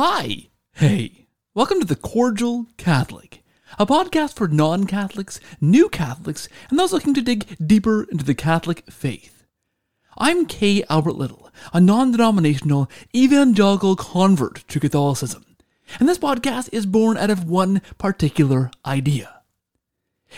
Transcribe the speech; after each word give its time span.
Hi. 0.00 0.50
Hey. 0.74 1.26
Welcome 1.54 1.80
to 1.80 1.84
The 1.84 1.96
Cordial 1.96 2.66
Catholic, 2.76 3.42
a 3.80 3.84
podcast 3.84 4.36
for 4.36 4.46
non 4.46 4.84
Catholics, 4.86 5.40
new 5.60 5.88
Catholics, 5.88 6.48
and 6.70 6.78
those 6.78 6.92
looking 6.92 7.14
to 7.14 7.20
dig 7.20 7.56
deeper 7.66 8.04
into 8.04 8.24
the 8.24 8.36
Catholic 8.36 8.88
faith. 8.88 9.44
I'm 10.16 10.46
K. 10.46 10.84
Albert 10.88 11.16
Little, 11.16 11.50
a 11.72 11.80
non 11.80 12.12
denominational 12.12 12.88
evangelical 13.12 13.96
convert 13.96 14.68
to 14.68 14.78
Catholicism, 14.78 15.44
and 15.98 16.08
this 16.08 16.16
podcast 16.16 16.68
is 16.70 16.86
born 16.86 17.16
out 17.16 17.30
of 17.30 17.50
one 17.50 17.82
particular 17.98 18.70
idea. 18.86 19.42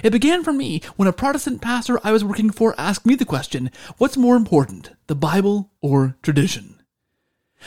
It 0.03 0.09
began 0.09 0.43
for 0.43 0.55
me 0.55 0.81
when 0.97 1.07
a 1.07 1.13
Protestant 1.13 1.61
pastor 1.61 2.01
I 2.03 2.13
was 2.13 2.25
working 2.25 2.49
for 2.49 2.75
asked 2.79 3.05
me 3.05 3.15
the 3.15 3.27
question 3.27 3.71
what's 3.99 4.17
more 4.17 4.37
important, 4.37 4.93
the 5.07 5.15
Bible 5.15 5.71
or 5.83 6.17
tradition? 6.23 6.80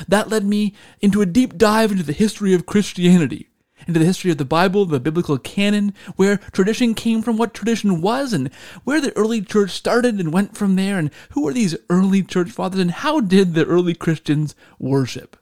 That 0.07 0.29
led 0.29 0.45
me 0.45 0.73
into 1.01 1.21
a 1.21 1.25
deep 1.25 1.57
dive 1.57 1.91
into 1.91 2.03
the 2.03 2.13
history 2.13 2.53
of 2.53 2.65
Christianity, 2.65 3.49
into 3.87 3.99
the 3.99 4.05
history 4.05 4.31
of 4.31 4.37
the 4.37 4.45
Bible, 4.45 4.85
the 4.85 4.99
biblical 4.99 5.37
canon, 5.37 5.93
where 6.15 6.37
tradition 6.51 6.93
came 6.93 7.21
from, 7.21 7.37
what 7.37 7.53
tradition 7.53 8.01
was, 8.01 8.33
and 8.33 8.49
where 8.83 9.01
the 9.01 9.15
early 9.17 9.41
church 9.41 9.71
started 9.71 10.19
and 10.19 10.33
went 10.33 10.57
from 10.57 10.75
there, 10.75 10.97
and 10.97 11.11
who 11.31 11.43
were 11.43 11.53
these 11.53 11.75
early 11.89 12.23
church 12.23 12.49
fathers, 12.49 12.79
and 12.79 12.91
how 12.91 13.19
did 13.19 13.53
the 13.53 13.65
early 13.65 13.93
Christians 13.93 14.55
worship. 14.79 15.37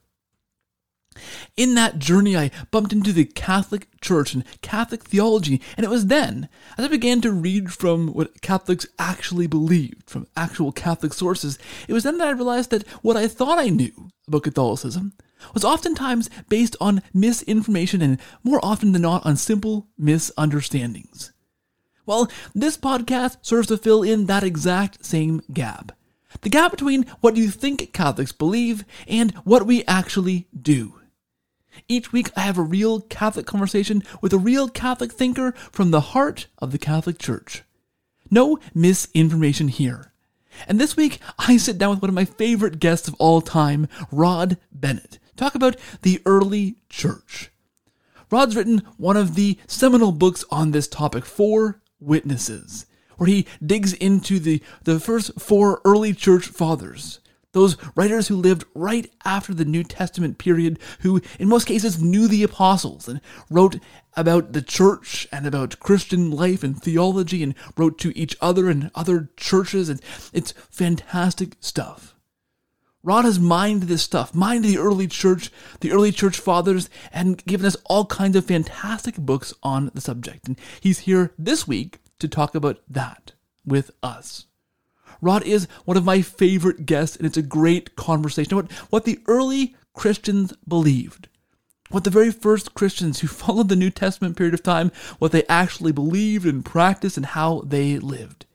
In 1.57 1.75
that 1.75 1.99
journey, 1.99 2.37
I 2.37 2.51
bumped 2.71 2.93
into 2.93 3.11
the 3.11 3.25
Catholic 3.25 3.87
Church 3.99 4.33
and 4.33 4.43
Catholic 4.61 5.03
theology, 5.03 5.61
and 5.75 5.85
it 5.85 5.89
was 5.89 6.07
then, 6.07 6.47
as 6.77 6.85
I 6.85 6.87
began 6.87 7.21
to 7.21 7.31
read 7.31 7.71
from 7.73 8.07
what 8.07 8.41
Catholics 8.41 8.87
actually 8.97 9.47
believed, 9.47 10.09
from 10.09 10.27
actual 10.35 10.71
Catholic 10.71 11.13
sources, 11.13 11.59
it 11.87 11.93
was 11.93 12.03
then 12.03 12.17
that 12.17 12.27
I 12.27 12.31
realized 12.31 12.71
that 12.71 12.87
what 13.01 13.17
I 13.17 13.27
thought 13.27 13.59
I 13.59 13.67
knew 13.67 14.09
about 14.27 14.43
Catholicism 14.43 15.13
was 15.53 15.65
oftentimes 15.65 16.29
based 16.49 16.75
on 16.79 17.01
misinformation 17.13 18.01
and 18.01 18.19
more 18.43 18.63
often 18.63 18.91
than 18.91 19.01
not 19.01 19.25
on 19.25 19.35
simple 19.35 19.87
misunderstandings. 19.97 21.33
Well, 22.05 22.31
this 22.55 22.77
podcast 22.77 23.37
serves 23.41 23.67
to 23.67 23.77
fill 23.77 24.03
in 24.03 24.25
that 24.25 24.43
exact 24.43 25.05
same 25.05 25.41
gap. 25.51 25.91
The 26.41 26.49
gap 26.49 26.71
between 26.71 27.05
what 27.19 27.35
you 27.35 27.49
think 27.49 27.91
Catholics 27.93 28.31
believe 28.31 28.85
and 29.07 29.31
what 29.43 29.65
we 29.65 29.83
actually 29.85 30.47
do. 30.59 31.00
Each 31.91 32.13
week, 32.13 32.31
I 32.37 32.41
have 32.43 32.57
a 32.57 32.61
real 32.61 33.01
Catholic 33.01 33.45
conversation 33.45 34.01
with 34.21 34.31
a 34.31 34.37
real 34.37 34.69
Catholic 34.69 35.11
thinker 35.11 35.51
from 35.73 35.91
the 35.91 35.99
heart 35.99 36.47
of 36.59 36.71
the 36.71 36.77
Catholic 36.77 37.19
Church. 37.19 37.63
No 38.29 38.59
misinformation 38.73 39.67
here. 39.67 40.13
And 40.69 40.79
this 40.79 40.95
week, 40.95 41.19
I 41.37 41.57
sit 41.57 41.77
down 41.77 41.89
with 41.89 42.01
one 42.01 42.07
of 42.07 42.15
my 42.15 42.23
favorite 42.23 42.79
guests 42.79 43.09
of 43.09 43.15
all 43.15 43.41
time, 43.41 43.89
Rod 44.09 44.57
Bennett, 44.71 45.19
talk 45.35 45.53
about 45.53 45.75
the 46.01 46.21
early 46.25 46.77
church. 46.87 47.51
Rod's 48.29 48.55
written 48.55 48.83
one 48.95 49.17
of 49.17 49.35
the 49.35 49.59
seminal 49.67 50.13
books 50.13 50.45
on 50.49 50.71
this 50.71 50.87
topic, 50.87 51.25
Four 51.25 51.81
Witnesses, 51.99 52.85
where 53.17 53.27
he 53.27 53.45
digs 53.61 53.91
into 53.91 54.39
the, 54.39 54.63
the 54.85 54.97
first 54.97 55.41
four 55.41 55.81
early 55.83 56.13
church 56.13 56.45
fathers 56.45 57.19
those 57.53 57.77
writers 57.95 58.27
who 58.27 58.35
lived 58.35 58.65
right 58.73 59.11
after 59.25 59.53
the 59.53 59.65
New 59.65 59.83
Testament 59.83 60.37
period, 60.37 60.79
who 60.99 61.21
in 61.39 61.49
most 61.49 61.65
cases 61.65 62.01
knew 62.01 62.27
the 62.27 62.43
apostles 62.43 63.07
and 63.07 63.21
wrote 63.49 63.77
about 64.15 64.53
the 64.53 64.61
church 64.61 65.27
and 65.31 65.45
about 65.45 65.79
Christian 65.79 66.31
life 66.31 66.63
and 66.63 66.81
theology 66.81 67.43
and 67.43 67.55
wrote 67.77 67.97
to 67.99 68.17
each 68.17 68.35
other 68.41 68.69
and 68.69 68.91
other 68.95 69.29
churches. 69.37 69.89
And 69.89 70.01
it's 70.33 70.53
fantastic 70.69 71.55
stuff. 71.59 72.15
Rod 73.03 73.25
has 73.25 73.39
mined 73.39 73.83
this 73.83 74.03
stuff, 74.03 74.35
mined 74.35 74.63
the 74.63 74.77
early 74.77 75.07
church, 75.07 75.49
the 75.79 75.91
early 75.91 76.11
church 76.11 76.37
fathers, 76.37 76.87
and 77.11 77.43
given 77.45 77.65
us 77.65 77.75
all 77.85 78.05
kinds 78.05 78.35
of 78.35 78.45
fantastic 78.45 79.15
books 79.15 79.53
on 79.63 79.89
the 79.95 80.01
subject. 80.01 80.47
And 80.47 80.59
he's 80.79 80.99
here 80.99 81.33
this 81.37 81.67
week 81.67 81.99
to 82.19 82.27
talk 82.27 82.53
about 82.53 82.79
that 82.87 83.31
with 83.65 83.89
us. 84.03 84.45
Rod 85.19 85.43
is 85.43 85.67
one 85.85 85.97
of 85.97 86.05
my 86.05 86.21
favorite 86.21 86.85
guests, 86.85 87.15
and 87.15 87.25
it's 87.25 87.37
a 87.37 87.41
great 87.41 87.95
conversation 87.95 88.67
what 88.89 89.05
the 89.05 89.19
early 89.27 89.75
Christians 89.93 90.53
believed. 90.67 91.27
What 91.89 92.05
the 92.05 92.09
very 92.09 92.31
first 92.31 92.73
Christians 92.73 93.19
who 93.19 93.27
followed 93.27 93.69
the 93.69 93.75
New 93.75 93.89
Testament 93.89 94.37
period 94.37 94.53
of 94.53 94.63
time, 94.63 94.91
what 95.19 95.31
they 95.31 95.45
actually 95.47 95.91
believed 95.91 96.45
and 96.45 96.63
practiced, 96.63 97.17
and 97.17 97.25
how 97.25 97.61
they 97.65 97.99
lived. 97.99 98.45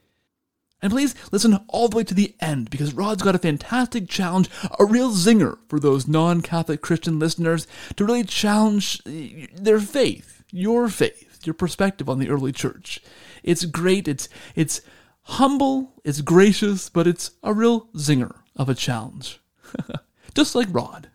And 0.81 0.91
please 0.91 1.15
listen 1.31 1.59
all 1.67 1.87
the 1.87 1.97
way 1.97 2.03
to 2.03 2.13
the 2.13 2.35
end 2.39 2.69
because 2.69 2.93
Rod's 2.93 3.23
got 3.23 3.35
a 3.35 3.39
fantastic 3.39 4.07
challenge, 4.07 4.49
a 4.79 4.85
real 4.85 5.11
zinger 5.11 5.57
for 5.67 5.79
those 5.79 6.07
non 6.07 6.41
Catholic 6.41 6.81
Christian 6.81 7.17
listeners 7.17 7.65
to 7.95 8.05
really 8.05 8.23
challenge 8.23 9.01
their 9.03 9.79
faith, 9.79 10.43
your 10.51 10.87
faith, 10.87 11.39
your 11.45 11.55
perspective 11.55 12.07
on 12.07 12.19
the 12.19 12.29
early 12.29 12.51
church. 12.51 13.01
It's 13.43 13.65
great. 13.65 14.07
It's, 14.07 14.29
it's 14.55 14.81
humble, 15.27 15.93
it's 16.03 16.21
gracious, 16.21 16.89
but 16.89 17.07
it's 17.07 17.31
a 17.43 17.53
real 17.53 17.87
zinger 17.95 18.35
of 18.55 18.69
a 18.69 18.75
challenge. 18.75 19.39
Just 20.35 20.55
like 20.55 20.67
Rod. 20.71 21.09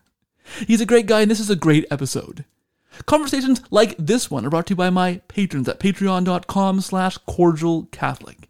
He's 0.66 0.80
a 0.80 0.86
great 0.86 1.06
guy, 1.06 1.22
and 1.22 1.30
this 1.30 1.40
is 1.40 1.50
a 1.50 1.56
great 1.56 1.86
episode. 1.90 2.44
Conversations 3.06 3.62
like 3.70 3.96
this 3.98 4.30
one 4.30 4.44
are 4.44 4.50
brought 4.50 4.66
to 4.66 4.72
you 4.72 4.76
by 4.76 4.90
my 4.90 5.22
patrons 5.28 5.68
at 5.68 5.80
patreon.com 5.80 6.80
slash 6.80 7.16
cordialcatholic. 7.28 8.44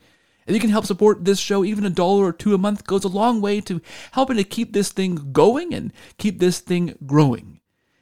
If 0.46 0.54
you 0.54 0.60
can 0.60 0.70
help 0.70 0.86
support 0.86 1.24
this 1.24 1.38
show, 1.38 1.64
even 1.64 1.86
a 1.86 1.90
dollar 1.90 2.24
or 2.24 2.32
two 2.32 2.54
a 2.54 2.58
month 2.58 2.84
goes 2.84 3.04
a 3.04 3.08
long 3.08 3.40
way 3.40 3.60
to 3.62 3.80
helping 4.12 4.36
to 4.36 4.44
keep 4.44 4.72
this 4.72 4.90
thing 4.90 5.30
going 5.32 5.72
and 5.72 5.92
keep 6.18 6.40
this 6.40 6.58
thing 6.58 6.96
growing. 7.06 7.60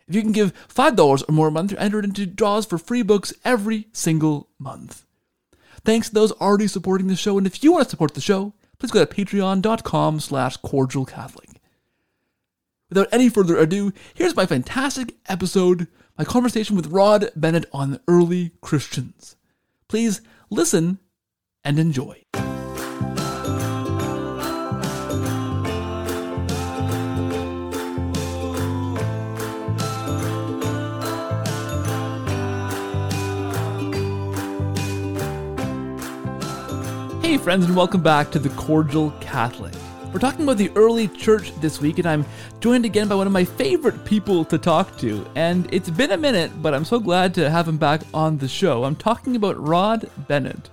If 0.08 0.14
you 0.14 0.22
can 0.22 0.32
give 0.32 0.54
$5 0.68 1.28
or 1.28 1.32
more 1.32 1.48
a 1.48 1.52
month, 1.52 1.70
you're 1.70 1.80
entered 1.80 2.06
into 2.06 2.24
draws 2.24 2.64
for 2.64 2.78
free 2.78 3.02
books 3.02 3.34
every 3.44 3.88
single 3.92 4.48
month. 4.58 5.04
Thanks 5.84 6.08
to 6.08 6.14
those 6.14 6.32
already 6.32 6.66
supporting 6.66 7.06
the 7.06 7.16
show, 7.16 7.38
and 7.38 7.46
if 7.46 7.62
you 7.62 7.72
want 7.72 7.84
to 7.84 7.90
support 7.90 8.14
the 8.14 8.20
show, 8.20 8.52
please 8.78 8.90
go 8.90 9.04
to 9.04 9.14
patreon.com 9.14 10.20
slash 10.20 10.56
cordialcatholic. 10.58 11.56
Without 12.88 13.08
any 13.12 13.28
further 13.28 13.56
ado, 13.56 13.92
here's 14.14 14.34
my 14.34 14.46
fantastic 14.46 15.14
episode, 15.26 15.86
my 16.18 16.24
conversation 16.24 16.76
with 16.76 16.88
Rod 16.88 17.30
Bennett 17.36 17.66
on 17.72 18.00
early 18.08 18.52
Christians. 18.60 19.36
Please 19.88 20.20
listen 20.50 20.98
and 21.64 21.78
enjoy. 21.78 22.24
Hey, 37.30 37.38
friends, 37.38 37.64
and 37.64 37.76
welcome 37.76 38.02
back 38.02 38.32
to 38.32 38.40
The 38.40 38.48
Cordial 38.48 39.12
Catholic. 39.20 39.72
We're 40.12 40.18
talking 40.18 40.42
about 40.42 40.56
the 40.56 40.72
early 40.74 41.06
church 41.06 41.54
this 41.60 41.80
week, 41.80 41.98
and 41.98 42.08
I'm 42.08 42.26
joined 42.58 42.84
again 42.84 43.06
by 43.06 43.14
one 43.14 43.28
of 43.28 43.32
my 43.32 43.44
favorite 43.44 44.04
people 44.04 44.44
to 44.46 44.58
talk 44.58 44.98
to. 44.98 45.24
And 45.36 45.72
it's 45.72 45.90
been 45.90 46.10
a 46.10 46.16
minute, 46.16 46.50
but 46.60 46.74
I'm 46.74 46.84
so 46.84 46.98
glad 46.98 47.32
to 47.34 47.48
have 47.48 47.68
him 47.68 47.78
back 47.78 48.00
on 48.12 48.38
the 48.38 48.48
show. 48.48 48.82
I'm 48.82 48.96
talking 48.96 49.36
about 49.36 49.64
Rod 49.64 50.10
Bennett. 50.26 50.70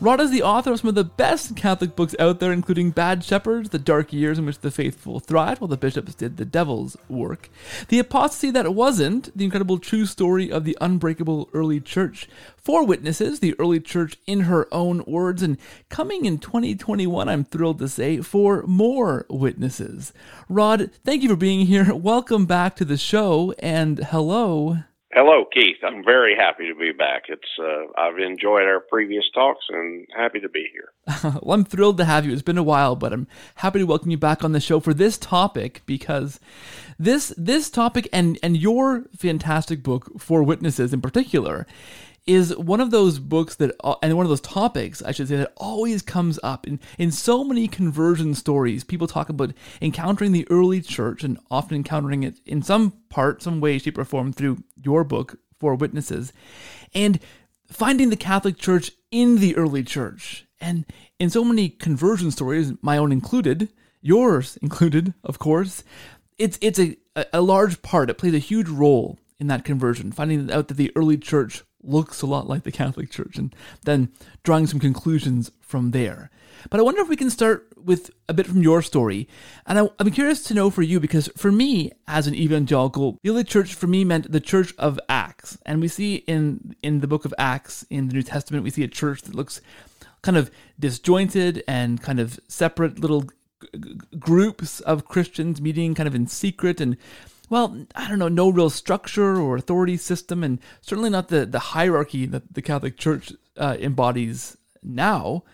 Rod 0.00 0.20
is 0.20 0.30
the 0.30 0.42
author 0.42 0.72
of 0.72 0.80
some 0.80 0.88
of 0.88 0.94
the 0.94 1.04
best 1.04 1.56
Catholic 1.56 1.96
books 1.96 2.14
out 2.18 2.40
there, 2.40 2.52
including 2.52 2.90
Bad 2.90 3.24
Shepherds, 3.24 3.70
The 3.70 3.78
Dark 3.78 4.12
Years 4.12 4.38
in 4.38 4.46
Which 4.46 4.60
the 4.60 4.70
Faithful 4.70 5.20
Thrived 5.20 5.60
While 5.60 5.68
the 5.68 5.76
Bishops 5.76 6.14
Did 6.14 6.36
the 6.36 6.44
Devil's 6.44 6.96
Work, 7.08 7.48
The 7.88 7.98
Apostasy 7.98 8.50
That 8.50 8.74
Wasn't, 8.74 9.36
The 9.36 9.44
Incredible 9.44 9.78
True 9.78 10.06
Story 10.06 10.50
of 10.50 10.64
the 10.64 10.76
Unbreakable 10.80 11.48
Early 11.52 11.80
Church, 11.80 12.28
Four 12.56 12.84
Witnesses, 12.84 13.40
The 13.40 13.54
Early 13.58 13.80
Church 13.80 14.16
in 14.26 14.40
Her 14.40 14.66
Own 14.72 15.04
Words, 15.06 15.42
and 15.42 15.58
coming 15.88 16.24
in 16.24 16.38
2021, 16.38 17.28
I'm 17.28 17.44
thrilled 17.44 17.78
to 17.78 17.88
say, 17.88 18.20
Four 18.20 18.64
More 18.66 19.26
Witnesses. 19.28 20.12
Rod, 20.48 20.90
thank 21.04 21.22
you 21.22 21.28
for 21.28 21.36
being 21.36 21.66
here. 21.66 21.94
Welcome 21.94 22.46
back 22.46 22.76
to 22.76 22.84
the 22.84 22.96
show, 22.96 23.54
and 23.58 23.98
hello. 23.98 24.78
Hello, 25.14 25.44
Keith. 25.44 25.76
I'm 25.84 26.02
very 26.04 26.34
happy 26.34 26.66
to 26.66 26.74
be 26.74 26.90
back. 26.90 27.26
It's 27.28 27.46
uh, 27.60 27.86
I've 27.96 28.18
enjoyed 28.18 28.64
our 28.64 28.80
previous 28.80 29.22
talks 29.32 29.64
and 29.68 30.08
happy 30.16 30.40
to 30.40 30.48
be 30.48 30.66
here. 30.72 30.90
well, 31.40 31.54
I'm 31.54 31.64
thrilled 31.64 31.98
to 31.98 32.04
have 32.04 32.26
you. 32.26 32.32
It's 32.32 32.42
been 32.42 32.58
a 32.58 32.64
while, 32.64 32.96
but 32.96 33.12
I'm 33.12 33.28
happy 33.54 33.78
to 33.78 33.84
welcome 33.84 34.10
you 34.10 34.18
back 34.18 34.42
on 34.42 34.50
the 34.50 34.58
show 34.58 34.80
for 34.80 34.92
this 34.92 35.16
topic 35.16 35.82
because 35.86 36.40
this 36.98 37.32
this 37.36 37.70
topic 37.70 38.08
and 38.12 38.40
and 38.42 38.56
your 38.56 39.04
fantastic 39.16 39.84
book 39.84 40.10
Four 40.18 40.42
Witnesses 40.42 40.92
in 40.92 41.00
particular 41.00 41.64
is 42.26 42.56
one 42.56 42.80
of 42.80 42.90
those 42.90 43.18
books 43.18 43.56
that, 43.56 43.74
uh, 43.84 43.96
and 44.02 44.16
one 44.16 44.24
of 44.24 44.30
those 44.30 44.40
topics, 44.40 45.02
I 45.02 45.12
should 45.12 45.28
say, 45.28 45.36
that 45.36 45.52
always 45.56 46.00
comes 46.00 46.38
up 46.42 46.66
in, 46.66 46.80
in 46.98 47.10
so 47.10 47.44
many 47.44 47.68
conversion 47.68 48.34
stories. 48.34 48.82
People 48.82 49.06
talk 49.06 49.28
about 49.28 49.52
encountering 49.82 50.32
the 50.32 50.46
early 50.50 50.80
church 50.80 51.22
and 51.22 51.38
often 51.50 51.76
encountering 51.76 52.22
it 52.22 52.40
in 52.46 52.62
some 52.62 52.92
part, 53.10 53.42
some 53.42 53.60
way, 53.60 53.78
shape, 53.78 53.98
or 53.98 54.04
form 54.04 54.32
through 54.32 54.62
your 54.82 55.04
book, 55.04 55.38
Four 55.60 55.74
Witnesses, 55.74 56.32
and 56.94 57.20
finding 57.70 58.10
the 58.10 58.16
Catholic 58.16 58.56
Church 58.56 58.90
in 59.10 59.38
the 59.38 59.56
early 59.56 59.82
church. 59.82 60.46
And 60.60 60.86
in 61.18 61.28
so 61.28 61.44
many 61.44 61.68
conversion 61.68 62.30
stories, 62.30 62.72
my 62.80 62.96
own 62.96 63.12
included, 63.12 63.68
yours 64.00 64.56
included, 64.62 65.12
of 65.22 65.38
course, 65.38 65.84
it's 66.38 66.58
it's 66.60 66.78
a, 66.78 66.96
a, 67.14 67.26
a 67.34 67.40
large 67.42 67.82
part, 67.82 68.10
it 68.10 68.18
plays 68.18 68.34
a 68.34 68.38
huge 68.38 68.68
role 68.68 69.18
in 69.38 69.46
that 69.48 69.64
conversion, 69.64 70.10
finding 70.10 70.50
out 70.50 70.68
that 70.68 70.74
the 70.74 70.90
early 70.96 71.18
church 71.18 71.62
looks 71.86 72.22
a 72.22 72.26
lot 72.26 72.48
like 72.48 72.62
the 72.62 72.72
Catholic 72.72 73.10
Church, 73.10 73.36
and 73.36 73.54
then 73.84 74.10
drawing 74.42 74.66
some 74.66 74.80
conclusions 74.80 75.50
from 75.60 75.90
there. 75.90 76.30
But 76.70 76.80
I 76.80 76.82
wonder 76.82 77.00
if 77.00 77.08
we 77.08 77.16
can 77.16 77.30
start 77.30 77.68
with 77.76 78.10
a 78.28 78.34
bit 78.34 78.46
from 78.46 78.62
your 78.62 78.82
story. 78.82 79.28
And 79.66 79.78
I, 79.78 79.88
am 79.98 80.10
curious 80.10 80.42
to 80.44 80.54
know 80.54 80.70
for 80.70 80.82
you, 80.82 81.00
because 81.00 81.28
for 81.36 81.52
me, 81.52 81.92
as 82.08 82.26
an 82.26 82.34
evangelical, 82.34 83.18
the 83.22 83.30
early 83.30 83.44
church 83.44 83.74
for 83.74 83.86
me 83.86 84.04
meant 84.04 84.30
the 84.30 84.40
church 84.40 84.74
of 84.78 84.98
Acts. 85.08 85.58
And 85.66 85.80
we 85.80 85.88
see 85.88 86.16
in, 86.26 86.74
in 86.82 87.00
the 87.00 87.06
book 87.06 87.24
of 87.24 87.34
Acts 87.38 87.84
in 87.90 88.08
the 88.08 88.14
New 88.14 88.22
Testament, 88.22 88.64
we 88.64 88.70
see 88.70 88.84
a 88.84 88.88
church 88.88 89.22
that 89.22 89.34
looks 89.34 89.60
kind 90.22 90.36
of 90.36 90.50
disjointed 90.80 91.62
and 91.68 92.00
kind 92.00 92.18
of 92.18 92.40
separate 92.48 92.98
little 92.98 93.22
g- 93.22 93.96
groups 94.18 94.80
of 94.80 95.04
Christians 95.04 95.60
meeting 95.60 95.94
kind 95.94 96.06
of 96.06 96.14
in 96.14 96.26
secret 96.26 96.80
and 96.80 96.96
well, 97.50 97.86
I 97.94 98.08
don't 98.08 98.18
know, 98.18 98.28
no 98.28 98.48
real 98.48 98.70
structure 98.70 99.36
or 99.40 99.56
authority 99.56 99.96
system, 99.96 100.42
and 100.42 100.58
certainly 100.80 101.10
not 101.10 101.28
the, 101.28 101.46
the 101.46 101.58
hierarchy 101.58 102.26
that 102.26 102.54
the 102.54 102.62
Catholic 102.62 102.96
Church 102.96 103.32
uh, 103.56 103.76
embodies 103.78 104.56
now. 104.82 105.44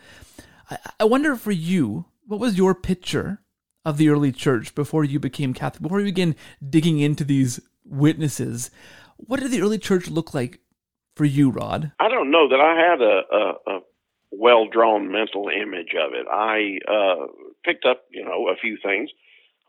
I, 0.70 0.78
I 1.00 1.04
wonder 1.04 1.36
for 1.36 1.52
you, 1.52 2.06
what 2.26 2.40
was 2.40 2.56
your 2.56 2.74
picture 2.74 3.42
of 3.84 3.96
the 3.96 4.08
early 4.08 4.32
church 4.32 4.74
before 4.74 5.04
you 5.04 5.18
became 5.18 5.54
Catholic, 5.54 5.82
before 5.82 6.00
you 6.00 6.06
began 6.06 6.36
digging 6.68 7.00
into 7.00 7.24
these 7.24 7.60
witnesses? 7.84 8.70
What 9.16 9.40
did 9.40 9.50
the 9.50 9.62
early 9.62 9.78
church 9.78 10.08
look 10.08 10.32
like 10.32 10.60
for 11.16 11.24
you, 11.24 11.50
Rod? 11.50 11.92
I 11.98 12.08
don't 12.08 12.30
know 12.30 12.48
that 12.48 12.60
I 12.60 12.90
had 12.90 13.02
a, 13.02 13.22
a, 13.36 13.76
a 13.76 13.80
well 14.30 14.68
drawn 14.68 15.10
mental 15.10 15.48
image 15.48 15.94
of 15.98 16.12
it. 16.14 16.26
I 16.30 16.78
uh, 16.88 17.26
picked 17.64 17.84
up, 17.84 18.04
you 18.10 18.24
know, 18.24 18.48
a 18.48 18.56
few 18.56 18.78
things. 18.82 19.10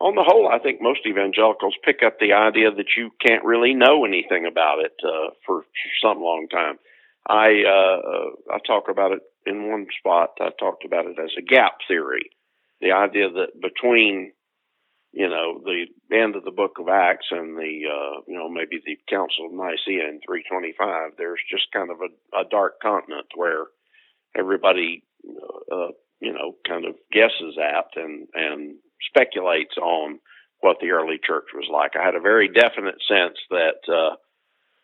On 0.01 0.15
the 0.15 0.25
whole, 0.25 0.49
I 0.49 0.57
think 0.57 0.81
most 0.81 1.05
evangelicals 1.05 1.75
pick 1.85 2.01
up 2.03 2.17
the 2.19 2.33
idea 2.33 2.71
that 2.71 2.97
you 2.97 3.11
can't 3.23 3.45
really 3.45 3.75
know 3.75 4.03
anything 4.03 4.47
about 4.47 4.79
it 4.79 4.95
uh, 5.05 5.29
for 5.45 5.63
some 6.01 6.19
long 6.21 6.47
time. 6.49 6.79
I 7.27 7.61
uh, 7.61 8.55
I 8.55 8.57
talk 8.65 8.89
about 8.89 9.11
it 9.11 9.21
in 9.45 9.69
one 9.69 9.85
spot. 9.99 10.31
I 10.41 10.49
talked 10.59 10.85
about 10.85 11.05
it 11.05 11.19
as 11.19 11.29
a 11.37 11.43
gap 11.43 11.77
theory, 11.87 12.31
the 12.81 12.93
idea 12.93 13.29
that 13.29 13.61
between 13.61 14.33
you 15.11 15.29
know 15.29 15.61
the 15.63 15.85
end 16.15 16.35
of 16.35 16.45
the 16.45 16.51
book 16.51 16.79
of 16.79 16.89
Acts 16.89 17.27
and 17.29 17.55
the 17.55 17.85
uh, 17.85 18.21
you 18.27 18.35
know 18.35 18.49
maybe 18.49 18.81
the 18.83 18.97
Council 19.07 19.45
of 19.45 19.53
Nicaea 19.53 20.09
in 20.09 20.19
325, 20.25 21.11
there's 21.15 21.41
just 21.47 21.71
kind 21.71 21.91
of 21.91 21.97
a, 22.01 22.41
a 22.41 22.49
dark 22.49 22.81
continent 22.81 23.27
where 23.35 23.65
everybody 24.35 25.03
uh, 25.71 25.93
you 26.19 26.33
know 26.33 26.55
kind 26.67 26.85
of 26.85 26.95
guesses 27.11 27.55
at 27.61 28.01
and 28.01 28.27
and 28.33 28.77
speculates 29.09 29.77
on 29.77 30.19
what 30.59 30.77
the 30.79 30.91
early 30.91 31.19
church 31.21 31.45
was 31.53 31.67
like. 31.71 31.91
I 31.95 32.05
had 32.05 32.15
a 32.15 32.21
very 32.21 32.47
definite 32.47 33.01
sense 33.07 33.37
that 33.49 33.81
uh, 33.91 34.15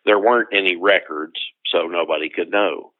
there 0.04 0.18
weren't 0.18 0.48
any 0.52 0.76
records, 0.76 1.38
so 1.66 1.86
nobody 1.86 2.28
could 2.28 2.50
know. 2.50 2.92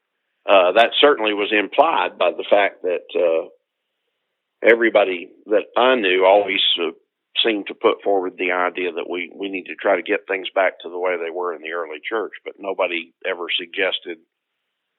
Uh, 0.47 0.71
that 0.73 0.91
certainly 0.99 1.33
was 1.33 1.51
implied 1.51 2.17
by 2.17 2.31
the 2.31 2.45
fact 2.49 2.83
that 2.83 3.05
uh, 3.15 3.49
everybody 4.63 5.29
that 5.47 5.65
I 5.77 5.95
knew 5.95 6.25
always 6.25 6.61
uh, 6.81 6.91
seemed 7.43 7.67
to 7.67 7.73
put 7.73 8.01
forward 8.03 8.33
the 8.37 8.51
idea 8.51 8.91
that 8.93 9.09
we, 9.09 9.31
we 9.35 9.49
need 9.49 9.65
to 9.65 9.75
try 9.75 9.95
to 9.95 10.01
get 10.01 10.27
things 10.27 10.47
back 10.53 10.79
to 10.79 10.89
the 10.89 10.99
way 10.99 11.15
they 11.17 11.29
were 11.29 11.53
in 11.53 11.61
the 11.61 11.71
early 11.71 11.99
church, 12.07 12.33
but 12.43 12.55
nobody 12.57 13.13
ever 13.27 13.47
suggested 13.55 14.17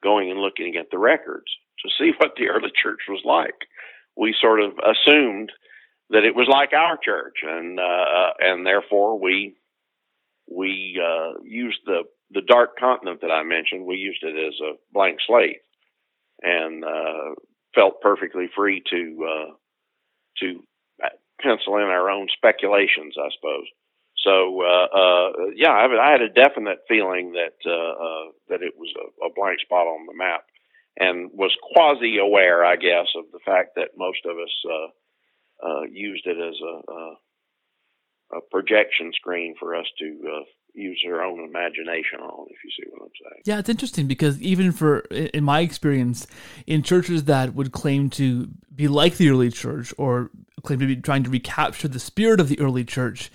going 0.03 0.31
and 0.31 0.39
looking 0.39 0.75
at 0.77 0.87
the 0.91 0.97
records 0.97 1.51
to 1.83 1.89
see 1.97 2.11
what 2.17 2.33
the 2.37 2.47
early 2.47 2.71
church 2.81 3.01
was 3.09 3.21
like. 3.25 3.67
We 4.17 4.35
sort 4.39 4.61
of 4.61 4.73
assumed 4.79 5.51
that 6.11 6.25
it 6.25 6.35
was 6.35 6.47
like 6.49 6.73
our 6.73 6.97
church, 7.03 7.37
and 7.43 7.79
uh, 7.79 8.33
and 8.39 8.65
therefore 8.65 9.19
we 9.19 9.55
we 10.49 11.01
uh, 11.01 11.39
used 11.43 11.79
the 11.85 12.03
the 12.31 12.41
dark 12.41 12.77
continent 12.77 13.21
that 13.21 13.31
I 13.31 13.43
mentioned. 13.43 13.85
We 13.85 13.95
used 13.95 14.23
it 14.23 14.35
as 14.35 14.53
a 14.61 14.73
blank 14.93 15.19
slate, 15.25 15.61
and 16.41 16.83
uh, 16.83 17.35
felt 17.73 18.01
perfectly 18.01 18.47
free 18.55 18.83
to 18.89 19.27
uh, 19.27 19.51
to 20.39 20.63
pencil 21.41 21.77
in 21.77 21.89
our 21.89 22.09
own 22.09 22.27
speculations, 22.37 23.15
I 23.17 23.29
suppose. 23.35 23.65
So 24.23 24.61
uh, 24.61 24.87
uh, 24.93 25.31
yeah, 25.55 25.71
I, 25.71 26.09
I, 26.09 26.11
had 26.11 26.21
a 26.21 26.29
definite 26.29 26.79
feeling 26.87 27.33
that 27.33 27.57
uh, 27.65 28.31
that 28.49 28.61
it 28.61 28.73
was 28.77 28.93
a, 28.95 29.25
a, 29.25 29.33
blank 29.33 29.59
spot 29.61 29.87
on 29.87 30.05
the 30.05 30.13
map, 30.13 30.45
and 30.97 31.31
was 31.33 31.55
quasi 31.73 32.19
aware, 32.19 32.63
I 32.63 32.75
guess, 32.75 33.07
of 33.15 33.25
the 33.31 33.39
fact 33.43 33.71
that 33.77 33.97
most 33.97 34.19
of 34.25 34.37
us 34.37 34.91
uh, 35.65 35.81
used 35.91 36.25
it 36.25 36.37
as 36.37 36.55
a, 36.61 36.91
a, 36.91 38.37
a, 38.37 38.41
projection 38.49 39.11
screen 39.13 39.55
for 39.59 39.75
us 39.75 39.85
to 39.99 40.19
uh, 40.27 40.43
use 40.73 41.01
our 41.07 41.23
own 41.23 41.39
imagination 41.39 42.19
on, 42.19 42.47
if 42.49 42.57
you 42.63 42.71
see 42.71 42.89
what 42.91 43.03
I'm 43.03 43.11
saying. 43.21 43.41
Yeah, 43.45 43.59
it's 43.59 43.69
interesting 43.69 44.07
because 44.07 44.41
even 44.41 44.71
for, 44.71 44.99
in 45.09 45.43
my 45.43 45.61
experience, 45.61 46.27
in 46.65 46.83
churches 46.83 47.25
that 47.25 47.53
would 47.53 47.71
claim 47.71 48.09
to 48.11 48.49
be 48.73 48.87
like 48.87 49.17
the 49.17 49.29
early 49.29 49.51
church 49.51 49.93
or 49.97 50.31
claim 50.63 50.79
to 50.79 50.87
be 50.87 50.95
trying 50.95 51.23
to 51.23 51.29
recapture 51.29 51.87
the 51.87 51.99
spirit 51.99 52.39
of 52.39 52.47
the 52.47 52.59
early 52.59 52.83
church, 52.83 53.31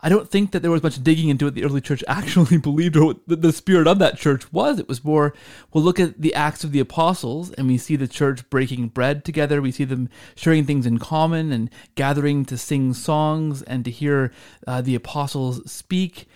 I 0.00 0.08
don't 0.08 0.30
think 0.30 0.52
that 0.52 0.60
there 0.62 0.70
was 0.70 0.82
much 0.82 1.02
digging 1.02 1.28
into 1.28 1.46
what 1.46 1.54
the 1.54 1.64
early 1.64 1.80
church 1.80 2.04
actually 2.08 2.58
believed 2.58 2.96
or 2.96 3.06
what 3.06 3.18
the, 3.26 3.52
spirit 3.52 3.86
of 3.86 3.98
that 3.98 4.18
church 4.18 4.52
was. 4.52 4.78
It 4.78 4.88
was 4.88 5.04
more, 5.04 5.34
we'll 5.72 5.84
look 5.84 5.98
at 5.98 6.20
the 6.20 6.34
Acts 6.34 6.64
of 6.64 6.72
the 6.72 6.80
Apostles 6.80 7.50
and 7.52 7.66
we 7.66 7.78
see 7.78 7.96
the 7.96 8.08
church 8.08 8.48
breaking 8.50 8.88
bread 8.88 9.24
together. 9.24 9.62
We 9.62 9.72
see 9.72 9.84
them 9.84 10.08
sharing 10.34 10.64
things 10.64 10.86
in 10.86 10.98
common 10.98 11.52
and 11.52 11.70
gathering 11.94 12.44
to 12.46 12.58
sing 12.58 12.92
songs 12.92 13.62
and 13.62 13.84
to 13.84 13.90
hear 13.90 14.32
uh, 14.66 14.80
the 14.80 14.94
apostles 14.94 15.70
speak. 15.70 16.28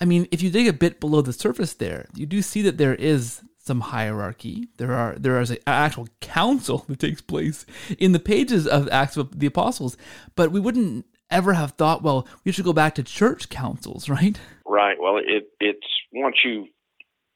I 0.00 0.04
mean, 0.04 0.28
if 0.30 0.42
you 0.42 0.50
dig 0.50 0.68
a 0.68 0.72
bit 0.72 1.00
below 1.00 1.22
the 1.22 1.32
surface 1.32 1.72
there, 1.72 2.06
you 2.14 2.26
do 2.26 2.42
see 2.42 2.62
that 2.62 2.76
there 2.76 2.94
is 2.94 3.42
some 3.58 3.80
hierarchy. 3.80 4.68
There 4.76 4.92
are 4.92 5.16
there 5.18 5.40
is 5.40 5.50
an 5.50 5.58
actual 5.66 6.08
council 6.20 6.84
that 6.88 7.00
takes 7.00 7.20
place 7.20 7.66
in 7.98 8.12
the 8.12 8.20
pages 8.20 8.66
of 8.66 8.88
Acts 8.90 9.16
of 9.16 9.38
the 9.38 9.46
Apostles, 9.46 9.96
but 10.36 10.52
we 10.52 10.60
wouldn't 10.60 11.06
ever 11.30 11.54
have 11.54 11.72
thought, 11.72 12.02
well, 12.02 12.26
we 12.44 12.52
should 12.52 12.64
go 12.64 12.72
back 12.72 12.94
to 12.96 13.02
church 13.02 13.48
councils, 13.48 14.08
right? 14.08 14.38
Right. 14.66 14.96
Well, 15.00 15.18
it 15.18 15.48
it's 15.60 15.86
once 16.12 16.36
you 16.44 16.66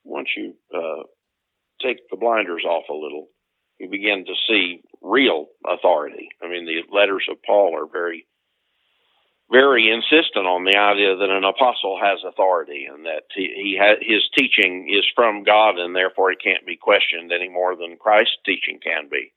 once 0.05 0.29
you 0.37 0.55
uh, 0.75 1.05
take 1.83 1.99
the 2.11 2.17
blinders 2.17 2.65
off 2.65 2.85
a 2.89 2.95
little, 2.95 3.29
you 3.79 3.89
begin 3.89 4.25
to 4.27 4.35
see 4.49 4.83
real 5.03 5.47
authority. 5.67 6.29
I 6.43 6.49
mean, 6.49 6.67
the 6.67 6.83
letters 6.95 7.27
of 7.31 7.43
Paul 7.43 7.77
are 7.77 7.87
very 7.87 8.27
very 9.51 9.91
insistent 9.91 10.47
on 10.47 10.65
the 10.65 10.79
idea 10.79 11.17
that 11.17 11.29
an 11.29 11.43
apostle 11.43 11.99
has 12.01 12.21
authority 12.25 12.87
and 12.87 13.05
that 13.07 13.25
he, 13.35 13.51
he 13.57 13.79
ha- 13.81 13.99
his 14.01 14.23
teaching 14.39 14.87
is 14.89 15.05
from 15.15 15.43
God 15.43 15.77
and 15.77 15.95
therefore 15.95 16.31
it 16.31 16.39
can't 16.43 16.65
be 16.65 16.77
questioned 16.77 17.33
any 17.33 17.49
more 17.49 17.75
than 17.75 17.97
Christ's 17.99 18.39
teaching 18.47 18.79
can 18.81 19.09
be. 19.11 19.33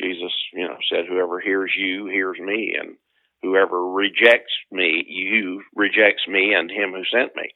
Jesus, 0.00 0.32
you 0.52 0.68
know, 0.68 0.76
said, 0.88 1.06
"Whoever 1.08 1.40
hears 1.40 1.72
you 1.76 2.06
hears 2.06 2.38
me," 2.38 2.76
and 2.78 2.96
whoever 3.42 3.90
rejects 3.90 4.52
me, 4.70 5.04
you 5.06 5.62
rejects 5.74 6.26
me 6.28 6.54
and 6.54 6.70
him 6.70 6.92
who 6.92 7.04
sent 7.04 7.34
me. 7.36 7.48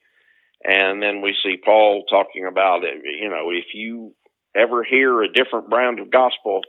And 0.63 1.01
then 1.01 1.21
we 1.21 1.35
see 1.43 1.57
Paul 1.63 2.05
talking 2.09 2.45
about. 2.45 2.81
You 2.81 3.29
know, 3.29 3.51
if 3.51 3.65
you 3.73 4.15
ever 4.55 4.83
hear 4.83 5.21
a 5.21 5.31
different 5.31 5.69
brand 5.69 5.99
of 5.99 6.11
gospel 6.11 6.61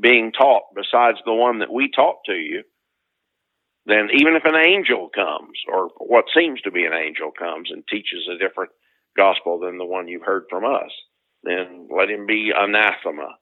being 0.00 0.32
taught 0.32 0.62
besides 0.74 1.18
the 1.24 1.34
one 1.34 1.58
that 1.58 1.72
we 1.72 1.90
taught 1.90 2.16
to 2.26 2.34
you, 2.34 2.62
then 3.84 4.08
even 4.14 4.34
if 4.34 4.44
an 4.44 4.56
angel 4.56 5.10
comes, 5.14 5.58
or 5.72 5.90
what 5.98 6.24
seems 6.34 6.60
to 6.62 6.70
be 6.70 6.84
an 6.84 6.92
angel 6.92 7.30
comes 7.30 7.70
and 7.70 7.84
teaches 7.86 8.28
a 8.28 8.38
different 8.38 8.70
gospel 9.16 9.60
than 9.60 9.78
the 9.78 9.84
one 9.84 10.08
you've 10.08 10.24
heard 10.26 10.44
from 10.50 10.64
us, 10.64 10.90
then 11.44 11.88
let 11.96 12.10
him 12.10 12.26
be 12.26 12.52
anathema. 12.56 13.36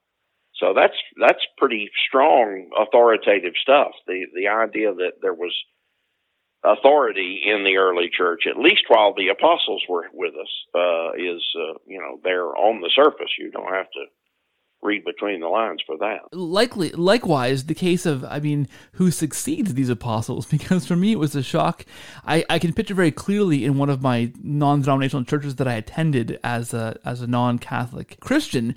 So 0.65 0.73
that's 0.75 0.97
that's 1.21 1.45
pretty 1.59 1.91
strong 2.09 2.71
authoritative 2.81 3.53
stuff. 3.61 3.93
The 4.07 4.25
the 4.35 4.49
idea 4.49 4.95
that 4.95 5.21
there 5.21 5.35
was 5.35 5.55
authority 6.65 7.43
in 7.45 7.65
the 7.65 7.77
early 7.77 8.09
church, 8.11 8.45
at 8.49 8.57
least 8.57 8.85
while 8.89 9.13
the 9.13 9.29
apostles 9.29 9.83
were 9.87 10.07
with 10.15 10.33
us, 10.33 10.49
uh, 10.75 11.13
is 11.19 11.45
uh, 11.55 11.75
you 11.87 12.01
know 12.01 12.19
there 12.25 12.47
on 12.47 12.81
the 12.81 12.91
surface. 12.95 13.33
You 13.39 13.51
don't 13.51 13.75
have 13.75 13.91
to 13.91 14.05
read 14.81 15.05
between 15.05 15.41
the 15.41 15.49
lines 15.49 15.83
for 15.87 15.99
that. 15.99 16.21
Likely, 16.33 16.91
likewise, 16.91 17.67
the 17.67 17.75
case 17.75 18.07
of 18.07 18.25
I 18.25 18.41
mean, 18.41 18.67
who 18.93 19.11
succeeds 19.11 19.75
these 19.75 19.91
apostles? 19.91 20.47
Because 20.51 20.87
for 20.87 20.97
me, 20.97 21.13
it 21.13 21.19
was 21.19 21.35
a 21.35 21.43
shock. 21.43 21.85
I, 22.25 22.43
I 22.49 22.59
can 22.59 22.73
picture 22.73 22.95
very 22.95 23.11
clearly 23.11 23.67
in 23.67 23.77
one 23.77 23.91
of 23.91 24.01
my 24.01 24.33
non-denominational 24.43 25.27
churches 25.27 25.57
that 25.57 25.69
I 25.69 25.75
attended 25.75 26.41
as 26.43 26.73
a 26.73 26.99
as 27.05 27.21
a 27.21 27.27
non-Catholic 27.27 28.17
Christian 28.21 28.75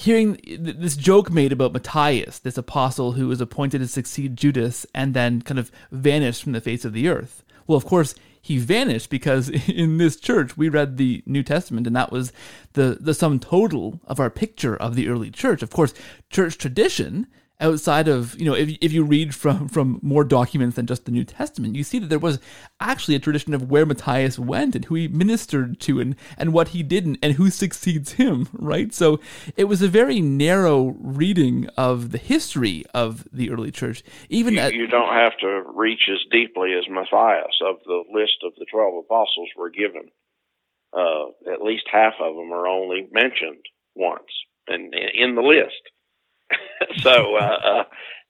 hearing 0.00 0.40
this 0.58 0.96
joke 0.96 1.30
made 1.30 1.52
about 1.52 1.74
Matthias, 1.74 2.38
this 2.38 2.56
apostle 2.56 3.12
who 3.12 3.28
was 3.28 3.40
appointed 3.40 3.80
to 3.80 3.86
succeed 3.86 4.34
Judas 4.34 4.86
and 4.94 5.12
then 5.12 5.42
kind 5.42 5.58
of 5.58 5.70
vanished 5.90 6.42
from 6.42 6.52
the 6.52 6.60
face 6.60 6.86
of 6.86 6.94
the 6.94 7.06
earth. 7.06 7.44
Well, 7.66 7.76
of 7.76 7.84
course, 7.84 8.14
he 8.40 8.56
vanished 8.56 9.10
because 9.10 9.48
in 9.68 9.98
this 9.98 10.16
church 10.16 10.56
we 10.56 10.70
read 10.70 10.96
the 10.96 11.22
New 11.26 11.42
Testament 11.42 11.86
and 11.86 11.94
that 11.96 12.10
was 12.10 12.32
the, 12.72 12.96
the 12.98 13.12
sum 13.12 13.38
total 13.38 14.00
of 14.06 14.18
our 14.18 14.30
picture 14.30 14.74
of 14.74 14.96
the 14.96 15.06
early 15.08 15.30
church. 15.30 15.62
Of 15.62 15.70
course, 15.70 15.92
church 16.30 16.56
tradition 16.56 17.26
outside 17.60 18.08
of 18.08 18.38
you 18.38 18.44
know 18.44 18.54
if, 18.54 18.76
if 18.80 18.92
you 18.92 19.04
read 19.04 19.34
from 19.34 19.68
from 19.68 19.98
more 20.02 20.24
documents 20.24 20.76
than 20.76 20.86
just 20.86 21.04
the 21.04 21.10
new 21.10 21.24
testament 21.24 21.76
you 21.76 21.84
see 21.84 21.98
that 21.98 22.08
there 22.08 22.18
was 22.18 22.38
actually 22.80 23.14
a 23.14 23.18
tradition 23.18 23.54
of 23.54 23.70
where 23.70 23.86
matthias 23.86 24.38
went 24.38 24.74
and 24.74 24.86
who 24.86 24.94
he 24.94 25.08
ministered 25.08 25.78
to 25.80 26.00
and 26.00 26.16
and 26.38 26.52
what 26.52 26.68
he 26.68 26.82
didn't 26.82 27.18
and 27.22 27.34
who 27.34 27.50
succeeds 27.50 28.12
him 28.12 28.48
right? 28.52 28.92
So 28.92 29.20
it 29.56 29.64
was 29.64 29.82
a 29.82 29.88
very 29.88 30.20
narrow 30.20 30.96
reading 30.98 31.68
of 31.76 32.10
the 32.10 32.18
history 32.18 32.84
of 32.94 33.26
the 33.32 33.50
early 33.50 33.70
church 33.70 34.02
even 34.28 34.54
you, 34.54 34.60
at, 34.60 34.74
you 34.74 34.86
don't 34.86 35.12
have 35.12 35.36
to 35.40 35.62
reach 35.74 36.08
as 36.10 36.18
deeply 36.30 36.72
as 36.72 36.84
matthias. 36.88 37.58
Of 37.60 37.76
the 37.84 38.04
list 38.12 38.38
of 38.44 38.52
the 38.58 38.66
12 38.70 39.04
apostles 39.04 39.48
were 39.56 39.70
given 39.70 40.10
uh, 40.92 41.52
at 41.52 41.62
least 41.62 41.84
half 41.90 42.14
of 42.20 42.34
them 42.34 42.52
are 42.52 42.66
only 42.66 43.08
mentioned 43.12 43.64
once 43.94 44.30
and 44.66 44.94
in 44.94 45.34
the 45.34 45.42
list 45.42 45.82
so 46.98 47.36
uh, 47.36 47.58
uh, 47.64 47.84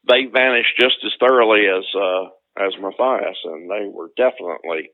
they 0.09 0.27
vanished 0.33 0.79
just 0.79 0.97
as 1.05 1.13
thoroughly 1.21 1.67
as 1.67 1.85
uh, 1.95 2.25
as 2.59 2.73
Matthias, 2.81 3.39
and 3.45 3.71
they 3.71 3.87
were 3.89 4.11
definitely 4.17 4.91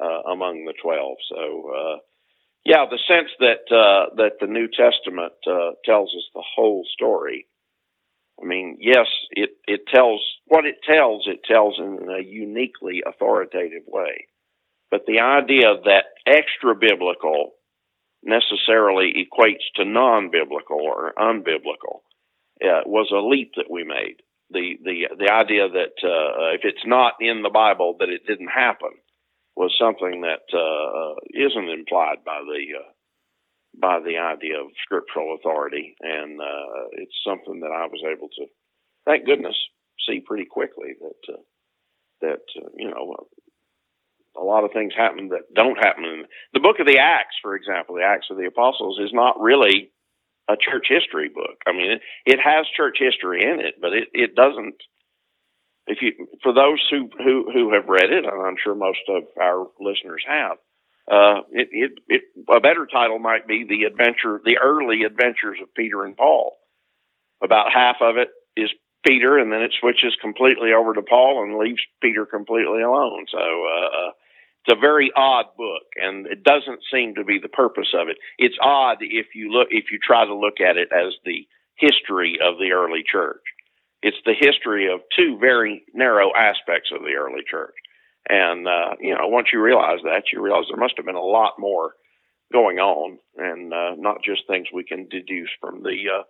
uh, 0.00 0.30
among 0.32 0.64
the 0.64 0.74
twelve. 0.82 1.16
So, 1.28 1.70
uh, 1.70 1.96
yeah, 2.64 2.84
the 2.90 2.98
sense 3.06 3.30
that 3.40 3.74
uh, 3.74 4.14
that 4.16 4.32
the 4.40 4.46
New 4.46 4.68
Testament 4.68 5.34
uh, 5.46 5.72
tells 5.84 6.10
us 6.10 6.24
the 6.34 6.44
whole 6.56 6.84
story. 6.92 7.46
I 8.42 8.46
mean, 8.46 8.78
yes, 8.80 9.06
it 9.30 9.50
it 9.66 9.82
tells 9.92 10.20
what 10.46 10.66
it 10.66 10.76
tells. 10.86 11.26
It 11.26 11.40
tells 11.44 11.78
in 11.78 12.08
a 12.10 12.22
uniquely 12.22 13.02
authoritative 13.06 13.84
way, 13.86 14.26
but 14.90 15.06
the 15.06 15.20
idea 15.20 15.74
that 15.84 16.04
extra 16.26 16.74
biblical 16.74 17.52
necessarily 18.22 19.12
equates 19.14 19.64
to 19.76 19.84
non 19.84 20.30
biblical 20.30 20.80
or 20.80 21.14
unbiblical 21.16 22.00
uh, 22.62 22.82
was 22.86 23.10
a 23.12 23.26
leap 23.26 23.52
that 23.56 23.70
we 23.70 23.84
made. 23.84 24.16
The 24.50 24.76
the 24.82 25.16
the 25.18 25.32
idea 25.32 25.68
that 25.68 25.96
uh, 26.06 26.54
if 26.54 26.60
it's 26.64 26.86
not 26.86 27.14
in 27.20 27.42
the 27.42 27.50
Bible 27.50 27.96
that 27.98 28.08
it 28.08 28.26
didn't 28.26 28.48
happen 28.48 28.92
was 29.56 29.74
something 29.78 30.22
that 30.22 30.46
uh, 30.56 31.14
isn't 31.34 31.68
implied 31.68 32.24
by 32.24 32.40
the 32.46 32.78
uh, 32.78 32.90
by 33.78 34.00
the 34.00 34.18
idea 34.18 34.60
of 34.60 34.68
scriptural 34.82 35.34
authority, 35.34 35.96
and 36.00 36.40
uh, 36.40 36.88
it's 36.92 37.16
something 37.26 37.60
that 37.60 37.72
I 37.72 37.86
was 37.86 38.02
able 38.06 38.28
to, 38.28 38.46
thank 39.04 39.26
goodness, 39.26 39.56
see 40.08 40.20
pretty 40.20 40.46
quickly 40.46 40.94
that 41.00 41.34
uh, 41.34 41.42
that 42.22 42.42
you 42.76 42.90
know 42.90 43.16
a 44.38 44.44
lot 44.44 44.64
of 44.64 44.72
things 44.72 44.92
happen 44.96 45.28
that 45.30 45.52
don't 45.54 45.76
happen 45.76 46.24
the 46.52 46.60
book 46.60 46.78
of 46.80 46.86
the 46.86 46.98
Acts, 46.98 47.36
for 47.42 47.54
example, 47.56 47.96
the 47.96 48.02
Acts 48.02 48.28
of 48.30 48.36
the 48.36 48.46
Apostles 48.46 48.98
is 49.02 49.10
not 49.12 49.40
really 49.40 49.90
a 50.48 50.56
church 50.56 50.86
history 50.88 51.28
book. 51.28 51.58
I 51.66 51.72
mean, 51.72 51.90
it, 51.92 52.00
it 52.24 52.38
has 52.42 52.66
church 52.76 52.98
history 52.98 53.42
in 53.42 53.60
it, 53.60 53.74
but 53.80 53.92
it, 53.92 54.08
it 54.12 54.34
doesn't. 54.34 54.76
If 55.86 55.98
you, 56.02 56.26
for 56.42 56.52
those 56.52 56.82
who, 56.90 57.08
who, 57.16 57.50
who 57.52 57.72
have 57.72 57.88
read 57.88 58.10
it, 58.10 58.24
and 58.24 58.46
I'm 58.46 58.56
sure 58.62 58.74
most 58.74 59.06
of 59.08 59.22
our 59.40 59.66
listeners 59.78 60.24
have, 60.26 60.58
uh, 61.10 61.42
it, 61.52 61.68
it, 61.70 61.92
it, 62.08 62.22
a 62.50 62.60
better 62.60 62.86
title 62.90 63.20
might 63.20 63.46
be 63.46 63.64
the 63.68 63.84
adventure, 63.84 64.40
the 64.44 64.58
early 64.58 65.04
adventures 65.04 65.58
of 65.62 65.72
Peter 65.74 66.04
and 66.04 66.16
Paul. 66.16 66.56
About 67.42 67.72
half 67.72 67.96
of 68.00 68.16
it 68.16 68.28
is 68.56 68.70
Peter, 69.06 69.38
and 69.38 69.52
then 69.52 69.62
it 69.62 69.74
switches 69.78 70.16
completely 70.20 70.72
over 70.72 70.94
to 70.94 71.02
Paul 71.02 71.44
and 71.44 71.58
leaves 71.58 71.82
Peter 72.02 72.26
completely 72.26 72.82
alone. 72.82 73.26
So, 73.30 73.38
uh, 73.38 73.86
uh 73.86 74.10
it's 74.66 74.76
a 74.76 74.80
very 74.80 75.12
odd 75.14 75.46
book, 75.56 75.82
and 75.96 76.26
it 76.26 76.42
doesn't 76.42 76.80
seem 76.92 77.14
to 77.14 77.24
be 77.24 77.38
the 77.40 77.48
purpose 77.48 77.94
of 77.94 78.08
it. 78.08 78.16
It's 78.38 78.56
odd 78.60 78.98
if 79.00 79.26
you 79.34 79.52
look 79.52 79.68
if 79.70 79.86
you 79.92 79.98
try 79.98 80.24
to 80.24 80.34
look 80.34 80.60
at 80.60 80.76
it 80.76 80.88
as 80.92 81.14
the 81.24 81.46
history 81.76 82.38
of 82.42 82.58
the 82.58 82.72
early 82.72 83.04
church. 83.10 83.42
It's 84.02 84.16
the 84.24 84.34
history 84.38 84.92
of 84.92 85.00
two 85.16 85.38
very 85.40 85.84
narrow 85.94 86.30
aspects 86.34 86.90
of 86.92 87.02
the 87.02 87.14
early 87.14 87.42
church, 87.48 87.74
and 88.28 88.66
uh, 88.66 88.96
you 89.00 89.14
know 89.14 89.28
once 89.28 89.48
you 89.52 89.60
realize 89.60 90.00
that, 90.04 90.24
you 90.32 90.42
realize 90.42 90.64
there 90.68 90.80
must 90.80 90.94
have 90.96 91.06
been 91.06 91.14
a 91.14 91.20
lot 91.20 91.54
more 91.58 91.92
going 92.52 92.78
on, 92.78 93.18
and 93.36 93.72
uh, 93.72 93.94
not 93.96 94.22
just 94.24 94.46
things 94.46 94.66
we 94.72 94.84
can 94.84 95.08
deduce 95.08 95.50
from 95.60 95.82
the 95.82 95.96
uh, 96.12 96.22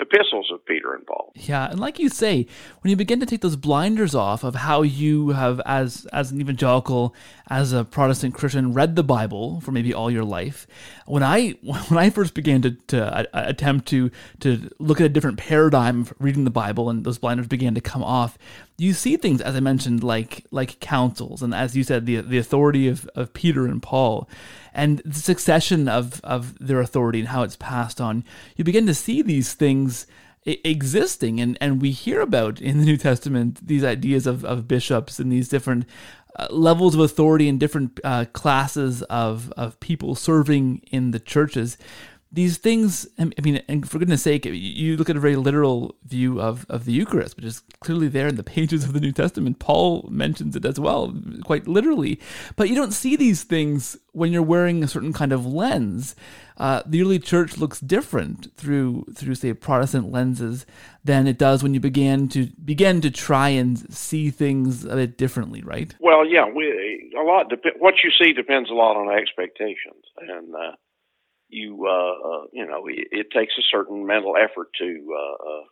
epistles 0.00 0.50
of 0.52 0.64
Peter 0.64 0.94
and 0.94 1.06
Paul. 1.06 1.32
Yeah, 1.34 1.70
and 1.70 1.78
like 1.78 1.98
you 1.98 2.08
say, 2.08 2.46
when 2.80 2.90
you 2.90 2.96
begin 2.96 3.20
to 3.20 3.26
take 3.26 3.40
those 3.40 3.56
blinders 3.56 4.14
off 4.14 4.42
of 4.42 4.54
how 4.54 4.82
you 4.82 5.30
have, 5.30 5.60
as 5.66 6.06
as 6.12 6.32
an 6.32 6.40
evangelical, 6.40 7.14
as 7.48 7.72
a 7.72 7.84
Protestant 7.84 8.34
Christian, 8.34 8.72
read 8.72 8.96
the 8.96 9.04
Bible 9.04 9.60
for 9.60 9.72
maybe 9.72 9.92
all 9.92 10.10
your 10.10 10.24
life, 10.24 10.66
when 11.06 11.22
I 11.22 11.50
when 11.62 11.98
I 11.98 12.10
first 12.10 12.34
began 12.34 12.62
to, 12.62 12.70
to 12.88 13.18
uh, 13.18 13.24
attempt 13.32 13.88
to 13.88 14.10
to 14.40 14.70
look 14.78 15.00
at 15.00 15.06
a 15.06 15.10
different 15.10 15.38
paradigm 15.38 16.02
of 16.02 16.14
reading 16.18 16.44
the 16.44 16.50
Bible, 16.50 16.90
and 16.90 17.04
those 17.04 17.18
blinders 17.18 17.46
began 17.46 17.74
to 17.74 17.80
come 17.80 18.02
off, 18.02 18.38
you 18.80 18.94
see 18.94 19.16
things 19.16 19.40
as 19.40 19.54
I 19.54 19.60
mentioned, 19.60 20.02
like 20.02 20.46
like 20.50 20.80
councils, 20.80 21.42
and 21.42 21.54
as 21.54 21.76
you 21.76 21.84
said, 21.84 22.06
the 22.06 22.20
the 22.20 22.38
authority 22.38 22.88
of, 22.88 23.08
of 23.14 23.34
Peter 23.34 23.66
and 23.66 23.82
Paul, 23.82 24.28
and 24.72 25.02
the 25.04 25.20
succession 25.20 25.88
of 25.88 26.20
of 26.24 26.58
their 26.58 26.80
authority 26.80 27.20
and 27.20 27.28
how 27.28 27.42
it's 27.42 27.56
passed 27.56 28.00
on. 28.00 28.24
You 28.56 28.64
begin 28.64 28.86
to 28.86 28.94
see 28.94 29.20
these 29.20 29.52
things 29.52 30.06
existing, 30.44 31.40
and 31.40 31.58
and 31.60 31.82
we 31.82 31.90
hear 31.90 32.22
about 32.22 32.60
in 32.60 32.78
the 32.78 32.86
New 32.86 32.96
Testament 32.96 33.66
these 33.66 33.84
ideas 33.84 34.26
of 34.26 34.44
of 34.46 34.66
bishops 34.66 35.18
and 35.18 35.30
these 35.30 35.48
different 35.48 35.84
uh, 36.36 36.46
levels 36.50 36.94
of 36.94 37.00
authority 37.00 37.48
and 37.48 37.60
different 37.60 38.00
uh, 38.02 38.24
classes 38.32 39.02
of, 39.02 39.52
of 39.56 39.78
people 39.80 40.14
serving 40.14 40.80
in 40.90 41.10
the 41.10 41.20
churches. 41.20 41.76
These 42.32 42.58
things, 42.58 43.08
I 43.18 43.30
mean, 43.42 43.62
and 43.68 43.88
for 43.88 43.98
goodness 43.98 44.22
sake, 44.22 44.44
you 44.44 44.96
look 44.96 45.10
at 45.10 45.16
a 45.16 45.20
very 45.20 45.36
literal 45.36 45.96
view 46.04 46.40
of, 46.40 46.64
of 46.68 46.84
the 46.84 46.92
Eucharist, 46.92 47.36
which 47.36 47.44
is 47.44 47.62
clearly 47.80 48.08
there 48.08 48.28
in 48.28 48.36
the 48.36 48.42
pages 48.56 48.84
of 48.84 48.92
the 48.92 49.00
New 49.00 49.12
Testament. 49.12 49.58
Paul 49.58 50.08
mentions 50.10 50.54
it 50.54 50.64
as 50.64 50.78
well, 50.78 51.12
quite 51.44 51.66
literally. 51.66 52.20
But 52.56 52.68
you 52.68 52.76
don't 52.76 52.92
see 52.92 53.16
these 53.16 53.42
things 53.42 53.96
when 54.12 54.32
you're 54.32 54.42
wearing 54.42 54.82
a 54.82 54.88
certain 54.88 55.12
kind 55.12 55.32
of 55.32 55.44
lens 55.44 56.14
uh, 56.60 56.82
the 56.84 57.00
early 57.00 57.18
church 57.18 57.56
looks 57.56 57.80
different 57.80 58.54
through 58.54 59.06
through 59.14 59.34
say 59.34 59.54
Protestant 59.54 60.12
lenses 60.12 60.66
than 61.02 61.26
it 61.26 61.38
does 61.38 61.62
when 61.62 61.72
you 61.72 61.80
begin 61.80 62.28
to 62.28 62.50
begin 62.62 63.00
to 63.00 63.10
try 63.10 63.48
and 63.48 63.90
see 63.92 64.28
things 64.28 64.84
a 64.84 64.94
bit 64.94 65.16
differently, 65.16 65.62
right? 65.62 65.94
Well, 66.00 66.26
yeah, 66.26 66.46
we 66.54 67.10
a 67.18 67.22
lot 67.22 67.48
dep- 67.48 67.78
what 67.78 67.94
you 68.04 68.10
see 68.10 68.34
depends 68.34 68.68
a 68.68 68.74
lot 68.74 68.98
on 68.98 69.08
expectations, 69.10 70.04
and 70.18 70.54
uh, 70.54 70.72
you 71.50 71.86
uh, 71.86 72.28
uh 72.28 72.44
you 72.52 72.66
know 72.66 72.86
it, 72.86 73.08
it, 73.10 73.26
takes 73.30 73.54
a 73.58 73.68
certain 73.70 74.06
mental 74.06 74.34
effort 74.36 74.68
to 74.78 75.16
uh, 75.16 75.48
uh, 75.50 75.64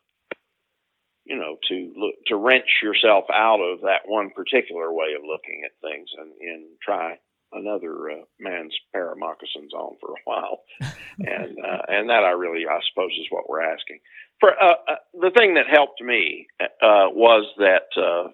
you 1.24 1.36
know 1.36 1.56
to 1.68 1.92
look 1.96 2.14
to 2.26 2.36
wrench 2.36 2.68
yourself 2.82 3.24
out 3.32 3.60
of 3.60 3.80
that 3.82 4.02
one 4.06 4.30
particular 4.30 4.92
way 4.92 5.14
of 5.16 5.22
looking 5.22 5.62
at 5.64 5.72
things 5.80 6.08
and 6.18 6.32
and 6.40 6.66
try 6.82 7.16
another 7.52 8.10
uh, 8.10 8.24
man's 8.38 8.74
pair 8.92 9.12
of 9.12 9.18
moccasins 9.18 9.72
on 9.72 9.96
for 10.00 10.10
a 10.10 10.22
while, 10.24 10.60
and 11.18 11.56
uh, 11.58 11.82
and 11.88 12.10
that 12.10 12.24
I 12.24 12.30
really 12.30 12.66
I 12.68 12.80
suppose 12.92 13.12
is 13.12 13.26
what 13.30 13.48
we're 13.48 13.62
asking. 13.62 14.00
For 14.40 14.50
uh, 14.50 14.74
uh 14.88 14.96
the 15.14 15.30
thing 15.36 15.54
that 15.54 15.66
helped 15.70 16.02
me 16.02 16.46
uh, 16.60 17.08
was 17.12 17.46
that 17.58 17.88
uh, 17.96 18.30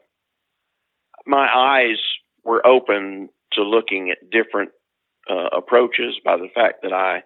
my 1.27 1.47
eyes 1.47 1.99
were 2.45 2.67
open 2.67 3.29
to 3.53 3.63
looking 3.63 4.11
at 4.11 4.31
different 4.31 4.71
approaches 5.27 6.15
by 6.23 6.37
the 6.37 6.49
fact 6.55 6.83
that 6.83 6.93
I 6.93 7.23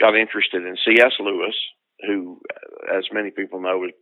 got 0.00 0.16
interested 0.16 0.64
in 0.64 0.76
C.S. 0.84 1.12
Lewis, 1.20 1.54
who, 2.06 2.40
as 2.94 3.04
many 3.12 3.30
people 3.30 3.60
know, 3.60 3.78
was 3.78 3.92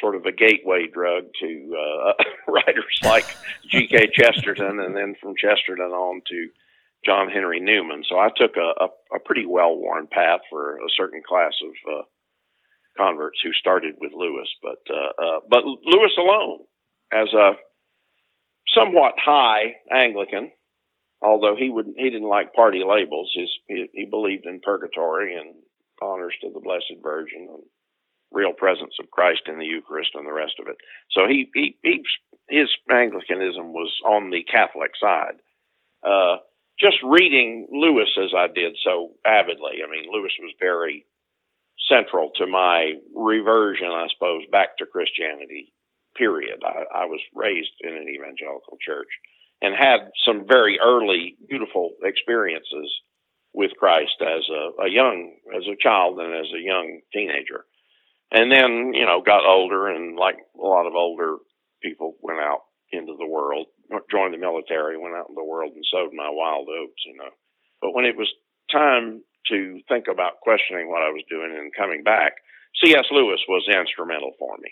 sort 0.00 0.14
of 0.14 0.26
a 0.26 0.32
gateway 0.32 0.86
drug 0.92 1.24
to 1.40 1.76
uh, 1.76 2.12
writers 2.52 2.98
like 3.02 3.24
G.K. 3.70 4.10
Chesterton, 4.14 4.80
and 4.80 4.94
then 4.94 5.14
from 5.20 5.34
Chesterton 5.36 5.90
on 5.90 6.20
to 6.28 6.48
John 7.04 7.28
Henry 7.30 7.60
Newman. 7.60 8.04
So 8.08 8.18
I 8.18 8.28
took 8.36 8.56
a, 8.56 8.84
a, 8.84 9.16
a 9.16 9.20
pretty 9.24 9.46
well 9.46 9.76
worn 9.76 10.08
path 10.10 10.40
for 10.50 10.76
a 10.76 10.90
certain 10.96 11.22
class 11.26 11.52
of 11.62 11.92
uh, 11.92 12.02
converts 12.96 13.38
who 13.42 13.52
started 13.52 13.94
with 14.00 14.12
Lewis, 14.14 14.48
but 14.62 14.82
uh, 14.90 15.22
uh, 15.22 15.40
but 15.48 15.64
Lewis 15.64 16.12
alone, 16.18 16.60
as 17.12 17.28
a 17.32 17.52
somewhat 18.74 19.14
high 19.16 19.76
Anglican, 19.90 20.50
although 21.22 21.56
he 21.56 21.70
would 21.70 21.86
he 21.96 22.10
didn't 22.10 22.28
like 22.28 22.54
party 22.54 22.82
labels. 22.86 23.32
His 23.34 23.50
he, 23.66 23.86
he 23.92 24.04
believed 24.04 24.46
in 24.46 24.60
purgatory 24.60 25.36
and 25.36 25.54
honors 26.00 26.34
to 26.42 26.50
the 26.52 26.60
Blessed 26.60 27.02
Virgin 27.02 27.48
and 27.50 27.62
real 28.30 28.52
presence 28.52 28.94
of 29.00 29.10
Christ 29.10 29.42
in 29.46 29.58
the 29.58 29.64
Eucharist 29.64 30.10
and 30.14 30.26
the 30.26 30.32
rest 30.32 30.54
of 30.60 30.68
it. 30.68 30.76
So 31.10 31.26
he, 31.26 31.50
he, 31.54 31.76
he 31.82 32.04
his 32.48 32.68
Anglicanism 32.90 33.72
was 33.72 33.92
on 34.04 34.30
the 34.30 34.42
Catholic 34.44 34.92
side. 35.00 35.40
Uh, 36.02 36.36
just 36.78 36.96
reading 37.02 37.66
Lewis 37.72 38.08
as 38.22 38.30
I 38.36 38.46
did 38.46 38.76
so 38.84 39.10
avidly, 39.26 39.82
I 39.84 39.90
mean, 39.90 40.12
Lewis 40.12 40.32
was 40.40 40.54
very 40.60 41.04
central 41.90 42.30
to 42.36 42.46
my 42.46 42.94
reversion, 43.14 43.88
I 43.88 44.06
suppose, 44.14 44.42
back 44.52 44.76
to 44.78 44.86
Christianity, 44.86 45.72
period. 46.16 46.62
I, 46.64 47.02
I 47.02 47.04
was 47.06 47.20
raised 47.34 47.72
in 47.80 47.94
an 47.94 48.08
evangelical 48.08 48.78
church 48.80 49.08
and 49.60 49.74
had 49.74 50.10
some 50.26 50.46
very 50.46 50.78
early 50.82 51.36
beautiful 51.48 51.90
experiences 52.02 52.92
with 53.52 53.72
Christ 53.78 54.14
as 54.20 54.44
a, 54.50 54.84
a 54.84 54.90
young, 54.90 55.34
as 55.56 55.64
a 55.66 55.76
child 55.80 56.20
and 56.20 56.34
as 56.34 56.46
a 56.54 56.62
young 56.62 57.00
teenager. 57.12 57.64
and 58.30 58.52
then 58.52 58.92
you 58.94 59.06
know 59.06 59.22
got 59.24 59.46
older, 59.46 59.88
and 59.88 60.16
like 60.16 60.36
a 60.54 60.66
lot 60.66 60.86
of 60.86 60.94
older 60.94 61.36
people, 61.82 62.14
went 62.20 62.40
out 62.40 62.62
into 62.92 63.14
the 63.18 63.26
world, 63.26 63.66
joined 64.10 64.34
the 64.34 64.38
military, 64.38 64.96
went 64.96 65.14
out 65.14 65.28
in 65.28 65.34
the 65.34 65.44
world, 65.44 65.72
and 65.74 65.84
sowed 65.90 66.12
my 66.12 66.28
wild 66.30 66.68
oats. 66.68 67.02
You 67.06 67.16
know, 67.16 67.30
but 67.80 67.94
when 67.94 68.04
it 68.04 68.16
was 68.16 68.28
time 68.70 69.22
to 69.48 69.80
think 69.88 70.06
about 70.12 70.40
questioning 70.42 70.88
what 70.88 71.02
I 71.02 71.08
was 71.10 71.24
doing 71.30 71.56
and 71.56 71.72
coming 71.74 72.02
back, 72.02 72.34
C.S. 72.84 73.06
Lewis 73.10 73.40
was 73.48 73.66
instrumental 73.68 74.32
for 74.38 74.56
me. 74.58 74.70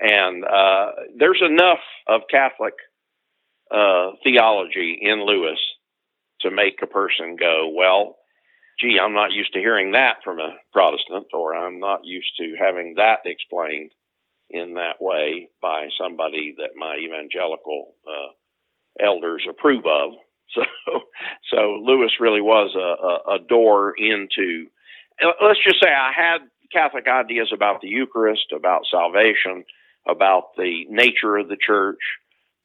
And 0.00 0.44
uh, 0.44 0.92
there's 1.16 1.42
enough 1.42 1.82
of 2.06 2.22
Catholic 2.30 2.74
uh, 3.70 4.10
theology 4.24 4.98
in 5.00 5.24
Lewis 5.24 5.58
to 6.40 6.50
make 6.50 6.80
a 6.82 6.86
person 6.86 7.36
go, 7.38 7.72
well, 7.74 8.16
gee, 8.80 8.98
I'm 9.02 9.14
not 9.14 9.32
used 9.32 9.52
to 9.54 9.58
hearing 9.58 9.92
that 9.92 10.18
from 10.24 10.38
a 10.38 10.56
Protestant, 10.72 11.26
or 11.32 11.54
I'm 11.54 11.80
not 11.80 12.04
used 12.04 12.32
to 12.38 12.54
having 12.58 12.94
that 12.96 13.20
explained 13.24 13.90
in 14.50 14.74
that 14.74 15.00
way 15.00 15.48
by 15.60 15.88
somebody 16.00 16.54
that 16.58 16.70
my 16.76 16.96
evangelical 16.96 17.94
uh, 18.06 19.04
elders 19.04 19.46
approve 19.48 19.84
of. 19.86 20.12
So, 20.54 21.00
so 21.52 21.82
Lewis 21.84 22.12
really 22.20 22.40
was 22.40 22.74
a, 22.74 23.30
a, 23.30 23.36
a 23.36 23.38
door 23.38 23.92
into. 23.98 24.66
Let's 25.42 25.62
just 25.62 25.76
say 25.82 25.90
I 25.90 26.10
had 26.10 26.38
Catholic 26.72 27.06
ideas 27.06 27.50
about 27.52 27.82
the 27.82 27.88
Eucharist, 27.88 28.46
about 28.56 28.86
salvation, 28.90 29.64
about 30.08 30.56
the 30.56 30.86
nature 30.88 31.36
of 31.36 31.48
the 31.48 31.58
church, 31.60 31.98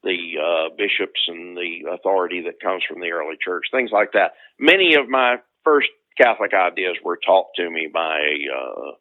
the 0.03 0.35
uh, 0.37 0.69
bishops 0.77 1.21
and 1.27 1.55
the 1.55 1.89
authority 1.91 2.41
that 2.41 2.61
comes 2.61 2.83
from 2.87 2.99
the 2.99 3.11
early 3.11 3.37
church, 3.43 3.65
things 3.71 3.91
like 3.91 4.11
that. 4.13 4.33
Many 4.59 4.95
of 4.95 5.09
my 5.09 5.37
first 5.63 5.89
Catholic 6.17 6.53
ideas 6.53 6.97
were 7.03 7.19
taught 7.25 7.47
to 7.55 7.69
me 7.69 7.89
by 7.91 8.19
a 8.19 8.35
uh, 8.53 8.91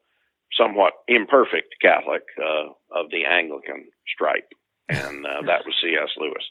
somewhat 0.56 0.92
imperfect 1.08 1.74
Catholic 1.80 2.22
uh, 2.38 2.72
of 2.90 3.10
the 3.10 3.24
Anglican 3.24 3.88
stripe, 4.12 4.48
and 4.88 5.26
uh, 5.26 5.42
that 5.46 5.64
was 5.66 5.74
C.S. 5.82 6.10
Lewis. 6.16 6.44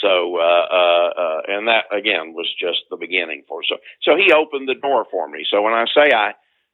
So, 0.00 0.36
uh, 0.38 0.66
uh, 0.70 1.40
and 1.48 1.66
that 1.66 1.90
again 1.90 2.32
was 2.32 2.46
just 2.60 2.82
the 2.90 2.96
beginning 2.96 3.42
for 3.48 3.60
so. 3.68 3.76
So 4.02 4.16
he 4.16 4.32
opened 4.32 4.68
the 4.68 4.78
door 4.80 5.06
for 5.10 5.28
me. 5.28 5.44
So 5.50 5.62
when 5.62 5.74
I 5.74 5.86
say 5.92 6.12
I 6.14 6.32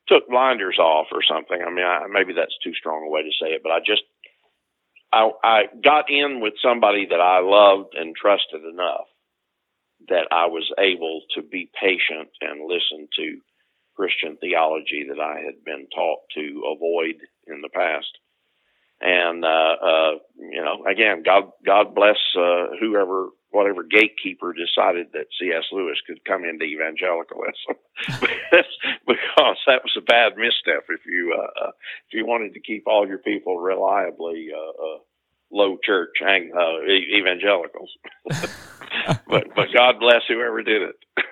took 0.09 0.29
blinders 0.29 0.79
off 0.79 1.07
or 1.11 1.23
something, 1.23 1.57
I 1.57 1.71
mean 1.71 1.85
I, 1.85 2.05
maybe 2.11 2.35
that's 2.35 2.57
too 2.63 2.75
strong 2.75 3.07
a 3.07 3.11
way 3.11 3.23
to 3.23 3.33
say 3.41 3.53
it, 3.57 3.63
but 3.63 3.73
I 3.73 3.79
just 3.81 4.03
I, 5.15 5.31
I 5.45 5.63
got 5.83 6.11
in 6.11 6.41
with 6.41 6.55
somebody 6.61 7.07
that 7.07 7.21
I 7.21 7.39
loved 7.41 7.95
and 7.95 8.17
trusted 8.17 8.63
enough 8.65 9.07
that 10.09 10.27
I 10.33 10.47
was 10.47 10.71
able 10.79 11.23
to 11.37 11.43
be 11.43 11.71
patient 11.81 12.29
and 12.41 12.69
listen 12.69 13.09
to 13.17 13.39
Christian 13.97 14.37
theology 14.41 15.07
that 15.09 15.21
I 15.21 15.41
had 15.41 15.65
been 15.65 15.87
taught 15.95 16.19
to 16.35 16.63
avoid 16.75 17.17
in 17.47 17.61
the 17.63 17.69
past. 17.73 18.11
And 19.01 19.45
uh, 19.45 19.77
uh, 19.83 20.11
you 20.37 20.63
know, 20.63 20.85
again, 20.91 21.23
God 21.25 21.51
God 21.65 21.95
bless 21.95 22.17
uh, 22.37 22.67
whoever 22.81 23.29
whatever 23.55 23.83
gatekeeper 23.85 24.53
decided 24.53 25.09
that 25.13 25.27
C.S. 25.39 25.65
Lewis 25.73 25.99
could 26.07 26.25
come 26.25 26.45
into 26.45 26.65
evangelicalism 26.65 27.79
because 29.07 29.59
that 29.67 29.83
was 29.83 29.95
a 29.97 30.03
bad 30.03 30.37
misstep 30.37 30.85
if 30.89 31.01
you 31.07 31.35
uh, 31.39 31.67
uh, 31.67 31.71
if 32.09 32.13
you 32.13 32.27
wanted 32.27 32.55
to 32.55 32.61
keep 32.61 32.85
all 32.87 33.07
your 33.07 33.19
people 33.19 33.59
reliably 33.59 34.49
uh, 34.55 34.71
uh, 34.85 34.99
low 35.51 35.79
church 35.83 36.11
uh, 36.21 36.83
evangelicals. 37.17 37.91
but 39.29 39.55
but 39.55 39.69
God 39.73 40.01
bless 40.01 40.23
whoever 40.29 40.63
did 40.63 40.83
it. 40.83 40.97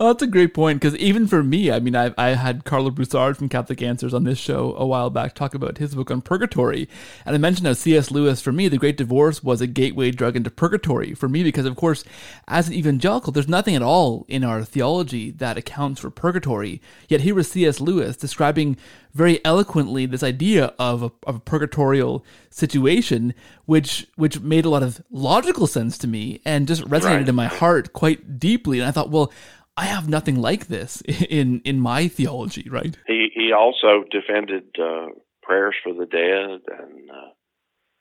Oh, 0.00 0.08
that's 0.08 0.22
a 0.22 0.26
great 0.26 0.54
point 0.54 0.80
because 0.80 0.96
even 0.98 1.26
for 1.26 1.42
me, 1.42 1.70
I 1.70 1.80
mean, 1.80 1.94
I, 1.94 2.12
I 2.16 2.30
had 2.30 2.64
Karlo 2.64 2.94
Broussard 2.94 3.36
from 3.36 3.48
Catholic 3.48 3.82
Answers 3.82 4.14
on 4.14 4.24
this 4.24 4.38
show 4.38 4.74
a 4.76 4.86
while 4.86 5.10
back 5.10 5.34
talk 5.34 5.54
about 5.54 5.78
his 5.78 5.94
book 5.94 6.10
on 6.10 6.20
purgatory. 6.20 6.88
And 7.24 7.34
I 7.34 7.38
mentioned 7.38 7.66
how 7.66 7.74
C.S. 7.74 8.10
Lewis, 8.10 8.40
for 8.40 8.52
me, 8.52 8.68
The 8.68 8.78
Great 8.78 8.96
Divorce 8.96 9.42
was 9.42 9.60
a 9.60 9.66
gateway 9.66 10.10
drug 10.10 10.36
into 10.36 10.50
purgatory 10.50 11.14
for 11.14 11.28
me 11.28 11.42
because, 11.42 11.66
of 11.66 11.76
course, 11.76 12.04
as 12.48 12.68
an 12.68 12.74
evangelical, 12.74 13.32
there's 13.32 13.48
nothing 13.48 13.74
at 13.74 13.82
all 13.82 14.24
in 14.28 14.44
our 14.44 14.64
theology 14.64 15.30
that 15.30 15.58
accounts 15.58 16.00
for 16.00 16.10
purgatory. 16.10 16.80
Yet 17.08 17.20
here 17.20 17.34
was 17.34 17.50
C.S. 17.50 17.80
Lewis 17.80 18.16
describing 18.16 18.76
very 19.14 19.42
eloquently 19.44 20.06
this 20.06 20.22
idea 20.22 20.74
of 20.78 21.02
a, 21.02 21.12
of 21.26 21.36
a 21.36 21.40
purgatorial 21.40 22.24
situation, 22.50 23.32
which 23.64 24.06
which 24.16 24.40
made 24.40 24.64
a 24.64 24.68
lot 24.68 24.82
of 24.82 25.02
logical 25.10 25.66
sense 25.66 25.96
to 25.98 26.08
me 26.08 26.40
and 26.44 26.66
just 26.66 26.82
resonated 26.82 27.18
right. 27.18 27.28
in 27.28 27.34
my 27.34 27.46
heart 27.46 27.92
quite 27.92 28.38
deeply. 28.38 28.80
And 28.80 28.88
I 28.88 28.90
thought, 28.90 29.10
well, 29.10 29.32
I 29.76 29.86
have 29.86 30.08
nothing 30.08 30.36
like 30.36 30.66
this 30.68 31.00
in 31.06 31.60
in 31.64 31.80
my 31.80 32.08
theology, 32.08 32.68
right? 32.70 32.96
He 33.06 33.30
he 33.34 33.52
also 33.52 34.04
defended 34.10 34.64
uh, 34.78 35.08
prayers 35.42 35.74
for 35.82 35.92
the 35.92 36.06
dead 36.06 36.60
and 36.78 37.10
uh, 37.10 37.32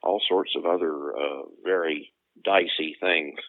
all 0.03 0.21
sorts 0.27 0.51
of 0.55 0.65
other 0.65 1.15
uh, 1.15 1.43
very 1.63 2.13
dicey 2.43 2.95
things 2.99 3.39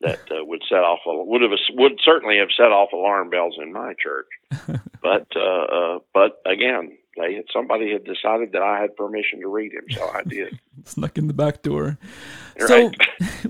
that 0.00 0.20
uh, 0.30 0.44
would 0.44 0.62
set 0.68 0.78
off 0.78 1.00
would 1.06 1.42
have 1.42 1.50
would 1.70 1.98
certainly 2.04 2.38
have 2.38 2.48
set 2.56 2.70
off 2.70 2.92
alarm 2.92 3.30
bells 3.30 3.56
in 3.60 3.72
my 3.72 3.94
church. 4.00 4.28
but 5.02 5.26
uh, 5.34 5.64
uh, 5.64 5.98
but 6.14 6.40
again, 6.46 6.96
they 7.16 7.34
had, 7.34 7.44
somebody 7.52 7.92
had 7.92 8.04
decided 8.04 8.52
that 8.52 8.62
I 8.62 8.80
had 8.80 8.96
permission 8.96 9.40
to 9.40 9.48
read 9.48 9.72
him, 9.72 9.84
so 9.90 10.08
I 10.08 10.22
did. 10.22 10.60
Snuck 10.84 11.18
in 11.18 11.26
the 11.26 11.34
back 11.34 11.62
door. 11.62 11.98
Right. 12.60 12.68
So 12.68 12.92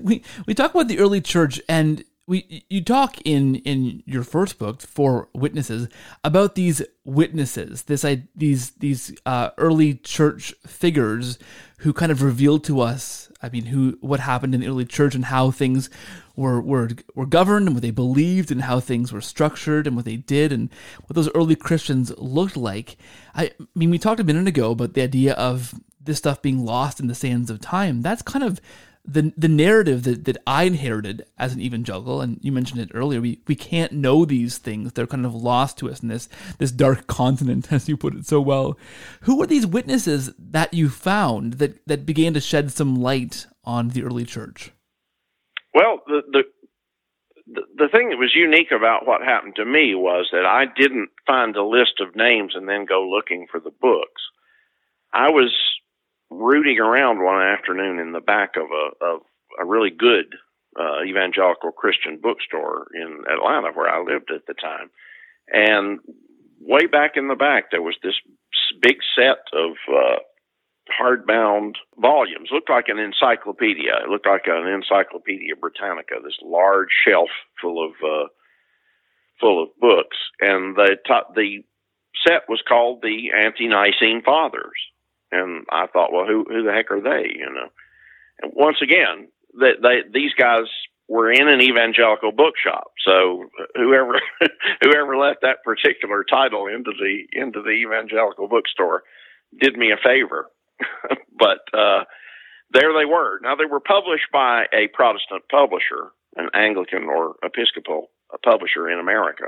we 0.01 0.23
we 0.47 0.53
talk 0.55 0.73
about 0.73 0.87
the 0.87 0.99
early 0.99 1.21
church, 1.21 1.61
and 1.69 2.03
we 2.29 2.63
you 2.69 2.83
talk 2.83 3.19
in 3.25 3.55
in 3.55 4.03
your 4.05 4.23
first 4.23 4.59
book, 4.59 4.81
Four 4.81 5.29
Witnesses, 5.33 5.87
about 6.23 6.53
these 6.53 6.83
witnesses, 7.03 7.83
this 7.83 8.05
I, 8.05 8.27
these 8.35 8.69
these 8.71 9.17
uh, 9.25 9.49
early 9.57 9.95
church 9.95 10.53
figures 10.65 11.39
who 11.79 11.91
kind 11.91 12.11
of 12.11 12.21
revealed 12.21 12.63
to 12.65 12.81
us, 12.81 13.31
I 13.41 13.49
mean, 13.49 13.65
who 13.65 13.97
what 14.01 14.19
happened 14.19 14.53
in 14.53 14.61
the 14.61 14.67
early 14.67 14.85
church 14.85 15.15
and 15.15 15.25
how 15.25 15.49
things 15.49 15.89
were 16.35 16.61
were 16.61 16.89
were 17.15 17.25
governed 17.25 17.67
and 17.67 17.75
what 17.75 17.81
they 17.81 17.91
believed 17.91 18.51
and 18.51 18.61
how 18.61 18.79
things 18.79 19.11
were 19.11 19.21
structured 19.21 19.87
and 19.87 19.95
what 19.95 20.05
they 20.05 20.17
did 20.17 20.53
and 20.53 20.69
what 21.07 21.15
those 21.15 21.31
early 21.33 21.55
Christians 21.55 22.15
looked 22.19 22.55
like. 22.55 22.97
I, 23.33 23.45
I 23.45 23.65
mean, 23.73 23.89
we 23.89 23.97
talked 23.97 24.19
a 24.19 24.23
minute 24.23 24.47
ago 24.47 24.71
about 24.71 24.93
the 24.93 25.01
idea 25.01 25.33
of 25.33 25.73
this 25.99 26.19
stuff 26.19 26.43
being 26.43 26.63
lost 26.63 26.99
in 26.99 27.07
the 27.07 27.15
sands 27.15 27.49
of 27.49 27.59
time. 27.59 28.03
That's 28.03 28.21
kind 28.21 28.45
of 28.45 28.61
the 29.05 29.33
the 29.37 29.47
narrative 29.47 30.03
that, 30.03 30.25
that 30.25 30.37
I 30.45 30.63
inherited 30.63 31.25
as 31.37 31.53
an 31.53 31.61
evangelical, 31.61 32.21
and 32.21 32.39
you 32.41 32.51
mentioned 32.51 32.81
it 32.81 32.91
earlier, 32.93 33.21
we, 33.21 33.39
we 33.47 33.55
can't 33.55 33.93
know 33.93 34.25
these 34.25 34.57
things. 34.57 34.93
They're 34.93 35.07
kind 35.07 35.25
of 35.25 35.33
lost 35.33 35.77
to 35.79 35.89
us 35.89 36.01
in 36.01 36.09
this 36.09 36.29
this 36.57 36.71
dark 36.71 37.07
continent, 37.07 37.67
as 37.71 37.89
you 37.89 37.97
put 37.97 38.15
it 38.15 38.25
so 38.25 38.41
well. 38.41 38.77
Who 39.21 39.37
were 39.37 39.47
these 39.47 39.65
witnesses 39.65 40.31
that 40.37 40.73
you 40.73 40.89
found 40.89 41.53
that, 41.53 41.85
that 41.87 42.05
began 42.05 42.33
to 42.33 42.41
shed 42.41 42.71
some 42.71 42.95
light 42.95 43.47
on 43.63 43.89
the 43.89 44.03
early 44.03 44.25
church? 44.25 44.71
Well, 45.73 46.01
the, 46.07 46.21
the 46.31 46.43
the 47.75 47.87
thing 47.91 48.09
that 48.09 48.17
was 48.17 48.35
unique 48.35 48.71
about 48.71 49.07
what 49.07 49.21
happened 49.21 49.55
to 49.55 49.65
me 49.65 49.95
was 49.95 50.29
that 50.31 50.45
I 50.45 50.65
didn't 50.65 51.09
find 51.25 51.55
a 51.55 51.63
list 51.63 51.99
of 51.99 52.15
names 52.15 52.53
and 52.55 52.69
then 52.69 52.85
go 52.85 53.07
looking 53.07 53.47
for 53.49 53.59
the 53.59 53.71
books. 53.71 54.21
I 55.11 55.29
was 55.29 55.51
rooting 56.29 56.79
around 56.79 57.23
one 57.23 57.41
afternoon 57.41 57.99
in 57.99 58.11
the 58.11 58.21
back 58.21 58.55
of 58.55 58.67
a 58.71 59.05
of 59.05 59.21
a 59.59 59.65
really 59.65 59.89
good 59.89 60.35
uh, 60.79 61.03
evangelical 61.03 61.71
Christian 61.71 62.19
bookstore 62.21 62.87
in 62.93 63.23
Atlanta, 63.31 63.71
where 63.73 63.89
I 63.89 63.99
lived 63.99 64.31
at 64.33 64.45
the 64.47 64.53
time, 64.53 64.89
and 65.47 65.99
way 66.59 66.85
back 66.85 67.11
in 67.15 67.27
the 67.27 67.35
back 67.35 67.71
there 67.71 67.81
was 67.81 67.95
this 68.03 68.15
big 68.81 68.97
set 69.15 69.39
of 69.53 69.71
uh, 69.89 70.19
hardbound 70.89 71.75
volumes. 71.97 72.49
Looked 72.51 72.69
like 72.69 72.87
an 72.87 72.99
encyclopedia. 72.99 73.93
It 74.03 74.09
looked 74.09 74.27
like 74.27 74.45
an 74.47 74.67
Encyclopedia 74.67 75.55
Britannica. 75.55 76.15
This 76.23 76.37
large 76.43 76.89
shelf 77.05 77.29
full 77.61 77.83
of 77.83 77.91
uh, 78.03 78.27
full 79.39 79.63
of 79.63 79.69
books, 79.79 80.17
and 80.41 80.75
the 80.75 80.97
top, 81.07 81.33
the 81.35 81.63
set 82.27 82.43
was 82.49 82.61
called 82.67 83.01
the 83.01 83.31
Ante-Nicene 83.31 84.21
Fathers. 84.23 84.79
And 85.31 85.65
I 85.71 85.87
thought, 85.87 86.11
well, 86.11 86.25
who 86.25 86.45
who 86.47 86.63
the 86.63 86.71
heck 86.71 86.91
are 86.91 87.01
they? 87.01 87.29
You 87.35 87.51
know. 87.53 87.69
And 88.41 88.51
once 88.55 88.77
again, 88.81 89.29
that 89.59 89.81
they, 89.81 90.01
they 90.01 90.19
these 90.21 90.33
guys 90.33 90.65
were 91.07 91.31
in 91.31 91.47
an 91.47 91.61
evangelical 91.61 92.31
bookshop. 92.31 92.91
So 93.05 93.45
whoever 93.75 94.19
whoever 94.81 95.17
let 95.17 95.37
that 95.41 95.63
particular 95.63 96.23
title 96.23 96.67
into 96.67 96.91
the 96.91 97.23
into 97.31 97.61
the 97.61 97.71
evangelical 97.71 98.47
bookstore 98.47 99.03
did 99.59 99.75
me 99.75 99.91
a 99.91 99.97
favor 99.97 100.49
but 101.39 101.59
uh, 101.73 102.03
there 102.71 102.93
they 102.93 103.05
were. 103.05 103.39
Now 103.41 103.55
they 103.55 103.65
were 103.65 103.79
published 103.79 104.31
by 104.31 104.65
a 104.73 104.87
Protestant 104.93 105.43
publisher, 105.49 106.11
an 106.35 106.49
Anglican 106.53 107.03
or 107.03 107.35
Episcopal 107.43 108.07
publisher 108.43 108.89
in 108.89 108.99
America. 108.99 109.47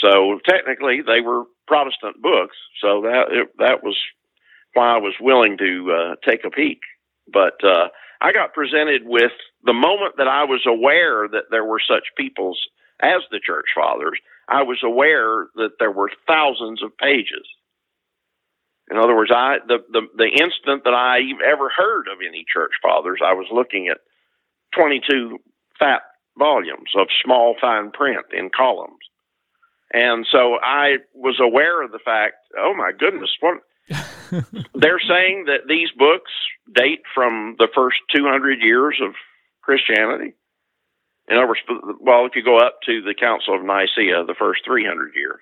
So 0.00 0.40
technically, 0.48 1.00
they 1.06 1.20
were 1.20 1.44
Protestant 1.66 2.20
books. 2.22 2.56
So 2.80 3.02
that 3.02 3.24
it, 3.30 3.48
that 3.58 3.82
was 3.82 3.96
why 4.74 4.94
I 4.94 4.98
was 4.98 5.14
willing 5.20 5.58
to 5.58 5.92
uh, 5.92 6.14
take 6.30 6.44
a 6.44 6.50
peek. 6.50 6.80
But 7.32 7.62
uh, 7.64 7.88
I 8.20 8.32
got 8.32 8.54
presented 8.54 9.02
with 9.04 9.32
the 9.64 9.72
moment 9.74 10.16
that 10.18 10.28
I 10.28 10.44
was 10.44 10.62
aware 10.66 11.28
that 11.28 11.50
there 11.50 11.64
were 11.64 11.80
such 11.86 12.04
peoples 12.16 12.60
as 13.02 13.22
the 13.30 13.40
church 13.44 13.66
fathers. 13.74 14.18
I 14.48 14.62
was 14.62 14.80
aware 14.84 15.48
that 15.56 15.78
there 15.78 15.92
were 15.92 16.10
thousands 16.26 16.82
of 16.82 16.96
pages 16.98 17.46
In 18.90 18.98
other 18.98 19.14
words, 19.16 19.30
I 19.34 19.58
the, 19.66 19.78
the 19.90 20.02
the 20.16 20.28
instant 20.28 20.84
that 20.84 20.94
I 20.94 21.20
ever 21.46 21.70
heard 21.70 22.08
of 22.08 22.18
any 22.26 22.44
church 22.52 22.72
fathers, 22.82 23.20
I 23.24 23.34
was 23.34 23.46
looking 23.52 23.88
at 23.88 23.98
22 24.74 25.38
fat 25.78 26.02
volumes 26.38 26.90
of 26.96 27.08
small 27.24 27.56
fine 27.60 27.90
print 27.92 28.26
in 28.32 28.50
columns. 28.54 28.98
And 29.92 30.26
so 30.30 30.56
I 30.62 30.98
was 31.14 31.40
aware 31.40 31.82
of 31.82 31.92
the 31.92 32.00
fact, 32.04 32.34
oh 32.58 32.74
my 32.76 32.92
goodness, 32.98 33.30
what 33.40 33.58
they're 34.74 35.00
saying 35.00 35.46
that 35.46 35.66
these 35.68 35.90
books 35.96 36.30
date 36.72 37.02
from 37.14 37.56
the 37.58 37.68
first 37.74 37.98
200 38.14 38.60
years 38.62 39.00
of 39.02 39.14
Christianity. 39.62 40.34
In 41.28 41.36
other 41.36 41.46
words, 41.46 41.60
well, 42.00 42.26
if 42.26 42.34
you 42.34 42.42
go 42.42 42.58
up 42.58 42.78
to 42.86 43.02
the 43.02 43.14
Council 43.14 43.54
of 43.54 43.64
Nicaea, 43.64 44.24
the 44.24 44.34
first 44.38 44.62
300 44.64 45.12
years. 45.14 45.40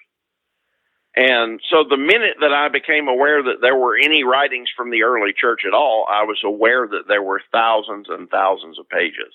And 1.16 1.61
so 1.70 1.85
the 1.88 1.96
minute 1.96 2.37
that 2.40 2.53
I 2.53 2.68
became 2.68 3.09
aware 3.09 3.42
that 3.42 3.61
there 3.61 3.74
were 3.74 3.96
any 3.96 4.22
writings 4.22 4.68
from 4.77 4.90
the 4.90 5.03
early 5.03 5.33
church 5.33 5.62
at 5.66 5.74
all, 5.74 6.07
I 6.09 6.24
was 6.24 6.38
aware 6.44 6.87
that 6.87 7.09
there 7.09 7.22
were 7.22 7.40
thousands 7.51 8.07
and 8.09 8.29
thousands 8.29 8.79
of 8.79 8.88
pages 8.88 9.33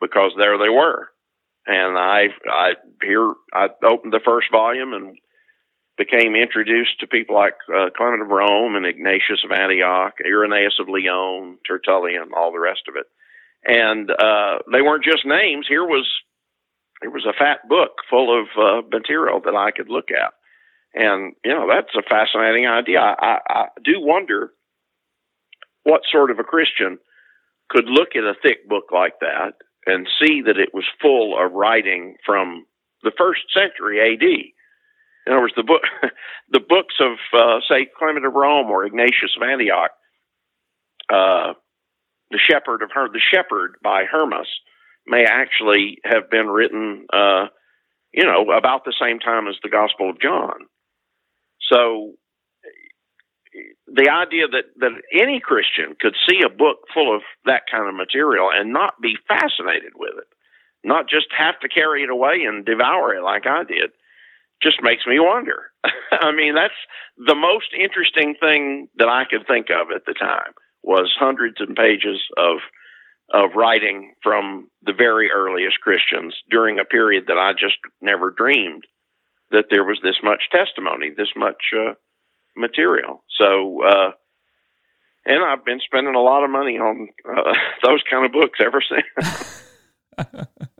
because 0.00 0.32
there 0.38 0.56
they 0.56 0.70
were. 0.70 1.08
And 1.66 1.98
I, 1.98 2.28
I 2.48 2.72
here, 3.02 3.34
I 3.52 3.68
opened 3.84 4.12
the 4.12 4.24
first 4.24 4.50
volume 4.50 4.94
and 4.94 5.18
became 5.98 6.34
introduced 6.34 7.00
to 7.00 7.06
people 7.06 7.34
like 7.34 7.54
uh, 7.68 7.90
Clement 7.96 8.22
of 8.22 8.28
Rome 8.28 8.76
and 8.76 8.86
Ignatius 8.86 9.44
of 9.44 9.52
Antioch, 9.52 10.14
Irenaeus 10.24 10.78
of 10.80 10.88
Lyon, 10.88 11.58
Tertullian, 11.66 12.30
all 12.36 12.52
the 12.52 12.60
rest 12.60 12.82
of 12.88 12.96
it. 12.96 13.06
And 13.64 14.10
uh, 14.10 14.58
they 14.72 14.82
weren't 14.82 15.04
just 15.04 15.26
names. 15.26 15.66
Here 15.68 15.84
was 15.84 16.08
it 17.02 17.12
was 17.12 17.26
a 17.26 17.36
fat 17.36 17.68
book 17.68 17.90
full 18.08 18.40
of 18.40 18.46
uh, 18.56 18.86
material 18.90 19.40
that 19.44 19.54
I 19.54 19.70
could 19.70 19.88
look 19.88 20.08
at, 20.10 20.32
and 20.94 21.34
you 21.44 21.52
know 21.52 21.68
that's 21.68 21.94
a 21.96 22.08
fascinating 22.08 22.66
idea. 22.66 22.98
I, 23.00 23.14
I, 23.20 23.38
I 23.48 23.66
do 23.84 23.94
wonder 23.98 24.52
what 25.84 26.02
sort 26.10 26.30
of 26.30 26.38
a 26.38 26.44
Christian 26.44 26.98
could 27.68 27.86
look 27.86 28.16
at 28.16 28.24
a 28.24 28.34
thick 28.42 28.68
book 28.68 28.86
like 28.92 29.20
that 29.20 29.54
and 29.86 30.08
see 30.20 30.42
that 30.42 30.58
it 30.58 30.74
was 30.74 30.84
full 31.00 31.36
of 31.38 31.52
writing 31.52 32.16
from 32.26 32.66
the 33.02 33.12
first 33.16 33.42
century 33.54 34.00
A.D 34.00 34.54
in 35.26 35.32
other 35.32 35.42
words, 35.42 35.54
the 35.56 35.62
book, 35.62 35.82
the 36.50 36.60
books 36.60 36.94
of 37.00 37.18
uh, 37.32 37.60
say 37.68 37.86
Clement 37.98 38.26
of 38.26 38.32
Rome 38.32 38.70
or 38.70 38.84
Ignatius 38.84 39.36
of 39.36 39.42
Antioch, 39.42 39.90
uh, 41.08 41.54
the 42.30 42.38
Shepherd 42.38 42.82
of 42.82 42.90
Her, 42.92 43.08
the 43.08 43.20
Shepherd 43.20 43.76
by 43.82 44.04
Hermas, 44.10 44.48
may 45.06 45.24
actually 45.24 45.98
have 46.04 46.30
been 46.30 46.46
written, 46.46 47.06
uh, 47.12 47.46
you 48.12 48.24
know, 48.24 48.50
about 48.56 48.84
the 48.84 48.94
same 49.00 49.18
time 49.18 49.46
as 49.48 49.56
the 49.62 49.68
Gospel 49.68 50.10
of 50.10 50.20
John. 50.20 50.66
So, 51.70 52.12
the 53.86 54.10
idea 54.10 54.48
that 54.48 54.64
that 54.78 54.92
any 55.12 55.40
Christian 55.40 55.94
could 56.00 56.16
see 56.28 56.40
a 56.44 56.48
book 56.48 56.78
full 56.92 57.14
of 57.14 57.22
that 57.44 57.62
kind 57.70 57.88
of 57.88 57.94
material 57.94 58.50
and 58.52 58.72
not 58.72 58.94
be 59.00 59.16
fascinated 59.28 59.92
with 59.94 60.14
it, 60.18 60.28
not 60.82 61.08
just 61.08 61.26
have 61.36 61.60
to 61.60 61.68
carry 61.68 62.02
it 62.02 62.10
away 62.10 62.42
and 62.46 62.64
devour 62.64 63.14
it 63.14 63.22
like 63.22 63.46
I 63.46 63.62
did 63.62 63.92
just 64.62 64.82
makes 64.82 65.06
me 65.06 65.18
wonder. 65.18 65.72
I 66.12 66.32
mean, 66.32 66.54
that's 66.54 66.74
the 67.16 67.34
most 67.34 67.74
interesting 67.78 68.34
thing 68.40 68.88
that 68.96 69.08
I 69.08 69.24
could 69.28 69.46
think 69.46 69.66
of 69.70 69.90
at 69.94 70.06
the 70.06 70.14
time 70.14 70.52
was 70.82 71.14
hundreds 71.18 71.60
of 71.60 71.74
pages 71.74 72.20
of 72.36 72.58
of 73.32 73.50
writing 73.56 74.14
from 74.22 74.68
the 74.82 74.92
very 74.92 75.30
earliest 75.30 75.80
Christians 75.80 76.34
during 76.50 76.78
a 76.78 76.84
period 76.84 77.24
that 77.28 77.38
I 77.38 77.52
just 77.52 77.76
never 78.02 78.30
dreamed 78.30 78.84
that 79.50 79.66
there 79.70 79.84
was 79.84 79.98
this 80.02 80.16
much 80.22 80.42
testimony, 80.50 81.10
this 81.16 81.32
much 81.34 81.62
uh, 81.74 81.94
material. 82.56 83.24
So, 83.38 83.84
uh, 83.84 84.10
and 85.24 85.44
I've 85.44 85.64
been 85.64 85.80
spending 85.84 86.14
a 86.14 86.20
lot 86.20 86.44
of 86.44 86.50
money 86.50 86.78
on 86.78 87.08
uh, 87.26 87.52
those 87.82 88.02
kind 88.10 88.26
of 88.26 88.32
books 88.32 88.58
ever 88.62 88.82
since. 88.82 89.62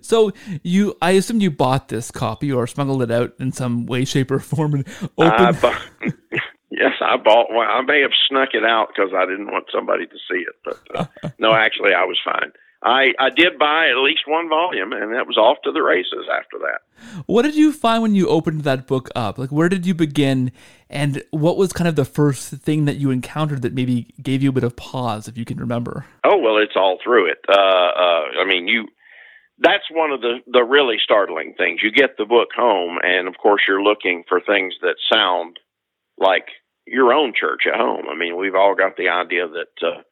so 0.00 0.32
you, 0.62 0.96
I 1.02 1.12
assume 1.12 1.40
you 1.40 1.50
bought 1.50 1.88
this 1.88 2.10
copy 2.10 2.52
or 2.52 2.66
smuggled 2.66 3.02
it 3.02 3.10
out 3.10 3.34
in 3.38 3.52
some 3.52 3.86
way, 3.86 4.04
shape, 4.04 4.30
or 4.30 4.38
form 4.38 4.74
and 4.74 4.88
opened. 5.18 5.58
I 5.62 5.82
yes, 6.70 6.92
I 7.00 7.16
bought 7.16 7.50
one. 7.50 7.66
I 7.66 7.82
may 7.82 8.00
have 8.02 8.12
snuck 8.28 8.50
it 8.54 8.64
out 8.64 8.88
because 8.94 9.12
I 9.14 9.26
didn't 9.26 9.50
want 9.50 9.66
somebody 9.72 10.06
to 10.06 10.16
see 10.30 10.40
it, 10.40 10.54
but 10.64 10.80
uh, 10.94 11.30
no, 11.38 11.52
actually, 11.52 11.94
I 11.94 12.04
was 12.04 12.18
fine. 12.24 12.52
I, 12.82 13.12
I 13.18 13.30
did 13.30 13.58
buy 13.58 13.88
at 13.88 13.96
least 13.96 14.20
one 14.26 14.48
volume, 14.48 14.92
and 14.92 15.12
that 15.12 15.26
was 15.26 15.36
off 15.36 15.58
to 15.64 15.72
the 15.72 15.82
races 15.82 16.26
after 16.32 16.58
that. 16.58 17.22
What 17.26 17.42
did 17.42 17.56
you 17.56 17.72
find 17.72 18.02
when 18.02 18.14
you 18.14 18.28
opened 18.28 18.62
that 18.62 18.86
book 18.86 19.08
up? 19.16 19.36
Like, 19.36 19.50
where 19.50 19.68
did 19.68 19.84
you 19.84 19.94
begin, 19.94 20.52
and 20.88 21.22
what 21.30 21.56
was 21.56 21.72
kind 21.72 21.88
of 21.88 21.96
the 21.96 22.04
first 22.04 22.50
thing 22.50 22.84
that 22.84 22.96
you 22.96 23.10
encountered 23.10 23.62
that 23.62 23.74
maybe 23.74 24.14
gave 24.22 24.44
you 24.44 24.50
a 24.50 24.52
bit 24.52 24.62
of 24.62 24.76
pause, 24.76 25.26
if 25.26 25.36
you 25.36 25.44
can 25.44 25.58
remember? 25.58 26.06
Oh 26.22 26.36
well, 26.38 26.58
it's 26.58 26.76
all 26.76 26.98
through 27.02 27.30
it. 27.30 27.38
Uh, 27.48 27.52
uh, 27.52 28.22
I 28.40 28.44
mean, 28.46 28.68
you 28.68 28.86
that's 29.60 29.84
one 29.90 30.10
of 30.10 30.20
the 30.20 30.38
the 30.46 30.62
really 30.62 30.96
startling 31.02 31.54
things. 31.56 31.80
You 31.82 31.90
get 31.90 32.16
the 32.16 32.24
book 32.24 32.48
home, 32.56 32.98
and 33.02 33.26
of 33.28 33.34
course, 33.38 33.62
you're 33.66 33.82
looking 33.82 34.24
for 34.28 34.40
things 34.40 34.74
that 34.82 34.96
sound 35.12 35.58
like 36.16 36.46
your 36.86 37.12
own 37.12 37.32
church 37.38 37.62
at 37.66 37.78
home. 37.78 38.06
I 38.10 38.16
mean, 38.16 38.36
we've 38.36 38.54
all 38.54 38.74
got 38.74 38.96
the 38.96 39.08
idea 39.08 39.48
that 39.48 39.86
uh, 39.86 40.02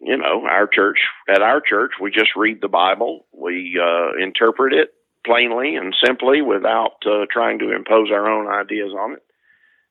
you 0.00 0.16
know 0.16 0.44
our 0.48 0.66
church 0.66 0.98
at 1.28 1.42
our 1.42 1.60
church 1.60 1.92
we 2.00 2.10
just 2.10 2.36
read 2.36 2.60
the 2.60 2.68
Bible, 2.68 3.26
we 3.32 3.80
uh, 3.80 4.22
interpret 4.22 4.72
it 4.72 4.90
plainly 5.24 5.76
and 5.76 5.94
simply 6.04 6.42
without 6.42 7.06
uh, 7.06 7.26
trying 7.30 7.60
to 7.60 7.74
impose 7.74 8.10
our 8.10 8.28
own 8.28 8.48
ideas 8.48 8.90
on 8.92 9.12
it. 9.12 9.22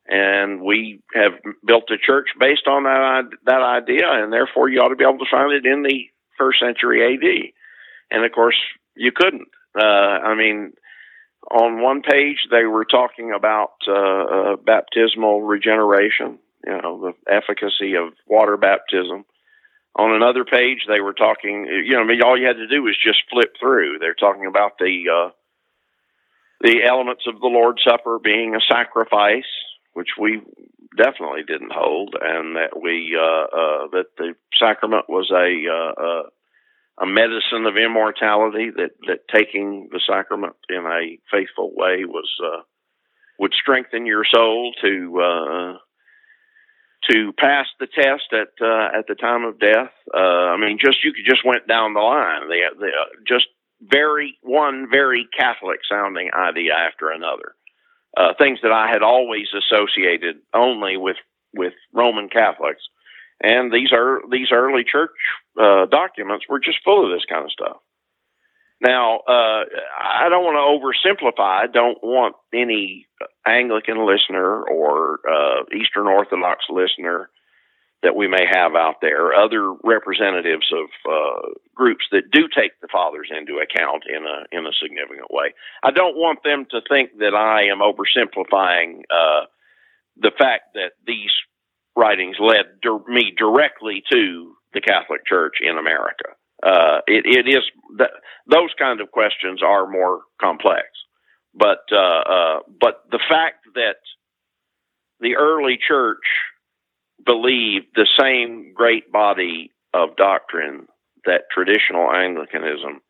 And 0.08 0.62
we 0.62 1.02
have 1.14 1.34
built 1.66 1.90
a 1.90 1.98
church 1.98 2.30
based 2.38 2.68
on 2.68 2.84
that 2.84 3.30
that 3.46 3.62
idea, 3.62 4.12
and 4.12 4.34
therefore 4.34 4.68
you 4.68 4.82
ought 4.82 4.90
to 4.90 4.98
be 4.98 5.06
able 5.06 5.20
to 5.20 5.32
find 5.32 5.54
it 5.54 5.66
in 5.66 5.84
the 5.84 6.08
first 6.38 6.60
century 6.60 7.16
A.D 7.16 7.54
and 8.12 8.26
of 8.26 8.32
course 8.32 8.58
you 8.96 9.12
couldn't. 9.12 9.48
Uh, 9.78 9.84
I 9.84 10.36
mean, 10.36 10.74
on 11.50 11.82
one 11.82 12.02
page 12.02 12.48
they 12.52 12.66
were 12.66 12.86
talking 12.86 13.32
about 13.36 13.74
uh, 13.88 13.94
uh, 13.94 14.56
baptismal 14.58 15.42
regeneration, 15.42 16.40
you 16.66 16.82
know, 16.82 17.14
the 17.14 17.32
efficacy 17.32 17.96
of 17.96 18.14
water 18.28 18.58
baptism. 18.58 19.26
On 19.96 20.16
another 20.16 20.46
page, 20.46 20.86
they 20.88 21.02
were 21.02 21.14
talking. 21.14 21.66
You 21.66 21.96
know, 21.96 22.02
I 22.02 22.06
mean, 22.06 22.24
all 22.24 22.40
you 22.40 22.48
had 22.48 22.56
to 22.58 22.68
do 22.68 22.84
was 22.84 22.98
just 23.04 23.24
flip 23.30 23.56
through. 23.60 24.00
They're 24.00 24.14
talking 24.14 24.46
about 24.46 24.78
the 24.80 25.04
uh, 25.10 25.32
the 26.62 26.84
elements 26.88 27.24
of 27.28 27.42
the 27.42 27.48
Lord's 27.48 27.84
Supper 27.84 28.20
being 28.24 28.56
a 28.56 28.62
sacrifice, 28.62 29.50
which 29.94 30.10
we 30.18 30.42
definitely 30.98 31.44
didn't 31.46 31.74
hold, 31.74 32.16
and 32.20 32.56
that 32.56 32.80
we 32.80 33.18
uh, 33.20 33.22
uh, 33.22 33.88
that 33.92 34.06
the 34.18 34.34
sacrament 34.58 35.10
was 35.10 35.30
a 35.32 35.68
uh, 35.68 36.02
uh, 36.02 36.30
a 37.02 37.06
medicine 37.06 37.66
of 37.66 37.78
immortality 37.78 38.70
that 38.70 38.92
that 39.08 39.28
taking 39.34 39.90
the 39.92 40.00
sacrament 40.08 40.56
in 40.70 40.86
a 40.86 41.18
faithful 41.32 41.72
way 41.76 42.06
was 42.06 42.30
uh, 42.44 42.62
would 43.40 43.54
strengthen 43.54 44.06
your 44.06 44.24
soul 44.24 44.74
to 44.82 45.20
uh, 45.20 45.78
to 47.10 47.34
pass 47.34 47.66
the 47.80 47.88
test 47.88 48.32
at 48.32 48.50
uh, 48.62 48.98
at 48.98 49.08
the 49.08 49.16
time 49.16 49.44
of 49.46 49.60
death. 49.60 49.92
Uh, 50.14 50.54
I 50.54 50.58
mean, 50.58 50.78
just 50.80 51.04
you 51.04 51.12
could 51.14 51.26
just 51.26 51.46
went 51.46 51.68
down 51.68 51.94
the 51.94 52.00
line. 52.00 52.48
They, 52.50 52.62
they 52.80 52.88
uh, 52.88 53.06
just 53.28 53.48
very 53.82 54.38
one 54.44 54.88
very 54.90 55.28
Catholic 55.36 55.80
sounding 55.90 56.30
idea 56.36 56.74
after 56.74 57.10
another. 57.10 57.56
Uh, 58.16 58.34
things 58.38 58.60
that 58.62 58.74
I 58.74 58.90
had 58.92 59.02
always 59.02 59.48
associated 59.58 60.38
only 60.54 60.98
with 60.98 61.18
with 61.54 61.74
Roman 61.94 62.30
Catholics 62.30 62.84
and 63.44 63.72
these 63.72 63.92
are 63.92 64.22
these 64.30 64.52
early 64.52 64.84
church 64.84 65.18
uh, 65.60 65.86
documents 65.86 66.46
were 66.50 66.60
just 66.60 66.84
full 66.84 67.06
of 67.06 67.12
this 67.12 67.26
kind 67.30 67.46
of 67.46 67.52
stuff. 67.52 67.78
Now, 68.82 69.20
uh, 69.20 69.64
I 70.02 70.28
don't 70.30 70.44
want 70.44 70.58
to 70.58 70.74
oversimplify. 70.74 71.64
I 71.64 71.68
don't 71.68 72.00
want 72.02 72.36
any 72.52 73.06
Anglican 73.46 74.08
listener 74.08 74.64
or 74.64 75.20
uh, 75.30 75.64
Eastern 75.76 76.08
Orthodox 76.08 76.66
listener 76.68 77.30
that 78.02 78.16
we 78.16 78.28
may 78.28 78.44
have 78.50 78.74
out 78.74 78.96
there, 79.00 79.34
other 79.34 79.74
representatives 79.84 80.74
of 80.74 80.90
uh, 81.08 81.50
groups 81.76 82.06
that 82.12 82.32
do 82.32 82.48
take 82.48 82.72
the 82.82 82.88
fathers 82.92 83.30
into 83.30 83.60
account 83.62 84.04
in 84.10 84.26
a 84.26 84.58
in 84.58 84.66
a 84.66 84.74
significant 84.82 85.30
way. 85.30 85.54
I 85.84 85.92
don't 85.92 86.16
want 86.16 86.42
them 86.44 86.66
to 86.72 86.82
think 86.90 87.12
that 87.20 87.36
I 87.36 87.66
am 87.66 87.80
oversimplifying 87.80 89.04
uh, 89.12 89.46
the 90.18 90.32
fact 90.36 90.74
that 90.74 90.94
these 91.06 91.30
writings 91.96 92.38
led 92.40 92.66
me 93.08 93.34
directly 93.38 94.04
to 94.12 94.56
the 94.74 94.82
Catholic 94.82 95.26
Church 95.26 95.56
in 95.62 95.78
America. 95.78 96.36
Uh, 96.64 97.00
it, 97.08 97.26
it 97.26 97.50
is 97.50 97.64
that 97.98 98.12
those 98.48 98.70
kind 98.78 99.02
of 99.02 99.12
questions 99.12 99.62
are 99.64 99.90
more 99.90 100.22
complex, 100.40 100.88
but 101.54 101.80
uh, 101.92 101.98
uh, 101.98 102.60
but 102.80 103.02
the 103.10 103.20
fact 103.28 103.66
that 103.74 103.98
the 105.20 105.36
early 105.36 105.78
church 105.88 106.24
believed 107.26 107.88
the 107.96 108.08
same 108.20 108.74
great 108.76 109.12
body 109.12 109.72
of 109.94 110.16
doctrine 110.18 110.88
that 111.26 111.44
traditional 111.52 112.12
Anglicanism, 112.12 113.02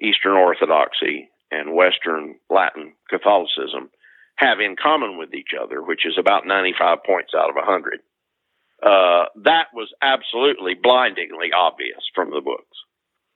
Eastern 0.00 0.32
Orthodoxy, 0.32 1.28
and 1.50 1.74
Western 1.74 2.36
Latin 2.50 2.94
Catholicism 3.10 3.90
have 4.42 4.60
in 4.60 4.76
common 4.76 5.18
with 5.18 5.34
each 5.34 5.52
other, 5.60 5.82
which 5.82 6.06
is 6.06 6.16
about 6.18 6.46
95 6.46 6.98
points 7.06 7.32
out 7.36 7.50
of 7.50 7.56
100. 7.56 8.00
Uh, 8.82 9.26
that 9.44 9.66
was 9.72 9.88
absolutely 10.02 10.74
blindingly 10.74 11.50
obvious 11.56 12.02
from 12.14 12.30
the 12.30 12.40
books. 12.40 12.76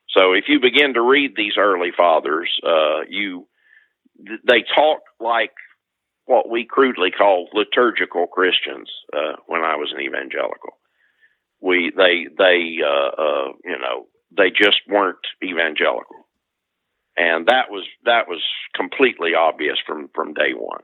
So 0.08 0.32
if 0.32 0.44
you 0.48 0.60
begin 0.60 0.94
to 0.94 1.02
read 1.02 1.34
these 1.36 1.54
early 1.58 1.90
fathers, 1.96 2.50
uh, 2.66 3.02
you 3.08 3.46
they 4.18 4.64
talk 4.74 5.00
like 5.20 5.52
what 6.24 6.48
we 6.48 6.64
crudely 6.64 7.10
call 7.10 7.48
liturgical 7.52 8.26
Christians 8.26 8.90
uh, 9.12 9.36
when 9.46 9.62
I 9.62 9.76
was 9.76 9.92
an 9.94 10.02
evangelical. 10.02 10.78
We 11.60 11.92
they 11.96 12.26
they 12.36 12.78
uh, 12.82 13.22
uh, 13.22 13.52
you 13.64 13.78
know 13.78 14.06
they 14.36 14.50
just 14.50 14.80
weren't 14.88 15.18
evangelical, 15.42 16.26
and 17.16 17.46
that 17.46 17.70
was 17.70 17.84
that 18.04 18.28
was 18.28 18.42
completely 18.74 19.32
obvious 19.38 19.76
from 19.86 20.08
from 20.14 20.34
day 20.34 20.52
one. 20.56 20.82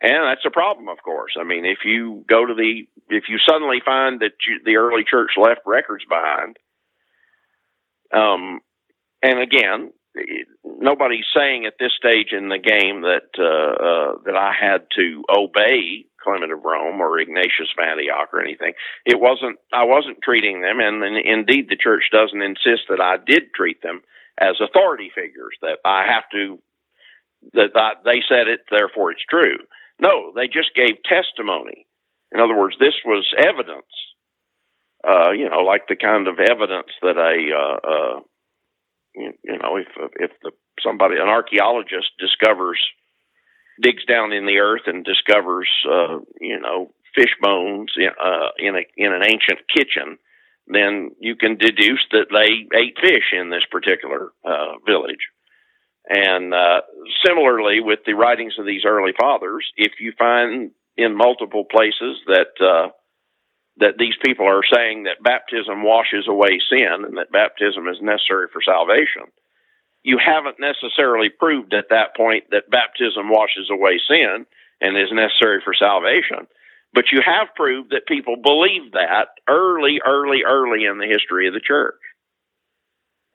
And 0.00 0.24
that's 0.24 0.44
a 0.46 0.50
problem, 0.50 0.88
of 0.88 0.98
course. 1.02 1.32
I 1.40 1.44
mean, 1.44 1.64
if 1.64 1.78
you 1.84 2.24
go 2.28 2.44
to 2.44 2.54
the, 2.54 2.86
if 3.08 3.24
you 3.28 3.38
suddenly 3.48 3.80
find 3.84 4.20
that 4.20 4.32
you, 4.46 4.60
the 4.64 4.76
early 4.76 5.04
church 5.08 5.30
left 5.36 5.60
records 5.64 6.04
behind, 6.08 6.58
um, 8.12 8.60
and 9.22 9.40
again, 9.40 9.92
nobody's 10.64 11.24
saying 11.34 11.66
at 11.66 11.74
this 11.78 11.92
stage 11.96 12.32
in 12.32 12.48
the 12.48 12.58
game 12.58 13.02
that 13.02 13.30
uh, 13.38 13.42
uh, 13.42 14.18
that 14.24 14.36
I 14.36 14.52
had 14.58 14.86
to 14.96 15.24
obey 15.28 16.06
Clement 16.22 16.52
of 16.52 16.64
Rome 16.64 17.00
or 17.00 17.18
Ignatius 17.18 17.72
of 17.76 17.84
Antioch 17.84 18.28
or 18.32 18.40
anything. 18.40 18.72
It 19.04 19.20
wasn't. 19.20 19.58
I 19.72 19.84
wasn't 19.84 20.22
treating 20.22 20.60
them, 20.60 20.80
and, 20.80 21.02
and 21.02 21.16
indeed, 21.16 21.68
the 21.68 21.76
church 21.76 22.04
doesn't 22.12 22.42
insist 22.42 22.88
that 22.88 23.00
I 23.00 23.16
did 23.24 23.54
treat 23.54 23.82
them 23.82 24.02
as 24.38 24.56
authority 24.60 25.10
figures. 25.14 25.56
That 25.62 25.78
I 25.84 26.04
have 26.06 26.24
to. 26.32 26.58
That 27.52 27.70
I, 27.74 27.92
they 28.04 28.22
said 28.28 28.48
it, 28.48 28.60
therefore 28.70 29.12
it's 29.12 29.24
true. 29.28 29.58
No, 30.00 30.32
they 30.34 30.46
just 30.46 30.74
gave 30.74 31.02
testimony. 31.04 31.86
In 32.32 32.40
other 32.40 32.56
words, 32.56 32.76
this 32.78 32.94
was 33.04 33.26
evidence. 33.38 33.86
Uh, 35.06 35.30
you 35.30 35.48
know, 35.48 35.60
like 35.60 35.86
the 35.88 35.96
kind 35.96 36.26
of 36.26 36.38
evidence 36.40 36.90
that 37.02 37.16
a 37.16 37.34
uh, 37.54 37.88
uh, 37.88 38.20
you, 39.14 39.32
you 39.44 39.58
know, 39.58 39.76
if 39.76 39.86
if 40.16 40.30
the 40.42 40.50
somebody 40.82 41.16
an 41.16 41.28
archaeologist 41.28 42.10
discovers 42.18 42.80
digs 43.80 44.04
down 44.06 44.32
in 44.32 44.46
the 44.46 44.58
earth 44.58 44.82
and 44.86 45.04
discovers 45.04 45.68
uh, 45.88 46.18
you 46.40 46.58
know 46.58 46.92
fish 47.14 47.34
bones 47.40 47.92
in, 47.96 48.08
uh, 48.08 48.50
in 48.58 48.74
a 48.74 48.82
in 48.96 49.12
an 49.12 49.22
ancient 49.24 49.60
kitchen, 49.74 50.18
then 50.66 51.10
you 51.20 51.36
can 51.36 51.56
deduce 51.56 52.04
that 52.10 52.26
they 52.32 52.66
ate 52.76 52.96
fish 53.00 53.32
in 53.32 53.50
this 53.50 53.64
particular 53.70 54.32
uh, 54.44 54.74
village. 54.86 55.30
And 56.08 56.54
uh, 56.54 56.82
similarly, 57.24 57.80
with 57.80 58.00
the 58.06 58.14
writings 58.14 58.54
of 58.58 58.66
these 58.66 58.84
early 58.84 59.12
fathers, 59.18 59.66
if 59.76 59.92
you 60.00 60.12
find 60.18 60.70
in 60.96 61.16
multiple 61.16 61.64
places 61.64 62.18
that 62.26 62.54
uh, 62.60 62.90
that 63.78 63.98
these 63.98 64.14
people 64.24 64.46
are 64.46 64.62
saying 64.72 65.04
that 65.04 65.22
baptism 65.22 65.82
washes 65.82 66.26
away 66.28 66.60
sin 66.70 67.04
and 67.04 67.18
that 67.18 67.32
baptism 67.32 67.88
is 67.88 67.98
necessary 68.00 68.46
for 68.52 68.62
salvation, 68.62 69.28
you 70.02 70.18
haven't 70.18 70.60
necessarily 70.60 71.28
proved 71.28 71.74
at 71.74 71.90
that 71.90 72.16
point 72.16 72.44
that 72.52 72.70
baptism 72.70 73.28
washes 73.28 73.68
away 73.70 74.00
sin 74.08 74.46
and 74.80 74.96
is 74.96 75.12
necessary 75.12 75.60
for 75.64 75.74
salvation. 75.74 76.46
But 76.94 77.12
you 77.12 77.20
have 77.26 77.48
proved 77.54 77.90
that 77.90 78.06
people 78.06 78.36
believed 78.36 78.94
that 78.94 79.28
early, 79.48 80.00
early, 80.06 80.42
early 80.46 80.84
in 80.84 80.98
the 80.98 81.06
history 81.06 81.48
of 81.48 81.54
the 81.54 81.60
church. 81.60 82.00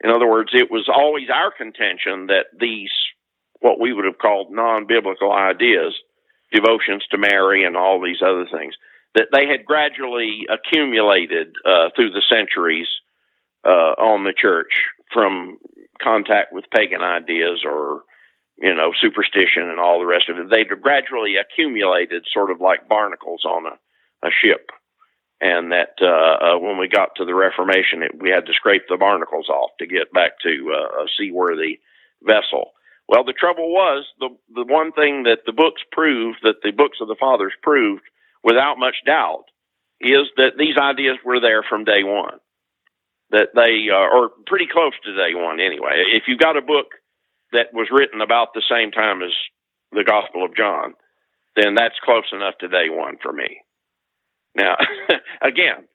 In 0.04 0.10
other 0.10 0.30
words, 0.30 0.50
it 0.54 0.72
was 0.72 0.90
always 0.90 1.30
our 1.30 1.52
contention 1.52 2.28
that 2.28 2.46
these, 2.60 2.92
what 3.60 3.80
we 3.80 3.94
would 3.94 4.06
have 4.06 4.18
called 4.18 4.52
non 4.52 4.88
biblical 4.88 5.32
ideas, 5.32 5.94
devotions 6.52 7.06
to 7.12 7.18
Mary 7.18 7.64
and 7.64 7.78
all 7.78 8.02
these 8.02 8.22
other 8.22 8.46
things, 8.52 8.76
that 9.16 9.28
they 9.32 9.48
had 9.48 9.66
gradually 9.66 10.48
accumulated 10.50 11.54
uh, 11.66 11.90
through 11.96 12.12
the 12.12 12.24
centuries 12.30 12.88
uh, 13.64 13.94
on 13.98 14.24
the 14.24 14.34
church 14.36 14.72
from 15.14 15.58
contact 16.02 16.52
with 16.52 16.66
pagan 16.74 17.02
ideas 17.02 17.62
or 17.64 18.02
you 18.58 18.74
know 18.74 18.92
superstition 19.00 19.70
and 19.70 19.80
all 19.80 20.00
the 20.00 20.06
rest 20.06 20.30
of 20.30 20.38
it. 20.38 20.50
They'd 20.50 20.82
gradually 20.82 21.36
accumulated, 21.36 22.26
sort 22.34 22.50
of 22.50 22.60
like 22.60 22.90
barnacles 22.90 23.46
on 23.46 23.66
a, 23.68 24.28
a 24.28 24.32
ship 24.32 24.72
and 25.42 25.72
that 25.72 25.98
uh, 26.00 26.06
uh, 26.56 26.60
when 26.60 26.78
we 26.78 26.88
got 26.88 27.16
to 27.18 27.26
the 27.26 27.34
Reformation, 27.34 28.04
it, 28.04 28.12
we 28.22 28.30
had 28.30 28.46
to 28.46 28.54
scrape 28.54 28.84
the 28.88 28.98
barnacles 28.98 29.50
off 29.50 29.72
to 29.80 29.88
get 29.88 30.14
back 30.14 30.40
to 30.44 30.72
uh, 30.72 31.04
a 31.04 31.06
seaworthy 31.18 31.80
vessel. 32.22 32.72
Well, 33.10 33.26
the 33.26 33.34
trouble 33.34 33.74
was 33.74 34.06
the 34.20 34.30
the 34.54 34.64
one 34.72 34.94
thing 34.94 35.24
that 35.24 35.44
the 35.46 35.52
books 35.52 35.82
proved, 35.92 36.38
that 36.44 36.62
the 36.64 36.72
books 36.72 37.00
of 37.02 37.08
the 37.08 37.20
fathers 37.20 37.54
proved 37.64 38.04
without 38.44 38.78
much 38.78 38.96
doubt, 39.06 39.46
is 40.00 40.30
that 40.38 40.58
these 40.58 40.78
ideas 40.78 41.18
were 41.26 41.42
there 41.42 41.64
from 41.68 41.84
day 41.84 42.04
one. 42.04 42.38
That 43.32 43.50
they 43.56 43.90
uh, 43.92 43.98
are 43.98 44.30
pretty 44.46 44.68
close 44.72 44.94
to 45.04 45.16
day 45.18 45.34
one 45.34 45.60
anyway. 45.60 46.06
If 46.14 46.24
you 46.28 46.38
got 46.38 46.58
a 46.58 46.62
book 46.62 46.94
that 47.52 47.74
was 47.74 47.90
written 47.92 48.22
about 48.22 48.54
the 48.54 48.64
same 48.70 48.92
time 48.92 49.24
as 49.24 49.32
the 49.92 50.04
Gospel 50.06 50.46
of 50.46 50.56
John, 50.56 50.94
then 51.56 51.76
that's 51.76 52.00
close 52.06 52.30
enough 52.32 52.58
to 52.60 52.68
day 52.68 52.90
one 52.90 53.18
for 53.22 53.34
me. 53.34 53.62
Now, 54.56 54.76
again, 55.42 55.88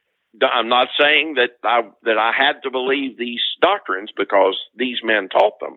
I'm 0.43 0.69
not 0.69 0.89
saying 0.99 1.35
that 1.35 1.51
I 1.65 1.83
that 2.03 2.19
I 2.19 2.33
had 2.37 2.63
to 2.63 2.71
believe 2.71 3.17
these 3.17 3.43
doctrines 3.61 4.11
because 4.17 4.57
these 4.77 4.99
men 5.03 5.29
taught 5.29 5.59
them, 5.61 5.77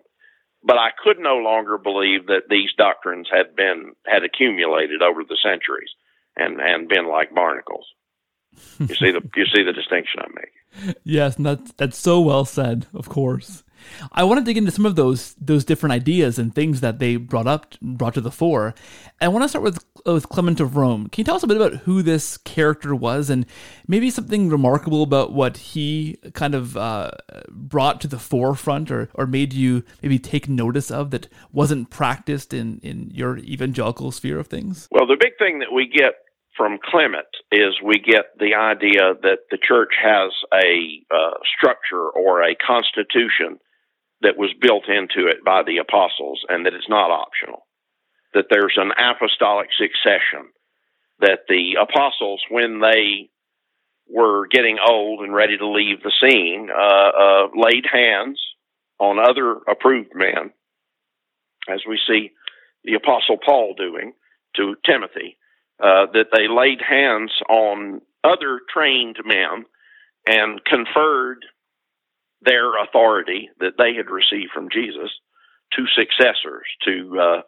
but 0.62 0.76
I 0.76 0.90
could 1.02 1.18
no 1.18 1.36
longer 1.36 1.78
believe 1.78 2.26
that 2.26 2.48
these 2.48 2.70
doctrines 2.76 3.28
had 3.32 3.56
been 3.56 3.92
had 4.06 4.24
accumulated 4.24 5.02
over 5.02 5.22
the 5.24 5.38
centuries 5.42 5.90
and 6.36 6.60
and 6.60 6.88
been 6.88 7.06
like 7.06 7.34
barnacles. 7.34 7.86
You 8.78 8.94
see 8.94 9.12
the 9.12 9.22
you 9.36 9.46
see 9.46 9.62
the 9.62 9.72
distinction 9.72 10.20
I'm 10.20 10.34
making. 10.34 10.94
Yes, 11.04 11.36
and 11.36 11.46
that's 11.46 11.72
that's 11.72 11.98
so 11.98 12.20
well 12.20 12.44
said. 12.44 12.86
Of 12.94 13.08
course. 13.08 13.64
I 14.12 14.24
want 14.24 14.38
to 14.38 14.44
dig 14.44 14.56
into 14.56 14.70
some 14.70 14.86
of 14.86 14.96
those 14.96 15.34
those 15.34 15.64
different 15.64 15.92
ideas 15.92 16.38
and 16.38 16.54
things 16.54 16.80
that 16.80 16.98
they 16.98 17.16
brought 17.16 17.46
up 17.46 17.74
brought 17.80 18.14
to 18.14 18.20
the 18.20 18.30
fore. 18.30 18.74
I 19.20 19.28
want 19.28 19.44
to 19.44 19.48
start 19.48 19.62
with 19.62 19.84
with 20.06 20.28
Clement 20.28 20.60
of 20.60 20.76
Rome. 20.76 21.08
Can 21.08 21.22
you 21.22 21.24
tell 21.24 21.36
us 21.36 21.42
a 21.42 21.46
bit 21.46 21.56
about 21.56 21.74
who 21.80 22.02
this 22.02 22.38
character 22.38 22.94
was 22.94 23.30
and 23.30 23.46
maybe 23.86 24.10
something 24.10 24.48
remarkable 24.48 25.02
about 25.02 25.32
what 25.32 25.56
he 25.58 26.18
kind 26.34 26.54
of 26.54 26.76
uh, 26.76 27.10
brought 27.48 28.00
to 28.00 28.08
the 28.08 28.18
forefront 28.18 28.90
or 28.90 29.08
or 29.14 29.26
made 29.26 29.52
you 29.52 29.84
maybe 30.02 30.18
take 30.18 30.48
notice 30.48 30.90
of 30.90 31.10
that 31.10 31.28
wasn't 31.52 31.90
practiced 31.90 32.54
in 32.54 32.80
in 32.82 33.10
your 33.12 33.38
evangelical 33.38 34.10
sphere 34.10 34.38
of 34.38 34.46
things? 34.46 34.88
Well, 34.90 35.06
the 35.06 35.16
big 35.18 35.32
thing 35.38 35.60
that 35.60 35.72
we 35.72 35.88
get 35.88 36.14
from 36.56 36.78
Clement 36.82 37.26
is 37.50 37.80
we 37.82 37.94
get 37.94 38.36
the 38.38 38.54
idea 38.54 39.14
that 39.22 39.48
the 39.50 39.58
church 39.58 39.94
has 40.02 40.30
a 40.52 41.02
uh, 41.10 41.38
structure 41.56 42.10
or 42.10 42.42
a 42.42 42.54
constitution 42.54 43.58
that 44.22 44.36
was 44.36 44.50
built 44.60 44.88
into 44.88 45.28
it 45.28 45.44
by 45.44 45.62
the 45.62 45.78
apostles 45.78 46.44
and 46.48 46.66
that 46.66 46.74
it's 46.74 46.88
not 46.88 47.10
optional. 47.10 47.66
That 48.34 48.46
there's 48.50 48.76
an 48.76 48.92
apostolic 48.92 49.68
succession. 49.76 50.50
That 51.20 51.40
the 51.48 51.76
apostles, 51.80 52.42
when 52.50 52.80
they 52.80 53.30
were 54.08 54.46
getting 54.48 54.78
old 54.84 55.20
and 55.20 55.34
ready 55.34 55.56
to 55.56 55.68
leave 55.68 56.02
the 56.02 56.12
scene, 56.20 56.68
uh, 56.70 57.10
uh, 57.18 57.48
laid 57.54 57.84
hands 57.90 58.40
on 58.98 59.18
other 59.18 59.56
approved 59.68 60.12
men, 60.14 60.50
as 61.68 61.80
we 61.88 61.98
see 62.06 62.30
the 62.84 62.94
apostle 62.94 63.38
Paul 63.44 63.74
doing 63.76 64.12
to 64.56 64.76
Timothy, 64.84 65.36
uh, 65.82 66.06
that 66.12 66.28
they 66.34 66.48
laid 66.48 66.80
hands 66.82 67.32
on 67.48 68.00
other 68.24 68.60
trained 68.72 69.16
men 69.24 69.64
and 70.26 70.64
conferred 70.64 71.44
their 72.42 72.82
authority 72.82 73.50
that 73.60 73.74
they 73.78 73.94
had 73.94 74.10
received 74.10 74.50
from 74.52 74.68
Jesus 74.70 75.10
to 75.74 75.84
successors, 75.94 76.66
to 76.84 77.18
uh, 77.20 77.42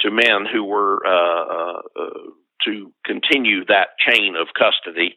to 0.00 0.10
men 0.10 0.46
who 0.50 0.64
were 0.64 1.02
uh, 1.06 1.44
uh, 1.44 1.80
uh, 2.00 2.30
to 2.64 2.92
continue 3.04 3.64
that 3.64 3.98
chain 3.98 4.34
of 4.36 4.48
custody 4.58 5.16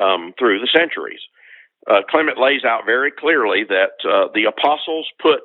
um, 0.00 0.32
through 0.38 0.60
the 0.60 0.68
centuries. 0.74 1.20
Uh, 1.88 2.00
Clement 2.08 2.38
lays 2.38 2.64
out 2.64 2.82
very 2.84 3.10
clearly 3.10 3.64
that 3.68 3.92
the 4.34 4.44
apostles 4.44 5.08
put 5.20 5.40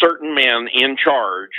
certain 0.00 0.34
men 0.34 0.66
in 0.72 0.96
charge 0.96 1.50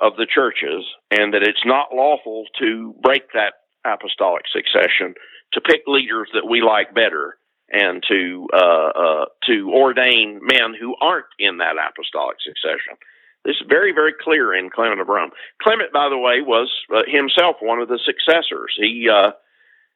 of 0.00 0.16
the 0.16 0.26
churches, 0.26 0.84
and 1.10 1.32
that 1.32 1.42
it's 1.42 1.64
not 1.64 1.94
lawful 1.94 2.44
to 2.58 2.94
break 3.00 3.22
that 3.32 3.54
apostolic 3.86 4.42
succession 4.52 5.14
to 5.52 5.60
pick 5.60 5.82
leaders 5.86 6.28
that 6.34 6.48
we 6.48 6.60
like 6.60 6.94
better 6.94 7.38
and 7.74 8.02
to 8.08 8.46
uh, 8.54 8.90
uh, 8.94 9.24
to 9.46 9.70
ordain 9.74 10.40
men 10.42 10.74
who 10.78 10.94
aren't 11.00 11.26
in 11.38 11.58
that 11.58 11.76
apostolic 11.76 12.36
succession. 12.40 12.96
This 13.44 13.56
is 13.56 13.66
very, 13.68 13.92
very 13.92 14.14
clear 14.18 14.54
in 14.54 14.70
Clement 14.70 15.00
of 15.00 15.08
Rome. 15.08 15.30
Clement, 15.62 15.92
by 15.92 16.08
the 16.08 16.16
way, 16.16 16.40
was 16.40 16.72
uh, 16.94 17.02
himself 17.06 17.56
one 17.60 17.80
of 17.80 17.88
the 17.88 17.98
successors. 18.04 18.72
He 18.78 19.08
uh, 19.12 19.32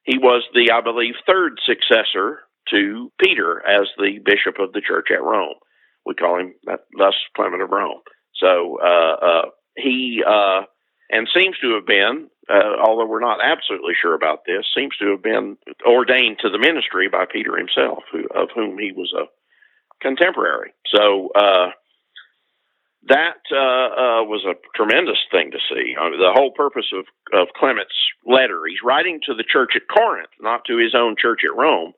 he 0.03 0.19
was 0.19 0.43
the, 0.55 0.73
I 0.73 0.81
believe, 0.81 1.14
third 1.27 1.59
successor 1.64 2.41
to 2.71 3.12
Peter 3.19 3.62
as 3.67 3.88
the 3.97 4.19
bishop 4.25 4.59
of 4.59 4.73
the 4.73 4.81
church 4.81 5.09
at 5.11 5.23
Rome. 5.23 5.57
We 6.05 6.14
call 6.14 6.41
him 6.41 6.55
that, 6.64 6.81
thus 6.97 7.14
Clement 7.37 7.62
of 7.62 7.71
Rome. 7.71 8.01
So 8.35 8.79
uh, 8.83 9.17
uh, 9.25 9.43
he 9.77 10.23
and 11.11 11.29
seems 11.33 11.57
to 11.59 11.75
have 11.75 11.87
been, 11.87 12.29
uh, 12.51 12.77
although 12.85 13.07
we're 13.07 13.21
not 13.21 13.40
absolutely 13.42 13.94
sure 14.01 14.14
about 14.14 14.44
this, 14.47 14.66
seems 14.77 14.97
to 14.99 15.11
have 15.12 15.23
been 15.23 15.57
ordained 15.87 16.38
to 16.40 16.51
the 16.51 16.59
ministry 16.59 17.09
by 17.09 17.25
Peter 17.31 17.57
himself, 17.57 18.05
who, 18.12 18.25
of 18.35 18.49
whom 18.55 18.79
he 18.79 18.92
was 18.92 19.12
a 19.16 19.25
contemporary. 20.03 20.73
So 20.94 21.31
uh, 21.35 21.71
that 23.09 23.40
uh, 23.53 23.57
uh, 23.57 24.23
was 24.25 24.44
a 24.44 24.55
tremendous 24.77 25.18
thing 25.31 25.51
to 25.53 25.59
see. 25.68 25.94
The 25.97 26.33
whole 26.35 26.53
purpose 26.53 26.92
of, 26.92 27.07
of 27.33 27.49
Clement's 27.57 27.94
letter, 28.27 28.61
he's 28.68 28.85
writing 28.85 29.21
to 29.27 29.35
the 29.35 29.44
church 29.44 29.73
at 29.77 29.88
Corinth, 29.88 30.31
not 30.40 30.64
to 30.66 30.77
his 30.77 30.94
own 30.94 31.16
church 31.18 31.40
at 31.44 31.57
Rome, 31.57 31.92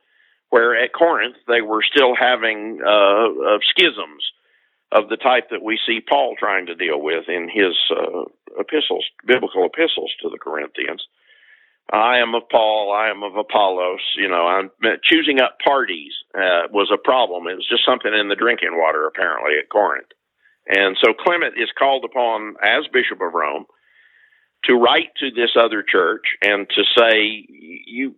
where 0.51 0.77
at 0.77 0.93
Corinth 0.93 1.37
they 1.49 1.63
were 1.63 1.83
still 1.83 2.15
having 2.15 2.81
uh, 2.87 3.59
schisms 3.71 4.23
of 4.93 5.09
the 5.09 5.17
type 5.17 5.51
that 5.51 5.63
we 5.63 5.79
see 5.87 6.01
Paul 6.01 6.35
trying 6.39 6.67
to 6.67 6.75
deal 6.75 7.01
with 7.01 7.29
in 7.29 7.49
his 7.49 7.77
uh, 7.91 8.25
epistles, 8.59 9.05
biblical 9.27 9.65
epistles 9.67 10.13
to 10.23 10.29
the 10.29 10.39
Corinthians. 10.39 11.07
I 11.93 12.19
am 12.19 12.35
of 12.35 12.49
Paul. 12.49 12.93
I 12.93 13.11
am 13.11 13.23
of 13.23 13.37
Apollos. 13.37 14.01
You 14.17 14.29
know, 14.29 14.47
I'm 14.47 14.71
choosing 15.03 15.41
up 15.41 15.59
parties 15.65 16.13
uh, 16.35 16.71
was 16.71 16.91
a 16.93 16.99
problem. 16.99 17.49
It 17.49 17.57
was 17.57 17.69
just 17.69 17.85
something 17.85 18.13
in 18.13 18.29
the 18.29 18.37
drinking 18.37 18.75
water, 18.75 19.07
apparently, 19.07 19.55
at 19.61 19.71
Corinth. 19.71 20.11
And 20.67 20.97
so 21.03 21.13
Clement 21.13 21.55
is 21.57 21.71
called 21.77 22.05
upon 22.05 22.55
as 22.63 22.87
Bishop 22.93 23.21
of 23.21 23.35
Rome 23.35 23.65
to 24.65 24.75
write 24.75 25.11
to 25.19 25.31
this 25.31 25.57
other 25.59 25.83
church 25.83 26.37
and 26.43 26.69
to 26.69 26.83
say, 26.97 27.45
you, 27.49 28.15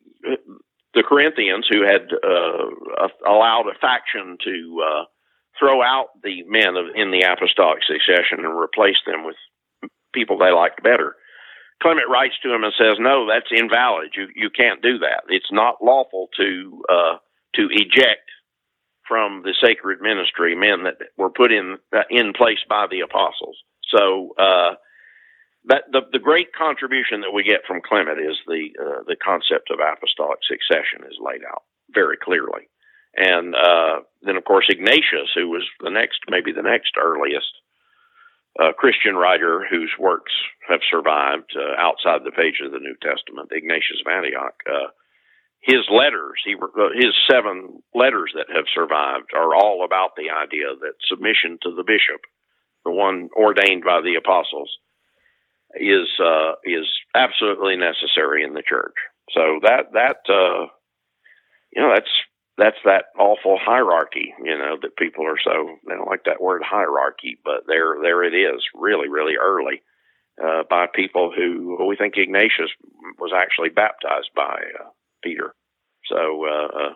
the 0.95 1.03
Corinthians, 1.03 1.67
who 1.71 1.83
had 1.83 2.09
uh, 2.13 3.09
allowed 3.27 3.69
a 3.69 3.79
faction 3.79 4.37
to 4.45 4.83
uh, 4.85 5.05
throw 5.59 5.83
out 5.83 6.09
the 6.23 6.43
men 6.45 6.77
of, 6.77 6.87
in 6.95 7.11
the 7.11 7.23
apostolic 7.23 7.81
succession 7.87 8.45
and 8.45 8.59
replace 8.59 9.01
them 9.07 9.25
with 9.25 9.37
people 10.13 10.39
they 10.39 10.51
liked 10.51 10.83
better. 10.83 11.17
Clement 11.83 12.09
writes 12.09 12.35
to 12.43 12.55
him 12.55 12.63
and 12.65 12.73
says, 12.79 12.95
"No, 12.99 13.27
that's 13.27 13.51
invalid. 13.51 14.15
You 14.17 14.29
you 14.35 14.51
can't 14.51 14.83
do 14.83 14.99
that. 14.99 15.25
It's 15.29 15.51
not 15.51 15.83
lawful 15.83 16.29
to 16.37 16.83
uh, 16.89 17.17
to 17.57 17.69
eject 17.71 18.31
from 19.09 19.43
the 19.43 19.55
sacred 19.61 20.01
ministry 20.01 20.55
men 20.55 20.85
that 20.85 20.99
were 21.19 21.31
put 21.31 21.51
in 21.51 21.79
uh, 21.95 22.03
in 22.09 22.33
place 22.35 22.63
by 22.69 22.87
the 22.89 23.01
apostles." 23.01 23.59
So 23.91 24.35
uh, 24.39 24.75
that 25.65 25.85
the 25.91 26.03
the 26.13 26.19
great 26.19 26.53
contribution 26.55 27.23
that 27.23 27.33
we 27.35 27.43
get 27.43 27.67
from 27.67 27.83
Clement 27.83 28.19
is 28.19 28.39
the 28.47 28.71
uh, 28.79 29.03
the 29.07 29.17
concept 29.17 29.71
of 29.71 29.81
apostolic 29.81 30.39
succession 30.47 31.03
is 31.07 31.19
laid 31.21 31.43
out 31.43 31.63
very 31.93 32.17
clearly. 32.17 32.69
And 33.17 33.55
uh, 33.55 34.01
then, 34.23 34.37
of 34.37 34.45
course, 34.45 34.67
Ignatius, 34.69 35.31
who 35.35 35.49
was 35.49 35.65
the 35.81 35.91
next, 35.91 36.21
maybe 36.29 36.53
the 36.53 36.63
next 36.63 36.93
earliest 37.01 37.53
uh, 38.59 38.73
Christian 38.73 39.17
writer 39.17 39.65
whose 39.69 39.93
works 39.99 40.33
have 40.69 40.81
survived 40.91 41.53
uh, 41.57 41.81
outside 41.81 42.25
the 42.25 42.33
pages 42.33 42.67
of 42.67 42.73
the 42.73 42.79
New 42.79 42.97
Testament, 43.01 43.53
Ignatius 43.53 44.03
of 44.05 44.13
Antioch. 44.13 44.57
Uh, 44.69 44.89
his 45.61 45.87
letters, 45.91 46.41
he, 46.45 46.57
uh, 46.57 46.89
his 46.95 47.15
seven 47.31 47.83
letters 47.95 48.33
that 48.35 48.55
have 48.55 48.65
survived, 48.75 49.31
are 49.35 49.55
all 49.55 49.85
about 49.85 50.17
the 50.17 50.31
idea 50.31 50.75
that 50.81 51.01
submission 51.09 51.59
to 51.63 51.75
the 51.75 51.85
bishop, 51.85 52.21
the 52.85 52.91
one 52.91 53.29
ordained 53.37 53.85
by 53.85 54.01
the 54.01 54.17
apostles, 54.17 54.71
is 55.77 56.09
uh, 56.21 56.53
is 56.65 56.85
absolutely 57.15 57.77
necessary 57.77 58.45
in 58.45 58.53
the 58.53 58.63
church. 58.67 58.97
So 59.33 59.61
that 59.63 59.93
that 59.95 60.17
you 61.73 61.81
know 61.81 61.95
that's 61.95 62.11
that's 62.59 62.77
that 62.85 63.07
awful 63.19 63.59
hierarchy, 63.61 64.35
you 64.43 64.57
know, 64.59 64.77
that 64.83 64.97
people 64.97 65.27
are 65.27 65.39
so 65.43 65.77
they 65.87 65.95
don't 65.95 66.09
like 66.09 66.25
that 66.25 66.43
word 66.43 66.63
hierarchy, 66.65 67.39
but 67.45 67.65
there 67.67 67.97
there 68.03 68.23
it 68.25 68.35
is, 68.35 68.63
really, 68.75 69.09
really 69.09 69.37
early, 69.37 69.83
uh, 70.43 70.63
by 70.69 70.87
people 70.93 71.33
who 71.35 71.85
we 71.87 71.97
think 71.97 72.15
Ignatius 72.17 72.71
was 73.19 73.33
actually 73.35 73.71
baptized 73.71 74.31
by 74.37 74.61
uh, 74.81 74.89
Peter. 75.23 75.55
So 76.07 76.45
uh, 76.45 76.67
uh, 76.67 76.95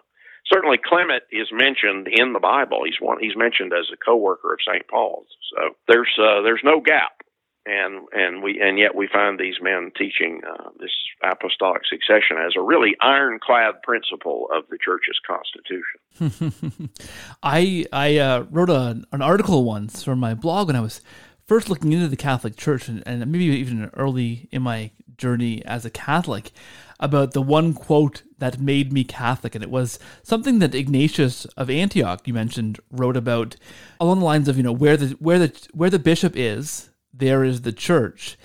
certainly 0.52 0.78
Clement 0.78 1.22
is 1.32 1.48
mentioned 1.52 2.08
in 2.10 2.32
the 2.32 2.40
Bible. 2.40 2.82
He's 2.84 3.00
one. 3.00 3.18
He's 3.20 3.36
mentioned 3.36 3.72
as 3.72 3.86
a 3.92 3.96
co-worker 3.96 4.52
of 4.52 4.60
Saint 4.66 4.86
Paul's. 4.88 5.28
So 5.54 5.76
there's 5.88 6.12
uh, 6.18 6.42
there's 6.42 6.62
no 6.64 6.80
gap 6.80 7.22
and 7.66 8.06
and 8.12 8.42
we 8.42 8.60
and 8.60 8.78
yet 8.78 8.94
we 8.94 9.08
find 9.12 9.38
these 9.38 9.56
men 9.60 9.90
teaching 9.96 10.40
uh, 10.48 10.70
this 10.78 10.90
apostolic 11.22 11.82
succession 11.88 12.36
as 12.38 12.52
a 12.56 12.60
really 12.60 12.96
ironclad 13.00 13.82
principle 13.82 14.48
of 14.54 14.64
the 14.70 14.78
church's 14.78 15.18
constitution. 15.26 16.90
I 17.42 17.86
I 17.92 18.18
uh, 18.18 18.44
wrote 18.50 18.70
a, 18.70 19.02
an 19.12 19.22
article 19.22 19.64
once 19.64 20.02
for 20.02 20.14
my 20.14 20.34
blog 20.34 20.68
when 20.68 20.76
I 20.76 20.80
was 20.80 21.00
first 21.46 21.68
looking 21.68 21.92
into 21.92 22.08
the 22.08 22.16
Catholic 22.16 22.56
Church 22.56 22.88
and, 22.88 23.02
and 23.06 23.26
maybe 23.30 23.44
even 23.44 23.90
early 23.94 24.48
in 24.52 24.62
my 24.62 24.90
journey 25.16 25.64
as 25.64 25.84
a 25.84 25.90
Catholic 25.90 26.52
about 26.98 27.32
the 27.32 27.42
one 27.42 27.74
quote 27.74 28.22
that 28.38 28.60
made 28.60 28.92
me 28.92 29.04
Catholic, 29.04 29.54
and 29.54 29.62
it 29.62 29.70
was 29.70 29.98
something 30.22 30.60
that 30.60 30.74
Ignatius 30.74 31.44
of 31.56 31.68
Antioch 31.68 32.26
you 32.26 32.34
mentioned 32.34 32.80
wrote 32.90 33.16
about 33.16 33.56
along 34.00 34.20
the 34.20 34.24
lines 34.24 34.48
of 34.48 34.56
you 34.56 34.62
know 34.62 34.72
where 34.72 34.96
the 34.96 35.08
where 35.18 35.38
the 35.38 35.68
where 35.72 35.90
the 35.90 35.98
bishop 35.98 36.34
is 36.36 36.90
there 37.18 37.44
is 37.44 37.62
the 37.62 37.72
church. 37.72 38.38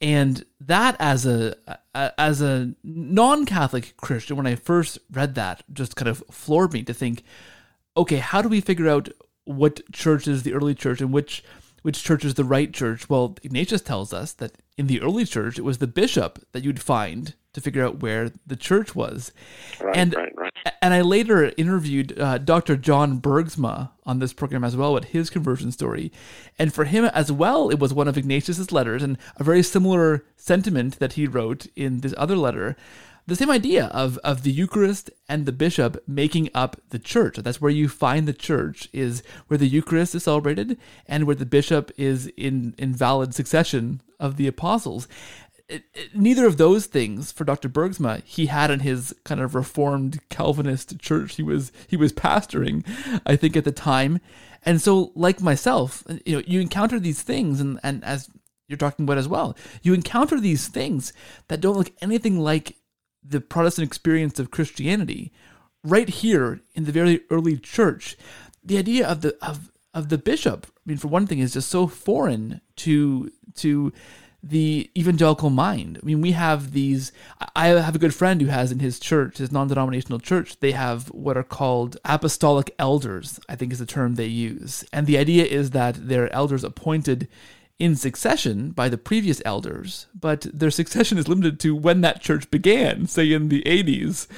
And 0.00 0.44
that 0.60 0.96
as 0.98 1.24
a 1.24 1.54
as 1.94 2.42
a 2.42 2.74
non-catholic 2.82 3.96
christian 3.96 4.36
when 4.36 4.46
i 4.46 4.54
first 4.54 4.98
read 5.12 5.34
that 5.34 5.62
just 5.72 5.94
kind 5.96 6.08
of 6.08 6.22
floored 6.30 6.72
me 6.72 6.82
to 6.82 6.92
think 6.92 7.22
okay 7.96 8.16
how 8.16 8.42
do 8.42 8.48
we 8.48 8.60
figure 8.60 8.88
out 8.88 9.08
what 9.44 9.80
church 9.92 10.26
is 10.26 10.42
the 10.42 10.52
early 10.52 10.74
church 10.74 11.00
and 11.00 11.12
which 11.12 11.44
which 11.82 12.02
church 12.02 12.24
is 12.24 12.34
the 12.34 12.44
right 12.44 12.72
church? 12.72 13.08
Well 13.08 13.36
ignatius 13.42 13.82
tells 13.82 14.12
us 14.12 14.32
that 14.34 14.56
in 14.76 14.86
the 14.86 15.00
early 15.00 15.24
church 15.24 15.58
it 15.58 15.64
was 15.64 15.78
the 15.78 15.86
bishop 15.86 16.44
that 16.52 16.64
you'd 16.64 16.82
find 16.82 17.34
to 17.54 17.60
figure 17.60 17.84
out 17.84 18.02
where 18.02 18.30
the 18.46 18.56
church 18.56 18.94
was. 18.94 19.32
Right, 19.80 19.96
and 19.96 20.14
right, 20.14 20.36
right. 20.36 20.52
and 20.82 20.92
I 20.92 21.00
later 21.00 21.52
interviewed 21.56 22.18
uh, 22.18 22.38
Dr. 22.38 22.76
John 22.76 23.20
Bergsma 23.20 23.90
on 24.04 24.18
this 24.18 24.32
program 24.32 24.64
as 24.64 24.76
well 24.76 24.96
about 24.96 25.10
his 25.10 25.30
conversion 25.30 25.72
story. 25.72 26.12
And 26.58 26.74
for 26.74 26.84
him 26.84 27.06
as 27.06 27.32
well, 27.32 27.70
it 27.70 27.78
was 27.78 27.94
one 27.94 28.08
of 28.08 28.18
Ignatius's 28.18 28.72
letters 28.72 29.02
and 29.02 29.16
a 29.36 29.44
very 29.44 29.62
similar 29.62 30.24
sentiment 30.36 30.98
that 30.98 31.14
he 31.14 31.26
wrote 31.26 31.66
in 31.74 32.00
this 32.00 32.14
other 32.18 32.36
letter. 32.36 32.76
The 33.26 33.36
same 33.36 33.50
idea 33.50 33.86
of, 33.86 34.18
of 34.18 34.42
the 34.42 34.52
Eucharist 34.52 35.08
and 35.30 35.46
the 35.46 35.52
bishop 35.52 36.02
making 36.06 36.50
up 36.54 36.76
the 36.90 36.98
church. 36.98 37.36
That's 37.38 37.58
where 37.58 37.70
you 37.70 37.88
find 37.88 38.28
the 38.28 38.34
church, 38.34 38.90
is 38.92 39.22
where 39.46 39.56
the 39.56 39.66
Eucharist 39.66 40.14
is 40.14 40.24
celebrated 40.24 40.76
and 41.06 41.24
where 41.24 41.34
the 41.34 41.46
bishop 41.46 41.90
is 41.96 42.26
in, 42.36 42.74
in 42.76 42.92
valid 42.92 43.34
succession 43.34 44.02
of 44.20 44.36
the 44.36 44.46
apostles 44.46 45.08
neither 46.14 46.46
of 46.46 46.56
those 46.56 46.86
things 46.86 47.32
for 47.32 47.44
Dr. 47.44 47.68
Bergsma 47.68 48.22
he 48.24 48.46
had 48.46 48.70
in 48.70 48.80
his 48.80 49.14
kind 49.24 49.40
of 49.40 49.54
reformed 49.54 50.20
Calvinist 50.28 50.98
church 50.98 51.36
he 51.36 51.42
was 51.42 51.72
he 51.88 51.96
was 51.96 52.12
pastoring 52.12 52.86
I 53.24 53.36
think 53.36 53.56
at 53.56 53.64
the 53.64 53.72
time 53.72 54.20
and 54.64 54.80
so 54.80 55.12
like 55.14 55.40
myself 55.40 56.04
you 56.26 56.36
know 56.36 56.42
you 56.46 56.60
encounter 56.60 57.00
these 57.00 57.22
things 57.22 57.60
and 57.60 57.80
and 57.82 58.04
as 58.04 58.28
you're 58.68 58.76
talking 58.76 59.04
about 59.04 59.18
as 59.18 59.28
well 59.28 59.56
you 59.82 59.94
encounter 59.94 60.38
these 60.38 60.68
things 60.68 61.12
that 61.48 61.60
don't 61.60 61.78
look 61.78 61.92
anything 62.00 62.38
like 62.38 62.76
the 63.22 63.40
Protestant 63.40 63.86
experience 63.86 64.38
of 64.38 64.50
Christianity 64.50 65.32
right 65.82 66.08
here 66.08 66.60
in 66.74 66.84
the 66.84 66.92
very 66.92 67.22
early 67.30 67.56
church 67.56 68.16
the 68.62 68.76
idea 68.76 69.06
of 69.06 69.22
the 69.22 69.34
of 69.40 69.70
of 69.94 70.10
the 70.10 70.18
bishop 70.18 70.66
I 70.66 70.80
mean 70.84 70.98
for 70.98 71.08
one 71.08 71.26
thing 71.26 71.38
is 71.38 71.54
just 71.54 71.70
so 71.70 71.86
foreign 71.86 72.60
to 72.76 73.32
to 73.56 73.92
the 74.46 74.90
evangelical 74.96 75.48
mind. 75.48 75.98
I 76.02 76.04
mean, 76.04 76.20
we 76.20 76.32
have 76.32 76.72
these. 76.72 77.12
I 77.56 77.68
have 77.68 77.94
a 77.94 77.98
good 77.98 78.14
friend 78.14 78.40
who 78.40 78.48
has 78.48 78.70
in 78.70 78.78
his 78.78 78.98
church, 78.98 79.38
his 79.38 79.50
non 79.50 79.68
denominational 79.68 80.18
church, 80.20 80.60
they 80.60 80.72
have 80.72 81.08
what 81.08 81.36
are 81.36 81.42
called 81.42 81.96
apostolic 82.04 82.74
elders, 82.78 83.40
I 83.48 83.56
think 83.56 83.72
is 83.72 83.78
the 83.78 83.86
term 83.86 84.14
they 84.14 84.26
use. 84.26 84.84
And 84.92 85.06
the 85.06 85.18
idea 85.18 85.44
is 85.44 85.70
that 85.70 86.08
they're 86.08 86.32
elders 86.32 86.62
appointed 86.62 87.28
in 87.78 87.96
succession 87.96 88.70
by 88.70 88.88
the 88.88 88.96
previous 88.96 89.42
elders, 89.44 90.06
but 90.18 90.42
their 90.52 90.70
succession 90.70 91.18
is 91.18 91.26
limited 91.26 91.58
to 91.58 91.74
when 91.74 92.02
that 92.02 92.20
church 92.20 92.48
began, 92.50 93.06
say 93.06 93.32
in 93.32 93.48
the 93.48 93.62
80s 93.62 94.28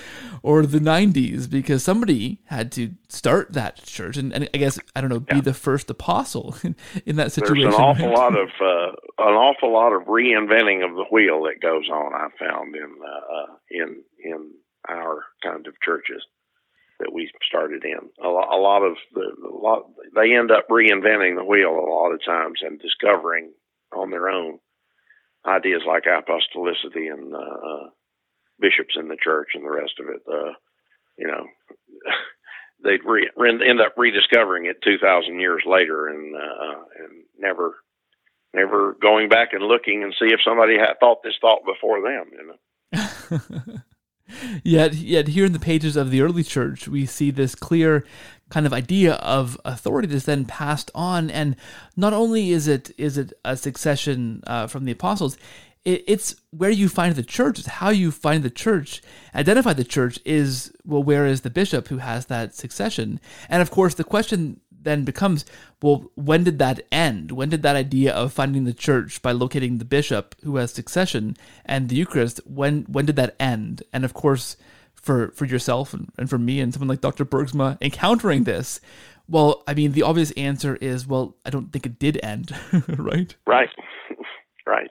or 0.43 0.65
the 0.65 0.79
90s, 0.79 1.49
because 1.49 1.85
somebody 1.85 2.41
had 2.47 2.73
to 2.73 2.93
start 3.09 3.53
that 3.53 3.85
church 3.85 4.17
and, 4.17 4.33
and 4.33 4.49
I 4.55 4.59
guess, 4.59 4.79
I 4.95 5.03
don't 5.03 5.11
know, 5.11 5.21
be 5.21 5.37
yeah. 5.37 5.43
the 5.43 5.55
first 5.55 5.91
apostle 5.91 6.57
in, 6.63 6.77
in 7.07 7.17
that 7.17 7.31
situation. 7.31 7.71
There's 7.71 7.75
an 7.75 7.81
awful 7.81 8.11
lot 8.11 8.39
of, 8.39 8.49
uh, 8.61 8.93
an 9.19 9.35
awful 9.35 9.71
lot 9.71 9.93
of 9.93 10.05
reinventing 10.05 10.83
of 10.89 10.97
the 10.97 11.05
wheel 11.11 11.43
that 11.43 11.61
goes 11.61 11.91
on, 11.91 12.15
I 12.15 12.29
found 12.39 12.75
in, 12.75 12.97
uh, 13.05 13.55
in, 13.71 14.03
in 14.25 14.53
our 14.89 15.25
kind 15.43 15.67
of 15.67 15.75
churches 15.83 16.25
that 17.01 17.13
we 17.13 17.31
started 17.47 17.85
in. 17.85 18.11
A 18.25 18.29
lot, 18.29 18.49
a 18.53 18.61
lot 18.61 18.83
of 18.83 18.97
the 19.13 19.27
a 19.47 19.55
lot 19.55 19.91
they 20.15 20.35
end 20.35 20.51
up 20.51 20.69
reinventing 20.71 21.37
the 21.37 21.45
wheel 21.45 21.71
a 21.71 21.91
lot 21.91 22.13
of 22.13 22.25
times 22.25 22.61
and 22.63 22.81
discovering 22.81 23.53
on 23.95 24.11
their 24.11 24.29
own 24.29 24.59
ideas 25.47 25.83
like 25.87 26.05
apostolicity 26.05 27.13
and 27.13 27.35
uh, 27.35 27.39
uh, 27.39 27.89
bishops 28.59 28.97
in 28.99 29.09
the 29.09 29.17
church 29.23 29.51
and 29.55 29.65
the 29.65 29.71
rest 29.71 29.95
of 30.01 30.09
it. 30.09 30.23
Uh, 30.27 30.53
you 31.19 31.27
know, 31.27 31.47
they'd 32.85 33.05
re- 33.05 33.31
end 33.39 33.81
up 33.81 33.95
rediscovering 33.97 34.67
it 34.67 34.83
two 34.83 34.99
thousand 34.99 35.41
years 35.41 35.63
later 35.67 36.09
and 36.09 36.35
uh, 36.35 36.83
and 36.99 37.25
never 37.39 37.77
never 38.55 38.97
going 39.01 39.29
back 39.29 39.53
and 39.53 39.63
looking 39.63 40.03
and 40.03 40.15
see 40.19 40.33
if 40.33 40.41
somebody 40.45 40.79
had 40.79 40.95
thought 40.99 41.23
this 41.23 41.37
thought 41.41 41.61
before 41.65 42.01
them. 42.01 42.31
You 42.33 42.47
know. 42.47 43.77
yet, 44.63 44.95
yet 44.95 45.29
here 45.29 45.45
in 45.45 45.53
the 45.53 45.59
pages 45.59 45.97
of 45.97 46.11
the 46.11 46.21
early 46.21 46.43
church, 46.43 46.89
we 46.89 47.07
see 47.07 47.31
this 47.31 47.55
clear 47.55 48.05
kind 48.49 48.67
of 48.67 48.73
idea 48.73 49.15
of 49.15 49.61
authority 49.65 50.09
that's 50.09 50.25
then 50.25 50.45
passed 50.45 50.91
on. 50.95 51.31
And 51.31 51.57
not 51.97 52.13
only 52.13 52.51
is 52.51 52.69
it 52.69 52.91
is 52.97 53.19
it 53.19 53.33
a 53.45 53.57
succession 53.57 54.43
uh, 54.47 54.67
from 54.67 54.85
the 54.85 54.93
apostles, 54.93 55.37
it, 55.85 56.05
it's 56.07 56.37
where 56.51 56.71
you 56.71 56.89
find 56.89 57.15
the 57.15 57.23
church. 57.23 57.59
It's 57.59 57.69
how 57.69 57.91
you 57.91 58.11
find 58.11 58.43
the 58.43 58.51
church. 58.51 59.03
Identify 59.35 59.73
the 59.73 59.85
church 59.85 60.19
is 60.25 60.73
well, 60.85 61.03
where 61.03 61.27
is 61.27 61.41
the 61.41 61.51
bishop 61.51 61.89
who 61.89 61.99
has 61.99 62.27
that 62.27 62.55
succession? 62.55 63.21
And 63.49 63.63
of 63.63 63.71
course, 63.71 63.95
the 63.95 64.05
question 64.05 64.61
then 64.87 65.05
becomes 65.05 65.45
well, 65.83 66.11
when 66.15 66.45
did 66.45 66.59
that 66.59 66.81
end? 66.91 67.33
When 67.33 67.51
did 67.51 67.63
that 67.63 67.77
idea 67.77 68.15
of 68.15 68.33
finding 68.33 68.65
the 68.65 68.73
church 68.73 69.21
by 69.21 69.33
locating 69.33 69.79
the 69.79 69.85
bishop 69.85 70.35
who 70.43 70.57
has 70.57 70.73
succession 70.73 71.37
and 71.65 71.89
the 71.89 71.97
Eucharist, 71.97 72.41
when 72.47 72.85
when 72.85 73.07
did 73.07 73.17
that 73.17 73.37
end? 73.39 73.83
And 73.93 74.05
of 74.05 74.15
course, 74.15 74.57
for, 74.95 75.31
for 75.33 75.45
yourself 75.45 75.95
and, 75.95 76.11
and 76.19 76.29
for 76.29 76.39
me 76.39 76.61
and 76.61 76.73
someone 76.73 76.89
like 76.89 77.01
Dr. 77.01 77.25
Bergsma 77.25 77.79
encountering 77.81 78.45
this, 78.45 78.81
well, 79.29 79.63
I 79.67 79.75
mean, 79.75 79.93
the 79.93 80.03
obvious 80.03 80.33
answer 80.33 80.77
is, 80.77 81.07
well, 81.07 81.37
I 81.45 81.51
don't 81.51 81.73
think 81.73 81.87
it 81.87 81.99
did 81.99 82.19
end, 82.23 82.53
right? 82.89 83.35
Right, 83.47 83.71
right. 84.67 84.91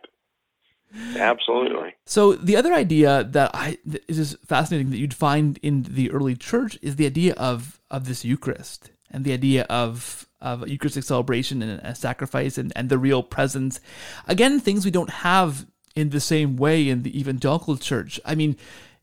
Absolutely. 1.18 1.94
So 2.06 2.34
the 2.34 2.56
other 2.56 2.74
idea 2.74 3.26
that 3.26 3.52
I 3.54 3.78
is 4.08 4.38
fascinating 4.46 4.92
that 4.92 4.98
you'd 4.98 5.14
find 5.14 5.60
in 5.62 5.84
the 5.84 6.10
early 6.12 6.36
church 6.36 6.80
is 6.82 6.96
the 6.96 7.06
idea 7.06 7.34
of 7.34 7.82
of 7.92 8.08
this 8.08 8.24
Eucharist 8.24 8.92
and 9.16 9.24
the 9.24 9.34
idea 9.34 9.64
of 9.64 10.28
of 10.42 10.68
Eucharistic 10.68 11.04
celebration 11.04 11.64
and 11.64 11.82
a 11.82 11.96
sacrifice 11.96 12.60
and, 12.60 12.72
and 12.76 12.90
the 12.90 13.00
real 13.00 13.24
presence. 13.24 13.80
Again, 14.28 14.60
things 14.60 14.86
we 14.86 14.92
don't 14.92 15.10
have 15.10 15.66
in 15.96 16.10
the 16.10 16.20
same 16.20 16.58
way 16.58 16.88
in 16.88 17.02
the 17.02 17.18
evangelical 17.18 17.78
church. 17.78 18.20
I 18.26 18.36
mean, 18.36 18.58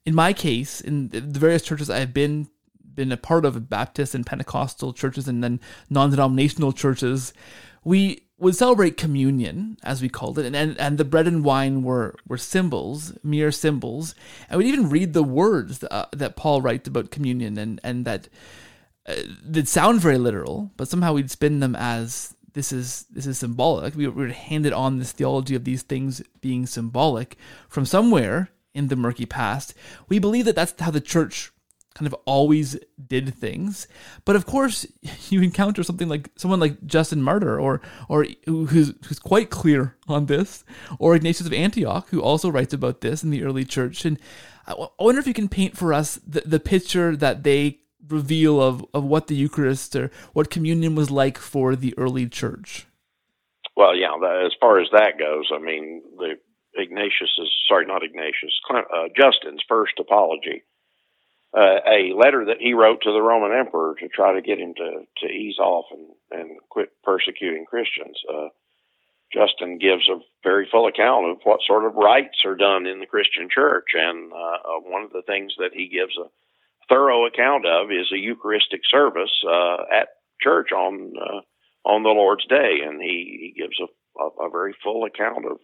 in 0.04 0.14
my 0.14 0.32
case, 0.34 0.80
in 0.80 1.08
the 1.08 1.20
various 1.20 1.62
churches 1.62 1.90
I 1.90 1.98
have 1.98 2.14
been 2.14 2.48
been 2.94 3.10
a 3.10 3.16
part 3.16 3.46
of, 3.46 3.70
Baptist 3.70 4.14
and 4.14 4.26
Pentecostal 4.26 4.92
churches 4.92 5.26
and 5.26 5.42
then 5.42 5.60
non-denominational 5.88 6.72
churches, 6.72 7.32
we 7.84 8.24
would 8.38 8.54
celebrate 8.54 8.98
communion, 8.98 9.78
as 9.82 10.02
we 10.02 10.10
called 10.10 10.38
it, 10.38 10.44
and, 10.44 10.54
and, 10.54 10.78
and 10.78 10.98
the 10.98 11.04
bread 11.04 11.26
and 11.26 11.42
wine 11.42 11.82
were, 11.82 12.14
were 12.28 12.36
symbols, 12.36 13.16
mere 13.22 13.50
symbols, 13.50 14.14
and 14.50 14.58
we'd 14.58 14.66
even 14.66 14.90
read 14.90 15.14
the 15.14 15.22
words 15.22 15.78
that, 15.78 15.90
uh, 15.90 16.06
that 16.12 16.36
Paul 16.36 16.60
writes 16.60 16.86
about 16.86 17.10
communion 17.10 17.56
and, 17.56 17.80
and 17.82 18.04
that 18.04 18.28
uh, 19.06 19.14
that 19.44 19.68
sound 19.68 20.00
very 20.00 20.18
literal, 20.18 20.70
but 20.76 20.88
somehow 20.88 21.12
we'd 21.12 21.30
spin 21.30 21.60
them 21.60 21.74
as 21.76 22.34
this 22.54 22.72
is 22.72 23.06
this 23.10 23.26
is 23.26 23.38
symbolic. 23.38 23.96
We 23.96 24.06
were 24.06 24.28
handed 24.28 24.72
on 24.72 24.98
this 24.98 25.12
theology 25.12 25.54
of 25.54 25.64
these 25.64 25.82
things 25.82 26.22
being 26.40 26.66
symbolic 26.66 27.36
from 27.68 27.84
somewhere 27.84 28.50
in 28.74 28.88
the 28.88 28.96
murky 28.96 29.26
past. 29.26 29.74
We 30.08 30.18
believe 30.18 30.44
that 30.44 30.54
that's 30.54 30.74
how 30.80 30.90
the 30.90 31.00
church 31.00 31.52
kind 31.94 32.06
of 32.06 32.14
always 32.24 32.78
did 33.06 33.34
things. 33.34 33.86
But 34.24 34.36
of 34.36 34.46
course, 34.46 34.86
you 35.30 35.42
encounter 35.42 35.82
something 35.82 36.08
like 36.08 36.30
someone 36.36 36.60
like 36.60 36.84
Justin 36.86 37.22
Martyr, 37.22 37.58
or 37.58 37.80
or 38.08 38.26
who's 38.46 38.94
who's 39.06 39.18
quite 39.18 39.50
clear 39.50 39.96
on 40.08 40.26
this, 40.26 40.64
or 40.98 41.14
Ignatius 41.14 41.46
of 41.46 41.52
Antioch, 41.52 42.08
who 42.10 42.22
also 42.22 42.50
writes 42.50 42.74
about 42.74 43.00
this 43.00 43.22
in 43.22 43.30
the 43.30 43.42
early 43.42 43.64
church. 43.64 44.04
And 44.04 44.18
I 44.66 44.86
wonder 44.98 45.20
if 45.20 45.26
you 45.26 45.34
can 45.34 45.48
paint 45.48 45.76
for 45.76 45.92
us 45.92 46.20
the, 46.26 46.42
the 46.42 46.60
picture 46.60 47.16
that 47.16 47.42
they 47.42 47.80
reveal 48.08 48.60
of, 48.60 48.84
of 48.92 49.04
what 49.04 49.26
the 49.26 49.34
Eucharist 49.34 49.94
or 49.96 50.10
what 50.32 50.50
communion 50.50 50.94
was 50.94 51.10
like 51.10 51.38
for 51.38 51.76
the 51.76 51.94
early 51.96 52.28
church. 52.28 52.86
Well, 53.76 53.96
yeah, 53.96 54.14
as 54.44 54.52
far 54.60 54.80
as 54.80 54.88
that 54.92 55.18
goes, 55.18 55.50
I 55.54 55.58
mean, 55.58 56.02
the 56.18 56.34
Ignatius's 56.74 57.52
sorry, 57.68 57.86
not 57.86 58.02
Ignatius, 58.02 58.52
uh, 58.70 59.08
Justin's 59.16 59.62
first 59.68 59.94
apology, 59.98 60.62
uh, 61.56 61.80
a 61.86 62.12
letter 62.14 62.46
that 62.46 62.60
he 62.60 62.74
wrote 62.74 63.02
to 63.02 63.12
the 63.12 63.22
Roman 63.22 63.52
emperor 63.56 63.94
to 64.00 64.08
try 64.08 64.34
to 64.34 64.42
get 64.42 64.58
him 64.58 64.74
to 64.76 65.04
to 65.18 65.26
ease 65.26 65.58
off 65.58 65.86
and 65.90 66.08
and 66.30 66.58
quit 66.68 66.90
persecuting 67.02 67.66
Christians. 67.66 68.16
Uh, 68.28 68.48
Justin 69.32 69.78
gives 69.78 70.08
a 70.08 70.20
very 70.42 70.68
full 70.70 70.86
account 70.86 71.30
of 71.30 71.38
what 71.44 71.60
sort 71.66 71.86
of 71.86 71.94
rites 71.94 72.44
are 72.44 72.56
done 72.56 72.86
in 72.86 73.00
the 73.00 73.06
Christian 73.06 73.48
church, 73.50 73.88
and 73.94 74.32
uh, 74.32 74.80
one 74.84 75.02
of 75.02 75.12
the 75.12 75.22
things 75.22 75.54
that 75.58 75.72
he 75.72 75.88
gives 75.88 76.16
a 76.18 76.28
thorough 76.92 77.26
account 77.26 77.66
of 77.66 77.90
is 77.90 78.12
a 78.12 78.18
Eucharistic 78.18 78.80
service 78.90 79.32
uh, 79.48 79.82
at 79.92 80.08
church 80.40 80.72
on 80.72 81.12
uh, 81.16 81.40
on 81.84 82.02
the 82.02 82.10
Lord's 82.10 82.46
Day, 82.46 82.78
and 82.84 83.00
he, 83.00 83.52
he 83.54 83.60
gives 83.60 83.76
a, 83.80 84.22
a, 84.22 84.46
a 84.46 84.50
very 84.50 84.74
full 84.82 85.04
account 85.04 85.46
of 85.46 85.58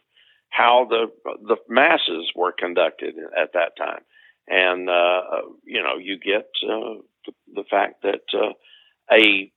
how 0.50 0.86
the 0.88 1.06
the 1.46 1.56
masses 1.68 2.30
were 2.34 2.52
conducted 2.52 3.14
at 3.36 3.52
that 3.52 3.72
time, 3.76 4.00
and 4.48 4.88
uh, 4.88 5.20
you 5.64 5.82
know 5.82 5.96
you 6.00 6.18
get 6.18 6.48
uh, 6.64 7.02
the, 7.26 7.32
the, 7.54 7.64
fact 7.70 8.02
that 8.02 8.22
uh, 8.34 8.52
a 9.12 9.52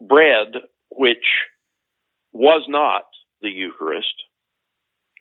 bread 0.00 0.62
which 0.90 1.26
was 2.32 2.64
not 2.68 3.04
the 3.40 3.48
Eucharist 3.48 4.14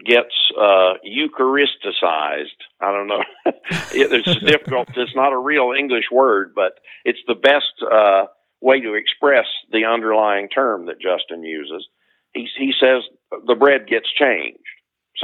gets 0.06 0.34
uh, 0.58 0.94
Eucharisticized. 1.06 2.60
I 2.82 2.92
don't 2.92 3.08
know. 3.08 3.24
it's 3.94 4.40
difficult. 4.40 4.90
It's 4.96 5.16
not 5.16 5.34
a 5.34 5.38
real 5.38 5.74
English 5.78 6.06
word, 6.12 6.54
but 6.56 6.74
it's 7.06 7.20
the 7.28 7.36
best 7.36 7.74
uh, 7.82 8.26
way 8.62 8.82
to 8.82 8.94
express 8.94 9.46
the 9.72 9.86
underlying 9.86 10.50
term 10.50 10.88
that 10.88 11.02
Justin 11.02 11.44
uses. 11.44 11.88
He, 12.34 12.48
he 12.58 12.74
says 12.80 13.04
the 13.46 13.56
bread 13.56 13.88
gets 13.88 14.08
changed 14.14 14.60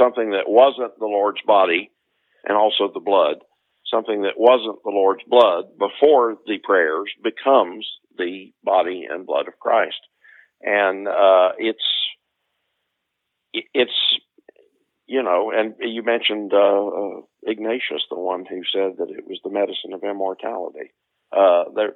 something 0.00 0.30
that 0.30 0.48
wasn't 0.48 0.98
the 0.98 1.06
Lord's 1.06 1.42
body 1.46 1.90
and 2.44 2.56
also 2.56 2.90
the 2.92 3.00
blood, 3.00 3.36
something 3.90 4.22
that 4.22 4.38
wasn't 4.38 4.82
the 4.84 4.90
Lord's 4.90 5.24
blood 5.26 5.64
before 5.78 6.36
the 6.46 6.58
prayers 6.62 7.10
becomes 7.22 7.86
the 8.16 8.52
body 8.62 9.06
and 9.10 9.26
blood 9.26 9.48
of 9.48 9.58
Christ. 9.58 10.00
And 10.62 11.08
uh, 11.08 11.52
it's 11.58 11.84
it's 13.52 13.90
you 15.10 15.24
know, 15.24 15.50
and 15.52 15.74
you 15.80 16.04
mentioned 16.04 16.52
uh, 16.54 16.86
uh, 16.86 17.20
Ignatius, 17.42 18.04
the 18.08 18.16
one 18.16 18.46
who 18.46 18.62
said 18.72 18.98
that 18.98 19.10
it 19.10 19.26
was 19.26 19.40
the 19.42 19.50
medicine 19.50 19.92
of 19.92 20.04
immortality. 20.04 20.92
Uh, 21.36 21.64
there, 21.74 21.94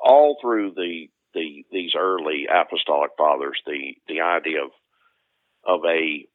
all 0.00 0.36
through 0.40 0.72
the 0.76 1.08
the 1.34 1.64
these 1.72 1.94
early 1.98 2.46
apostolic 2.48 3.10
fathers, 3.18 3.60
the 3.66 3.94
the 4.06 4.20
idea 4.20 4.62
of 4.62 4.70
of 5.66 5.80
a 5.84 6.28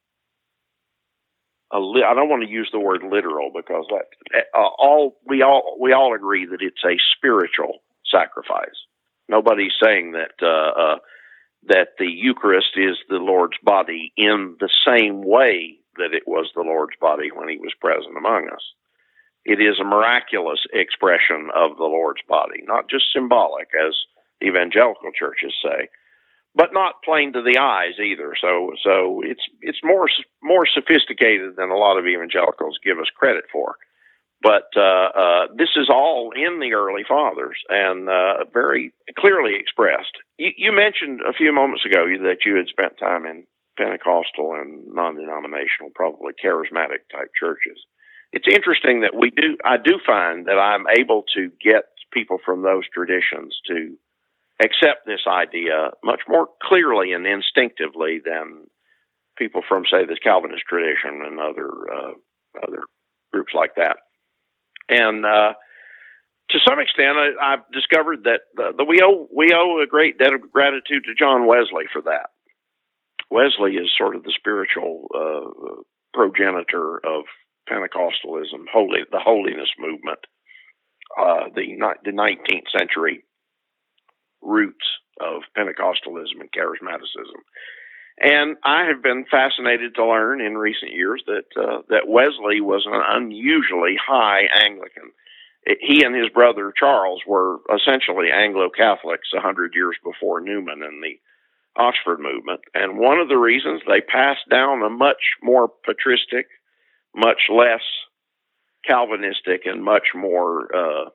li- 1.79 2.03
I 2.05 2.13
don't 2.15 2.27
want 2.29 2.43
to 2.43 2.49
use 2.49 2.69
the 2.73 2.81
word 2.81 3.01
literal 3.09 3.49
because 3.55 3.85
that 3.89 4.43
uh, 4.53 4.59
all 4.77 5.17
we 5.25 5.41
all 5.41 5.77
we 5.79 5.93
all 5.93 6.13
agree 6.13 6.45
that 6.47 6.61
it's 6.61 6.83
a 6.83 6.99
spiritual 7.15 7.77
sacrifice. 8.11 8.75
Nobody's 9.29 9.77
saying 9.81 10.11
that 10.11 10.33
uh, 10.45 10.81
uh, 10.81 10.97
that 11.67 11.89
the 11.97 12.07
Eucharist 12.07 12.75
is 12.75 12.97
the 13.07 13.19
Lord's 13.19 13.57
body 13.63 14.11
in 14.17 14.57
the 14.59 14.69
same 14.85 15.21
way 15.23 15.78
that 15.97 16.13
it 16.13 16.23
was 16.27 16.51
the 16.55 16.61
Lord's 16.61 16.95
body 16.99 17.29
when 17.33 17.49
He 17.49 17.57
was 17.57 17.73
present 17.79 18.17
among 18.17 18.49
us. 18.49 18.63
It 19.45 19.61
is 19.61 19.79
a 19.79 19.83
miraculous 19.83 20.59
expression 20.73 21.49
of 21.55 21.77
the 21.77 21.89
Lord's 21.89 22.21
body, 22.27 22.61
not 22.65 22.89
just 22.89 23.11
symbolic, 23.13 23.69
as 23.73 23.95
evangelical 24.43 25.11
churches 25.17 25.53
say, 25.63 25.89
but 26.55 26.73
not 26.73 27.03
plain 27.03 27.33
to 27.33 27.41
the 27.41 27.57
eyes 27.57 27.99
either. 27.99 28.33
So 28.39 28.73
so 28.83 29.21
it's 29.23 29.43
it's 29.61 29.83
more 29.83 30.07
more 30.43 30.65
sophisticated 30.65 31.55
than 31.55 31.69
a 31.69 31.77
lot 31.77 31.97
of 31.97 32.05
evangelicals 32.05 32.79
give 32.83 32.99
us 32.99 33.09
credit 33.15 33.45
for. 33.51 33.75
But 34.41 34.71
uh, 34.75 35.09
uh, 35.15 35.47
this 35.57 35.75
is 35.75 35.89
all 35.89 36.31
in 36.33 36.59
the 36.59 36.73
early 36.73 37.03
fathers 37.07 37.57
and 37.67 38.07
uh, 38.07 38.45
very 38.53 38.93
clearly 39.17 39.55
expressed. 39.59 40.15
You, 40.37 40.51
you 40.55 40.71
mentioned 40.71 41.19
a 41.27 41.33
few 41.33 41.53
moments 41.53 41.85
ago 41.85 42.05
that 42.23 42.45
you 42.45 42.55
had 42.55 42.67
spent 42.67 42.97
time 42.97 43.25
in 43.25 43.43
Pentecostal 43.79 44.53
and 44.59 44.83
non-denominational, 44.93 45.95
probably 45.95 46.33
charismatic 46.35 47.07
type 47.11 47.31
churches. 47.39 47.79
It's 48.33 48.47
interesting 48.51 49.01
that 49.01 49.15
we 49.15 49.31
do. 49.31 49.57
I 49.63 49.77
do 49.77 49.99
find 50.05 50.45
that 50.47 50.59
I'm 50.59 50.85
able 50.99 51.23
to 51.35 51.49
get 51.63 51.85
people 52.11 52.37
from 52.43 52.61
those 52.61 52.83
traditions 52.93 53.57
to 53.67 53.95
accept 54.61 55.05
this 55.05 55.23
idea 55.27 55.91
much 56.03 56.21
more 56.27 56.47
clearly 56.61 57.13
and 57.13 57.25
instinctively 57.25 58.19
than 58.23 58.67
people 59.37 59.61
from, 59.67 59.83
say, 59.89 60.05
the 60.05 60.19
Calvinist 60.21 60.63
tradition 60.67 61.23
and 61.25 61.39
other 61.39 61.69
uh, 61.89 62.13
other 62.61 62.83
groups 63.31 63.53
like 63.55 63.75
that. 63.75 63.97
And 64.89 65.25
uh, 65.25 65.53
to 66.49 66.57
some 66.67 66.79
extent, 66.79 67.15
I, 67.17 67.51
have 67.51 67.63
discovered 67.71 68.23
that 68.25 68.41
the, 68.55 68.73
the, 68.77 68.83
we 68.83 69.01
owe 69.03 69.27
we 69.33 69.53
owe 69.55 69.81
a 69.81 69.87
great 69.87 70.17
debt 70.17 70.33
of 70.33 70.51
gratitude 70.51 71.05
to 71.05 71.15
John 71.15 71.47
Wesley 71.47 71.85
for 71.93 72.01
that. 72.03 72.29
Wesley 73.31 73.75
is 73.75 73.91
sort 73.97 74.15
of 74.15 74.23
the 74.23 74.33
spiritual 74.35 75.07
uh, 75.13 75.81
progenitor 76.13 76.97
of 76.97 77.25
Pentecostalism, 77.69 78.65
holy 78.71 78.99
the 79.11 79.19
holiness 79.19 79.69
movement, 79.77 80.19
uh, 81.19 81.49
the 81.55 81.77
the 82.03 82.11
19th 82.11 82.69
century 82.77 83.23
roots 84.41 84.85
of 85.19 85.43
Pentecostalism 85.57 86.39
and 86.39 86.51
charismaticism. 86.51 87.41
And 88.21 88.57
I 88.65 88.85
have 88.85 89.01
been 89.01 89.25
fascinated 89.31 89.95
to 89.95 90.05
learn 90.05 90.41
in 90.41 90.57
recent 90.57 90.91
years 90.91 91.23
that 91.27 91.45
uh, 91.55 91.81
that 91.89 92.07
Wesley 92.07 92.59
was 92.61 92.85
an 92.85 93.01
unusually 93.07 93.95
high 93.95 94.43
Anglican. 94.61 95.11
He 95.79 96.03
and 96.03 96.15
his 96.15 96.29
brother 96.29 96.73
Charles 96.75 97.21
were 97.27 97.59
essentially 97.73 98.27
Anglo 98.33 98.69
Catholics 98.75 99.29
a 99.35 99.41
hundred 99.41 99.73
years 99.75 99.95
before 100.03 100.41
Newman 100.41 100.81
and 100.83 101.03
the 101.03 101.19
Oxford 101.79 102.19
movement. 102.19 102.61
And 102.73 102.99
one 102.99 103.19
of 103.19 103.29
the 103.29 103.37
reasons 103.37 103.81
they 103.87 104.01
passed 104.01 104.49
down 104.49 104.83
a 104.83 104.89
much 104.89 105.37
more 105.41 105.71
patristic, 105.85 106.47
much 107.15 107.43
less 107.49 107.81
Calvinistic, 108.85 109.61
and 109.65 109.83
much 109.83 110.07
more 110.15 110.67
uh, 110.75 111.09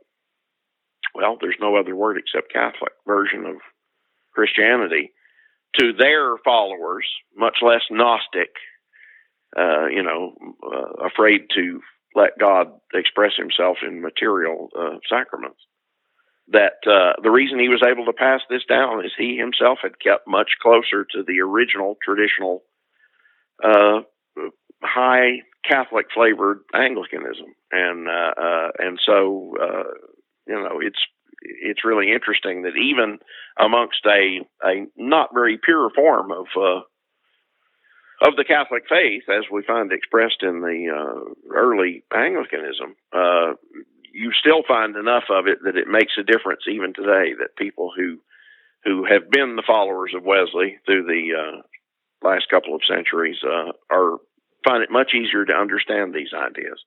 well, 1.14 1.38
there's 1.40 1.56
no 1.60 1.76
other 1.76 1.94
word 1.94 2.18
except 2.18 2.52
Catholic 2.52 2.92
version 3.06 3.46
of 3.46 3.56
Christianity 4.34 5.12
to 5.78 5.92
their 5.92 6.36
followers, 6.44 7.06
much 7.36 7.58
less 7.62 7.82
Gnostic, 7.90 8.50
uh, 9.56 9.86
you 9.86 10.02
know, 10.02 10.34
uh, 10.62 11.06
afraid 11.06 11.42
to 11.54 11.80
let 12.14 12.38
God 12.38 12.68
express 12.92 13.32
himself 13.36 13.78
in 13.86 14.02
material 14.02 14.68
uh, 14.78 14.98
sacraments. 15.08 15.58
That 16.48 16.84
uh, 16.86 17.20
the 17.22 17.30
reason 17.30 17.58
he 17.58 17.68
was 17.68 17.82
able 17.82 18.04
to 18.04 18.12
pass 18.12 18.42
this 18.50 18.64
down 18.68 19.04
is 19.04 19.12
he 19.16 19.36
himself 19.36 19.78
had 19.82 19.98
kept 19.98 20.28
much 20.28 20.50
closer 20.60 21.06
to 21.12 21.22
the 21.26 21.40
original 21.40 21.96
traditional 22.04 22.62
uh, 23.62 24.00
high 24.82 25.40
Catholic 25.66 26.06
flavored 26.12 26.58
Anglicanism, 26.74 27.46
and 27.72 28.08
uh, 28.08 28.68
and 28.78 29.00
so 29.04 29.54
you 30.46 30.54
know 30.54 30.80
it's 30.82 31.00
it's 31.40 31.84
really 31.84 32.12
interesting 32.12 32.62
that 32.62 32.76
even 32.76 33.18
amongst 33.58 34.04
a 34.06 34.40
a 34.62 34.86
not 34.96 35.30
very 35.32 35.58
pure 35.62 35.90
form 35.94 36.30
of 36.30 36.46
uh, 36.56 36.80
of 38.26 38.36
the 38.36 38.44
Catholic 38.44 38.84
faith, 38.88 39.24
as 39.28 39.44
we 39.50 39.62
find 39.62 39.92
expressed 39.92 40.42
in 40.42 40.60
the 40.60 40.88
uh, 40.94 41.54
early 41.54 42.04
Anglicanism, 42.14 42.94
uh, 43.12 43.52
you 44.14 44.30
still 44.32 44.62
find 44.66 44.94
enough 44.96 45.24
of 45.28 45.46
it 45.48 45.58
that 45.64 45.76
it 45.76 45.88
makes 45.88 46.12
a 46.18 46.22
difference 46.22 46.62
even 46.70 46.94
today. 46.94 47.34
That 47.38 47.58
people 47.58 47.90
who 47.94 48.18
who 48.84 49.04
have 49.04 49.30
been 49.30 49.56
the 49.56 49.66
followers 49.66 50.12
of 50.16 50.24
Wesley 50.24 50.78
through 50.86 51.04
the 51.04 51.34
uh, 51.34 51.62
last 52.26 52.48
couple 52.48 52.74
of 52.74 52.82
centuries 52.88 53.38
uh, 53.42 53.72
are 53.90 54.18
find 54.64 54.82
it 54.82 54.90
much 54.90 55.12
easier 55.14 55.44
to 55.44 55.52
understand 55.52 56.14
these 56.14 56.32
ideas. 56.32 56.78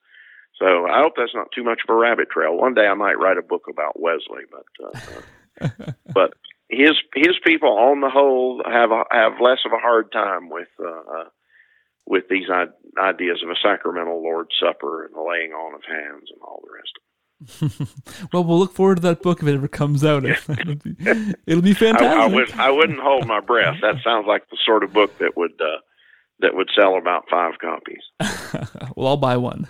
So 0.58 0.88
I 0.88 1.02
hope 1.02 1.14
that's 1.16 1.36
not 1.36 1.52
too 1.54 1.64
much 1.64 1.82
of 1.88 1.94
a 1.94 1.98
rabbit 1.98 2.30
trail. 2.32 2.58
One 2.58 2.74
day 2.74 2.88
I 2.88 2.96
might 2.96 3.20
write 3.20 3.38
a 3.38 3.44
book 3.44 3.66
about 3.70 4.00
Wesley, 4.00 4.46
but 4.50 4.66
uh, 5.62 5.92
but 6.14 6.34
his 6.70 6.94
his 7.14 7.36
people 7.46 7.70
on 7.70 8.02
the 8.02 8.10
whole 8.10 8.64
have 8.66 8.92
a, 8.92 9.04
have 9.12 9.42
less 9.42 9.60
of 9.66 9.74
a 9.74 9.82
hard 9.82 10.12
time 10.12 10.50
with 10.50 10.70
uh, 10.80 10.88
uh 10.88 11.30
with 12.08 12.24
these 12.30 12.48
ideas 12.98 13.44
of 13.44 13.50
a 13.50 13.62
sacramental 13.62 14.24
Lord's 14.24 14.56
Supper 14.58 15.06
and 15.06 15.14
the 15.14 15.22
laying 15.22 15.52
on 15.52 15.76
of 15.76 15.84
hands 15.84 16.32
and 16.32 16.42
all 16.42 16.64
the 16.64 16.72
rest 16.74 16.96
of 16.96 17.04
it. 17.04 17.07
well, 18.34 18.44
we'll 18.44 18.60
look 18.60 18.74
forward 18.74 18.96
to 18.96 19.02
that 19.02 19.22
book 19.22 19.42
if 19.42 19.48
it 19.48 19.54
ever 19.54 19.68
comes 19.68 20.04
out. 20.04 20.26
it'll, 20.26 20.76
be, 20.76 20.96
it'll 21.46 21.62
be 21.62 21.74
fantastic. 21.74 22.10
I, 22.10 22.24
I, 22.24 22.28
would, 22.28 22.52
I 22.54 22.72
wouldn't 22.72 23.00
hold 23.00 23.28
my 23.28 23.40
breath. 23.40 23.78
That 23.82 23.96
sounds 24.04 24.26
like 24.28 24.50
the 24.50 24.58
sort 24.66 24.84
of 24.84 24.94
book 24.94 25.18
that 25.20 25.38
would 25.38 25.60
uh, 25.62 25.82
that 26.40 26.56
would 26.56 26.70
sell 26.76 26.98
about 26.98 27.26
five 27.30 27.54
copies. 27.60 28.02
well, 28.96 29.08
I'll 29.08 29.18
buy 29.18 29.38
one. 29.38 29.68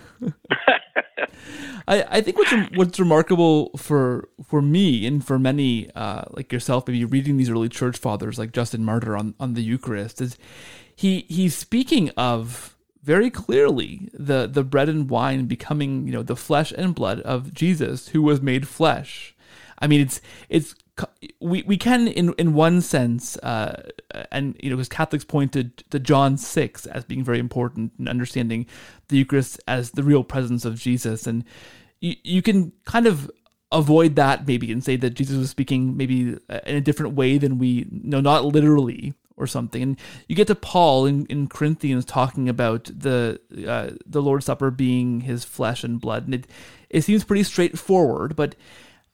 I, 1.87 2.05
I 2.09 2.21
think 2.21 2.37
what's 2.37 2.53
what's 2.75 2.99
remarkable 2.99 3.71
for 3.77 4.27
for 4.45 4.61
me 4.61 5.05
and 5.05 5.25
for 5.25 5.39
many 5.39 5.89
uh, 5.95 6.23
like 6.31 6.51
yourself, 6.51 6.87
maybe 6.87 7.05
reading 7.05 7.37
these 7.37 7.49
early 7.49 7.69
church 7.69 7.97
fathers 7.97 8.37
like 8.37 8.51
Justin 8.51 8.83
Martyr 8.83 9.15
on, 9.15 9.35
on 9.39 9.53
the 9.53 9.61
Eucharist 9.61 10.21
is 10.21 10.37
he 10.95 11.25
he's 11.29 11.55
speaking 11.55 12.09
of 12.11 12.76
very 13.07 13.29
clearly 13.29 14.09
the 14.13 14.47
the 14.47 14.65
bread 14.65 14.89
and 14.89 15.09
wine 15.09 15.45
becoming 15.45 16.05
you 16.05 16.11
know 16.11 16.21
the 16.21 16.35
flesh 16.35 16.73
and 16.77 16.93
blood 16.93 17.21
of 17.21 17.53
Jesus 17.53 18.09
who 18.09 18.21
was 18.21 18.41
made 18.41 18.67
flesh. 18.67 19.33
I 19.79 19.87
mean 19.87 20.01
it's 20.01 20.19
it's 20.49 20.75
we 21.39 21.63
we 21.63 21.77
can 21.77 22.09
in 22.09 22.33
in 22.33 22.53
one 22.53 22.81
sense 22.81 23.37
uh, 23.37 23.81
and 24.29 24.57
you 24.61 24.69
know 24.69 24.75
because 24.75 24.89
Catholics 24.89 25.23
pointed 25.23 25.77
to 25.89 25.99
John 25.99 26.35
6 26.35 26.85
as 26.87 27.05
being 27.05 27.23
very 27.23 27.39
important 27.39 27.93
in 27.97 28.09
understanding 28.09 28.65
the 29.07 29.17
Eucharist 29.19 29.61
as 29.69 29.91
the 29.91 30.03
real 30.03 30.25
presence 30.25 30.65
of 30.65 30.75
Jesus 30.75 31.25
and 31.25 31.45
you, 32.01 32.15
you 32.23 32.41
can 32.41 32.73
kind 32.83 33.07
of 33.07 33.31
avoid 33.71 34.17
that 34.17 34.45
maybe 34.45 34.69
and 34.69 34.83
say 34.83 34.97
that 34.97 35.11
Jesus 35.11 35.37
was 35.37 35.49
speaking 35.49 35.95
maybe 35.95 36.35
in 36.65 36.75
a 36.75 36.81
different 36.81 37.15
way 37.15 37.37
than 37.37 37.57
we 37.57 37.87
know 37.89 38.19
not 38.19 38.43
literally 38.43 39.13
or 39.37 39.47
something 39.47 39.81
and 39.81 39.99
you 40.27 40.35
get 40.35 40.47
to 40.47 40.55
Paul 40.55 41.05
in, 41.05 41.25
in 41.27 41.47
Corinthians 41.47 42.03
talking 42.05 42.49
about 42.49 42.85
the 42.85 43.39
uh, 43.67 43.95
the 44.05 44.21
Lord's 44.21 44.45
Supper 44.45 44.71
being 44.71 45.21
his 45.21 45.43
flesh 45.43 45.83
and 45.83 46.01
blood 46.01 46.25
and 46.25 46.33
it 46.33 46.47
it 46.89 47.01
seems 47.01 47.23
pretty 47.23 47.43
straightforward 47.43 48.35
but 48.35 48.55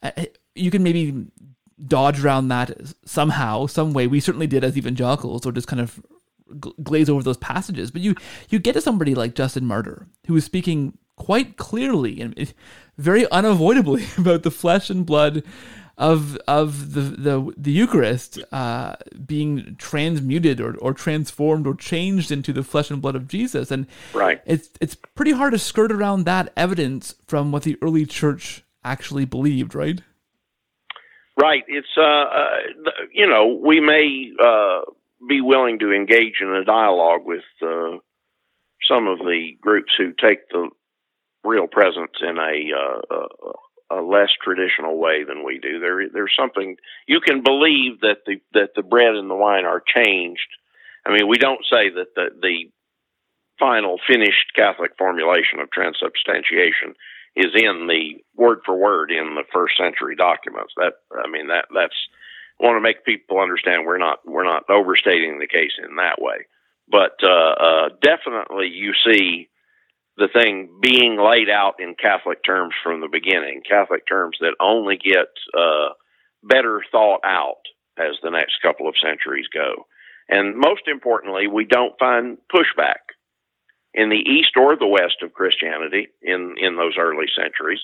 uh, 0.02 0.12
you 0.56 0.72
can 0.72 0.84
maybe 0.84 1.28
dodge 1.86 2.24
around 2.24 2.48
that 2.50 2.72
somehow, 3.06 3.66
some 3.66 3.94
way. 3.94 4.08
We 4.08 4.20
certainly 4.20 4.48
did 4.48 4.64
as 4.64 4.78
evangelicals, 4.78 5.46
or 5.46 5.52
just 5.52 5.68
kind 5.68 5.82
of 5.82 6.02
glaze 6.84 7.10
over 7.10 7.24
those 7.24 7.38
passages. 7.38 7.92
But 7.92 8.02
you 8.02 8.16
you 8.50 8.60
get 8.60 8.74
to 8.74 8.82
somebody 8.82 9.16
like 9.16 9.36
Justin 9.36 9.66
Martyr, 9.66 10.08
who 10.28 10.36
is 10.36 10.46
speaking 10.46 10.98
quite 11.16 11.58
clearly 11.58 12.22
and 12.22 12.54
very 12.98 13.30
unavoidably 13.30 14.06
about 14.18 14.44
the 14.44 14.52
flesh 14.52 14.90
and 14.90 15.06
blood 15.06 15.44
of 15.98 16.38
of 16.48 16.94
the 16.94 17.02
the, 17.02 17.54
the 17.56 17.72
Eucharist 17.72 18.40
uh, 18.52 18.96
being 19.26 19.76
transmuted 19.78 20.60
or, 20.60 20.76
or 20.78 20.94
transformed 20.94 21.68
or 21.68 21.76
changed 21.76 22.32
into 22.32 22.52
the 22.52 22.64
flesh 22.64 22.90
and 22.90 23.02
blood 23.02 23.16
of 23.16 23.28
Jesus, 23.28 23.72
and 23.72 23.86
right. 24.14 24.42
it's 24.46 24.70
it's 24.82 24.96
pretty 24.96 25.32
hard 25.32 25.54
to 25.54 25.60
skirt 25.60 25.92
around 25.92 26.26
that 26.26 26.52
evidence 26.58 27.16
from 27.28 27.52
what 27.52 27.64
the 27.64 27.78
early 27.82 28.06
church 28.06 28.64
actually 28.84 29.26
believed, 29.26 29.76
right? 29.76 30.02
Right. 31.40 31.64
It's 31.68 31.88
uh, 31.98 32.02
uh 32.02 32.58
you 33.12 33.28
know 33.28 33.60
we 33.64 33.80
may 33.80 34.32
uh, 34.44 34.82
be 35.28 35.42
willing 35.42 35.80
to 35.80 35.94
engage 35.94 36.42
in 36.42 36.50
a 36.50 36.66
dialogue 36.66 37.22
with 37.26 37.44
uh, 37.62 37.98
some 38.88 39.08
of 39.08 39.20
the 39.20 39.58
groups 39.62 39.94
who 39.98 40.12
take 40.12 40.50
the 40.50 40.70
real 41.44 41.68
presence 41.68 42.14
in 42.22 42.38
a, 42.38 42.72
uh, 42.74 43.18
a 44.00 44.02
less 44.02 44.30
traditional 44.42 44.98
way 44.98 45.24
than 45.24 45.44
we 45.46 45.60
do. 45.60 45.80
There, 45.80 46.10
there's 46.10 46.36
something 46.38 46.78
you 47.08 47.20
can 47.20 47.44
believe 47.44 48.02
that 48.02 48.20
the 48.26 48.42
that 48.54 48.72
the 48.76 48.84
bread 48.84 49.16
and 49.16 49.30
the 49.30 49.36
wine 49.36 49.66
are 49.66 49.82
changed. 49.86 50.48
I 51.06 51.12
mean, 51.12 51.28
we 51.28 51.38
don't 51.38 51.66
say 51.72 51.90
that 51.90 52.16
the 52.16 52.30
the 52.42 52.72
final 53.60 54.00
finished 54.08 54.54
Catholic 54.56 54.92
formulation 54.98 55.60
of 55.60 55.72
transubstantiation 55.72 56.96
is 57.36 57.52
in 57.56 57.88
the 57.88 58.24
word 58.36 58.60
for 58.66 58.76
word 58.76 59.12
in 59.12 59.36
the 59.36 59.44
first 59.52 59.78
century 59.78 60.16
documents. 60.16 60.74
That 60.78 60.94
I 61.12 61.30
mean 61.30 61.48
that 61.48 61.66
that's 61.74 61.96
want 62.60 62.78
to 62.78 62.82
make 62.82 63.06
people 63.06 63.40
understand 63.40 63.86
we're 63.86 63.98
not 63.98 64.20
we're 64.26 64.44
not 64.44 64.70
overstating 64.70 65.40
the 65.40 65.48
case 65.48 65.74
in 65.78 65.96
that 65.98 66.22
way, 66.22 66.46
but 66.90 67.18
uh, 67.24 67.28
uh, 67.28 67.90
definitely 68.02 68.68
you 68.68 68.94
see 69.06 69.50
the 70.18 70.30
thing 70.32 70.70
being 70.82 71.18
laid 71.18 71.50
out 71.50 71.76
in 71.80 71.96
Catholic 71.96 72.44
terms 72.46 72.74
from 72.84 73.02
the 73.02 73.10
beginning, 73.12 73.62
Catholic 73.68 74.08
terms 74.08 74.38
that 74.40 74.56
only 74.60 74.98
get 74.98 75.28
uh, 75.58 75.94
better 76.44 76.82
thought 76.92 77.22
out 77.24 77.62
as 77.98 78.16
the 78.22 78.30
next 78.30 78.62
couple 78.62 78.88
of 78.88 78.96
centuries 79.02 79.48
go. 79.54 79.86
And 80.30 80.56
most 80.56 80.84
importantly, 80.88 81.48
we 81.48 81.66
don't 81.66 81.98
find 82.00 82.38
pushback 82.54 83.14
in 83.94 84.10
the 84.10 84.16
east 84.16 84.52
or 84.58 84.76
the 84.76 84.88
west 84.88 85.22
of 85.22 85.34
Christianity 85.34 86.08
in 86.22 86.56
in 86.58 86.76
those 86.76 86.96
early 86.98 87.28
centuries. 87.36 87.82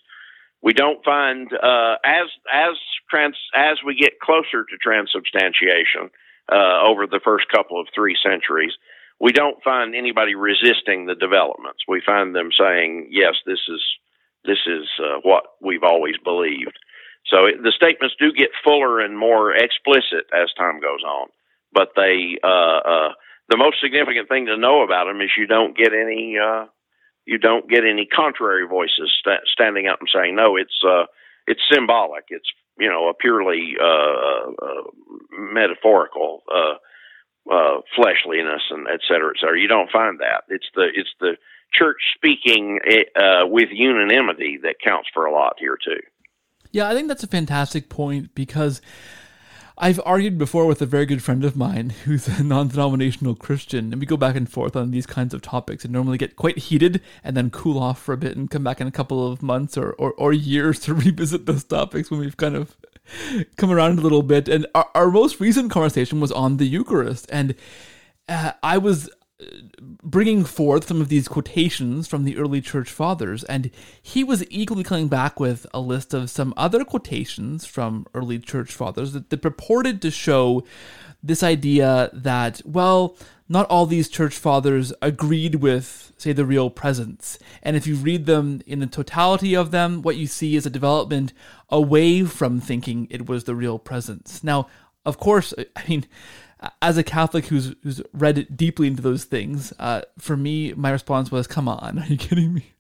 We 0.62 0.74
don't 0.74 1.04
find 1.04 1.52
uh, 1.54 1.96
as 2.04 2.28
as 2.52 2.76
trans 3.10 3.38
as 3.56 3.78
we 3.86 3.96
get 3.96 4.20
closer 4.22 4.64
to 4.64 4.78
transubstantiation 4.82 6.10
uh, 6.52 6.82
over 6.88 7.08
the 7.08 7.22
first 7.24 7.48
couple 7.50 7.80
of 7.80 7.88
three 7.94 8.18
centuries, 8.22 8.74
we 9.20 9.32
don't 9.32 9.62
find 9.64 9.96
anybody 9.96 10.36
resisting 10.36 11.06
the 11.06 11.16
developments. 11.16 11.84
We 11.88 12.02
find 12.06 12.36
them 12.36 12.50
saying, 12.58 13.10
"Yes, 13.12 13.36
this 13.46 13.60
is 13.68 13.84
this 14.46 14.60
is 14.66 14.88
uh, 15.00 15.20
what 15.24 15.44
we've 15.62 15.84
always 15.84 16.16
believed." 16.24 16.78
So 17.28 17.46
it, 17.46 17.62
the 17.62 17.74
statements 17.76 18.16
do 18.20 18.32
get 18.32 18.50
fuller 18.64 19.00
and 19.02 19.18
more 19.18 19.52
explicit 19.54 20.26
as 20.34 20.54
time 20.58 20.80
goes 20.80 21.04
on, 21.06 21.28
but 21.74 21.90
they 21.96 22.38
uh, 22.44 22.80
uh, 22.80 23.10
the 23.50 23.58
most 23.58 23.82
significant 23.82 24.30
thing 24.30 24.46
to 24.46 24.58
know 24.58 24.84
about 24.84 25.06
them 25.06 25.22
is 25.22 25.32
you 25.38 25.48
don't 25.48 25.78
get 25.78 25.94
any 25.94 26.38
uh, 26.38 26.66
you 27.26 27.38
don't 27.38 27.70
get 27.70 27.84
any 27.84 28.06
contrary 28.06 28.66
voices 28.68 29.12
st- 29.20 29.48
standing 29.52 29.88
up 29.88 30.00
and 30.00 30.10
saying 30.14 30.36
no. 30.36 30.56
It's 30.56 30.82
uh, 30.88 31.06
it's 31.46 31.62
symbolic. 31.72 32.26
It's 32.30 32.50
you 32.80 32.88
know 32.90 33.10
a 33.10 33.14
purely 33.14 33.76
uh, 33.82 34.52
metaphorical 35.32 36.44
uh, 37.52 37.82
fleshliness 37.96 38.62
and 38.70 38.88
et 38.88 39.02
cetera, 39.08 39.32
et 39.36 39.40
cetera. 39.40 39.60
You 39.60 39.68
don't 39.68 39.92
find 39.92 40.20
that. 40.20 40.44
It's 40.50 40.68
the 40.76 40.88
it's 40.94 41.14
the 41.20 41.38
church 41.74 41.98
speaking 42.16 42.80
uh, 43.16 43.46
with 43.46 43.70
unanimity 43.72 44.60
that 44.64 44.76
counts 44.84 45.10
for 45.14 45.26
a 45.26 45.32
lot 45.32 45.56
here 45.60 45.78
too. 45.84 46.00
Yeah, 46.72 46.90
I 46.90 46.94
think 46.94 47.08
that's 47.08 47.24
a 47.24 47.28
fantastic 47.28 47.90
point 47.90 48.36
because 48.36 48.82
I've 49.82 50.02
argued 50.06 50.38
before 50.38 50.66
with 50.66 50.82
a 50.82 50.86
very 50.86 51.06
good 51.06 51.24
friend 51.24 51.46
of 51.46 51.56
mine 51.56 51.92
who's 52.04 52.28
a 52.28 52.44
non 52.44 52.68
denominational 52.68 53.34
Christian, 53.34 53.94
and 53.94 54.02
we 54.02 54.06
go 54.06 54.18
back 54.18 54.36
and 54.36 54.52
forth 54.52 54.76
on 54.76 54.92
these 54.92 55.06
kinds 55.06 55.34
of 55.34 55.42
topics 55.42 55.86
and 55.86 55.94
normally 55.94 56.18
get 56.18 56.36
quite 56.36 56.58
heated 56.58 57.02
and 57.24 57.38
then 57.38 57.50
cool 57.50 57.80
off 57.80 58.02
for 58.02 58.14
a 58.14 58.18
bit 58.18 58.36
and 58.36 58.52
come 58.52 58.64
back 58.64 58.82
in 58.82 58.88
a 58.88 58.92
couple 58.92 59.32
of 59.32 59.42
months 59.42 59.78
or, 59.78 59.94
or, 59.94 60.12
or 60.14 60.34
years 60.34 60.80
to 60.82 60.94
revisit 60.94 61.46
those 61.46 61.64
topics 61.64 62.12
when 62.12 62.20
we've 62.20 62.38
kind 62.38 62.56
of 62.58 62.76
come 63.58 63.72
around 63.72 64.00
a 64.00 64.02
little 64.02 64.24
bit. 64.24 64.48
And 64.48 64.66
our, 64.76 64.90
our 64.96 65.12
most 65.12 65.40
recent 65.40 65.72
conversation 65.72 66.20
was 66.20 66.32
on 66.32 66.58
the 66.58 66.66
Eucharist. 66.66 67.28
And 67.32 67.56
uh, 68.28 68.54
I 68.64 68.78
was 68.78 69.10
bringing 70.04 70.44
forth 70.44 70.88
some 70.88 71.00
of 71.00 71.08
these 71.08 71.28
quotations 71.28 72.08
from 72.08 72.26
the 72.26 72.38
early 72.38 72.60
church 72.62 72.90
fathers, 72.90 73.44
and 73.46 73.72
he 74.02 74.24
was 74.24 74.44
equally 74.50 74.84
coming 74.84 75.08
back 75.08 75.40
with 75.40 75.66
a 75.74 75.80
list 75.80 76.14
of 76.14 76.30
some 76.30 76.54
other 76.58 76.84
quotations 76.84 77.66
from 77.66 78.06
early 78.14 78.38
church 78.38 78.74
fathers 78.74 79.14
that, 79.14 79.30
that 79.30 79.42
purported 79.42 80.02
to 80.02 80.12
show 80.12 80.64
this 81.24 81.42
idea 81.42 82.10
that, 82.12 82.62
well, 82.66 83.16
not 83.50 83.68
all 83.68 83.88
these 83.88 84.08
church 84.08 84.38
fathers 84.38 84.94
agreed 85.02 85.56
with, 85.56 86.14
say, 86.18 86.32
the 86.32 86.46
real 86.46 86.70
presence. 86.70 87.40
And 87.64 87.76
if 87.76 87.88
you 87.88 87.96
read 87.96 88.28
them 88.28 88.62
in 88.68 88.80
the 88.80 88.86
totality 88.86 89.56
of 89.56 89.72
them, 89.72 90.04
what 90.04 90.18
you 90.18 90.28
see 90.28 90.56
is 90.56 90.68
a 90.68 90.70
development 90.70 91.34
away 91.70 92.24
from 92.24 92.62
thinking 92.62 93.08
it 93.10 93.28
was 93.28 93.46
the 93.46 93.56
real 93.56 93.80
presence. 93.80 94.44
Now, 94.44 94.68
of 95.04 95.18
course, 95.18 95.54
I 95.76 95.84
mean, 95.90 96.06
as 96.82 96.98
a 96.98 97.04
Catholic 97.04 97.48
who's 97.48 97.76
who's 97.84 98.02
read 98.14 98.56
deeply 98.56 98.88
into 98.88 99.02
those 99.02 99.24
things, 99.24 99.74
uh, 99.80 100.02
for 100.18 100.38
me, 100.38 100.74
my 100.74 100.92
response 100.92 101.32
was, 101.32 101.48
"Come 101.48 101.68
on, 101.68 102.00
are 102.04 102.06
you 102.06 102.18
kidding 102.18 102.54
me?" 102.54 102.74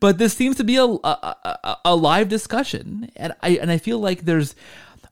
But 0.00 0.18
this 0.18 0.34
seems 0.34 0.56
to 0.56 0.64
be 0.64 0.76
a, 0.76 0.84
a, 0.84 1.78
a, 1.84 1.96
live 1.96 2.28
discussion, 2.28 3.10
and 3.16 3.34
I 3.42 3.50
and 3.50 3.70
I 3.70 3.78
feel 3.78 3.98
like 3.98 4.24
there's 4.24 4.54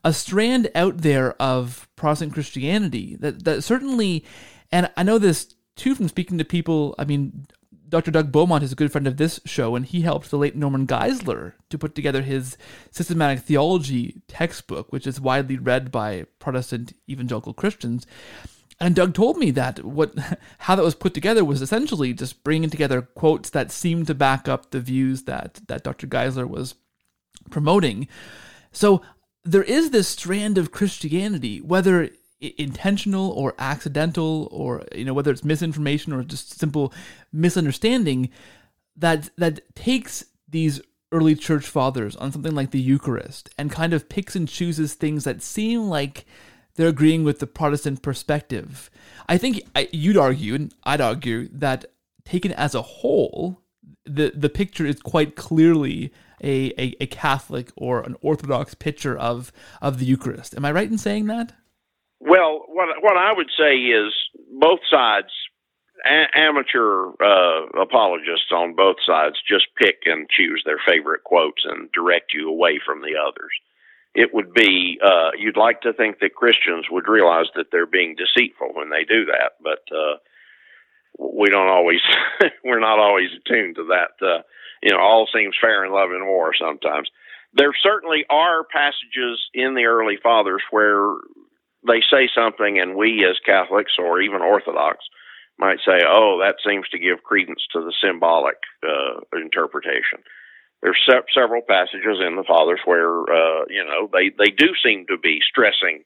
a 0.04 0.12
strand 0.12 0.70
out 0.74 0.98
there 0.98 1.32
of 1.40 1.88
Protestant 1.96 2.34
Christianity 2.34 3.16
that 3.20 3.44
that 3.44 3.64
certainly, 3.64 4.24
and 4.72 4.90
I 4.96 5.02
know 5.02 5.18
this 5.18 5.54
too 5.76 5.94
from 5.94 6.08
speaking 6.08 6.38
to 6.38 6.44
people. 6.44 6.94
I 6.98 7.04
mean, 7.04 7.46
Dr. 7.88 8.10
Doug 8.10 8.32
Beaumont 8.32 8.64
is 8.64 8.72
a 8.72 8.76
good 8.76 8.90
friend 8.90 9.06
of 9.06 9.18
this 9.18 9.40
show, 9.44 9.76
and 9.76 9.86
he 9.86 10.00
helped 10.00 10.30
the 10.30 10.38
late 10.38 10.56
Norman 10.56 10.86
Geisler 10.86 11.52
to 11.70 11.78
put 11.78 11.94
together 11.94 12.22
his 12.22 12.56
systematic 12.90 13.40
theology 13.44 14.22
textbook, 14.26 14.92
which 14.92 15.06
is 15.06 15.20
widely 15.20 15.58
read 15.58 15.92
by 15.92 16.26
Protestant 16.38 16.92
evangelical 17.08 17.54
Christians. 17.54 18.06
And 18.80 18.96
Doug 18.96 19.14
told 19.14 19.36
me 19.36 19.50
that 19.52 19.84
what 19.84 20.12
how 20.58 20.74
that 20.74 20.84
was 20.84 20.94
put 20.94 21.14
together 21.14 21.44
was 21.44 21.62
essentially 21.62 22.12
just 22.12 22.42
bringing 22.42 22.70
together 22.70 23.02
quotes 23.02 23.50
that 23.50 23.70
seemed 23.70 24.08
to 24.08 24.14
back 24.14 24.48
up 24.48 24.70
the 24.70 24.80
views 24.80 25.24
that 25.24 25.60
that 25.68 25.84
Dr. 25.84 26.06
Geisler 26.06 26.48
was 26.48 26.74
promoting. 27.50 28.08
So 28.72 29.02
there 29.44 29.62
is 29.62 29.90
this 29.90 30.08
strand 30.08 30.58
of 30.58 30.72
Christianity, 30.72 31.60
whether 31.60 32.10
intentional 32.58 33.30
or 33.30 33.54
accidental 33.58 34.48
or 34.50 34.84
you 34.94 35.04
know 35.04 35.14
whether 35.14 35.30
it's 35.30 35.44
misinformation 35.44 36.12
or 36.12 36.22
just 36.22 36.58
simple 36.58 36.92
misunderstanding 37.32 38.28
that 38.96 39.30
that 39.36 39.60
takes 39.74 40.24
these 40.48 40.80
early 41.12 41.34
church 41.34 41.66
fathers 41.66 42.16
on 42.16 42.32
something 42.32 42.54
like 42.54 42.72
the 42.72 42.80
Eucharist 42.80 43.48
and 43.56 43.70
kind 43.70 43.92
of 43.92 44.08
picks 44.08 44.34
and 44.34 44.48
chooses 44.48 44.94
things 44.94 45.24
that 45.24 45.42
seem 45.42 45.82
like 45.82 46.26
they're 46.74 46.88
agreeing 46.88 47.22
with 47.22 47.38
the 47.38 47.46
Protestant 47.46 48.02
perspective. 48.02 48.90
I 49.28 49.38
think 49.38 49.62
you'd 49.92 50.16
argue, 50.16 50.54
and 50.54 50.74
I'd 50.82 51.00
argue, 51.00 51.48
that 51.52 51.84
taken 52.24 52.52
as 52.52 52.74
a 52.74 52.82
whole, 52.82 53.62
the, 54.04 54.32
the 54.34 54.48
picture 54.48 54.84
is 54.84 55.00
quite 55.00 55.36
clearly 55.36 56.12
a, 56.42 56.72
a, 56.80 56.96
a 57.00 57.06
Catholic 57.06 57.70
or 57.76 58.00
an 58.00 58.16
Orthodox 58.20 58.74
picture 58.74 59.16
of, 59.16 59.52
of 59.80 60.00
the 60.00 60.04
Eucharist. 60.04 60.56
Am 60.56 60.64
I 60.64 60.72
right 60.72 60.90
in 60.90 60.98
saying 60.98 61.26
that? 61.26 61.52
Well, 62.20 62.64
what 62.68 62.88
what 63.02 63.16
I 63.16 63.32
would 63.32 63.50
say 63.56 63.76
is 63.76 64.12
both 64.58 64.80
sides, 64.90 65.28
a- 66.06 66.38
amateur 66.38 67.10
uh, 67.22 67.66
apologists 67.80 68.50
on 68.52 68.74
both 68.74 68.96
sides, 69.04 69.36
just 69.46 69.66
pick 69.76 70.02
and 70.06 70.28
choose 70.30 70.62
their 70.64 70.80
favorite 70.86 71.24
quotes 71.24 71.64
and 71.64 71.90
direct 71.92 72.32
you 72.32 72.48
away 72.48 72.80
from 72.84 73.02
the 73.02 73.16
others. 73.20 73.52
It 74.14 74.32
would 74.32 74.54
be 74.54 74.98
uh, 75.04 75.30
you'd 75.36 75.56
like 75.56 75.80
to 75.82 75.92
think 75.92 76.20
that 76.20 76.34
Christians 76.34 76.86
would 76.90 77.08
realize 77.08 77.46
that 77.56 77.66
they're 77.72 77.86
being 77.86 78.14
deceitful 78.16 78.68
when 78.72 78.90
they 78.90 79.04
do 79.04 79.26
that, 79.26 79.52
but 79.60 79.82
uh, 79.94 80.16
we 81.18 81.48
don't 81.50 81.68
always 81.68 82.00
we're 82.64 82.80
not 82.80 82.98
always 82.98 83.30
attuned 83.36 83.76
to 83.76 83.84
that. 83.88 84.24
Uh, 84.24 84.42
you 84.82 84.90
know, 84.92 85.00
all 85.00 85.26
seems 85.32 85.56
fair 85.60 85.84
in 85.84 85.92
love 85.92 86.10
and 86.10 86.26
war 86.26 86.52
sometimes. 86.58 87.08
There 87.54 87.72
certainly 87.82 88.24
are 88.30 88.64
passages 88.64 89.48
in 89.54 89.74
the 89.74 89.84
early 89.84 90.16
fathers 90.22 90.62
where 90.70 91.14
they 91.86 92.00
say 92.10 92.28
something, 92.34 92.78
and 92.78 92.96
we 92.96 93.24
as 93.28 93.36
Catholics 93.44 93.92
or 93.98 94.20
even 94.20 94.42
Orthodox 94.42 94.98
might 95.58 95.78
say, 95.86 96.00
"Oh, 96.06 96.40
that 96.40 96.56
seems 96.66 96.88
to 96.88 96.98
give 96.98 97.22
credence 97.22 97.62
to 97.72 97.80
the 97.80 97.94
symbolic 98.02 98.56
uh, 98.82 99.20
interpretation." 99.38 100.24
There's 100.82 101.00
se- 101.08 101.32
several 101.34 101.62
passages 101.62 102.18
in 102.26 102.36
the 102.36 102.44
Fathers 102.46 102.80
where 102.84 103.22
uh, 103.22 103.64
you 103.68 103.84
know 103.84 104.08
they 104.12 104.30
they 104.30 104.50
do 104.50 104.72
seem 104.82 105.06
to 105.08 105.18
be 105.18 105.40
stressing 105.40 106.04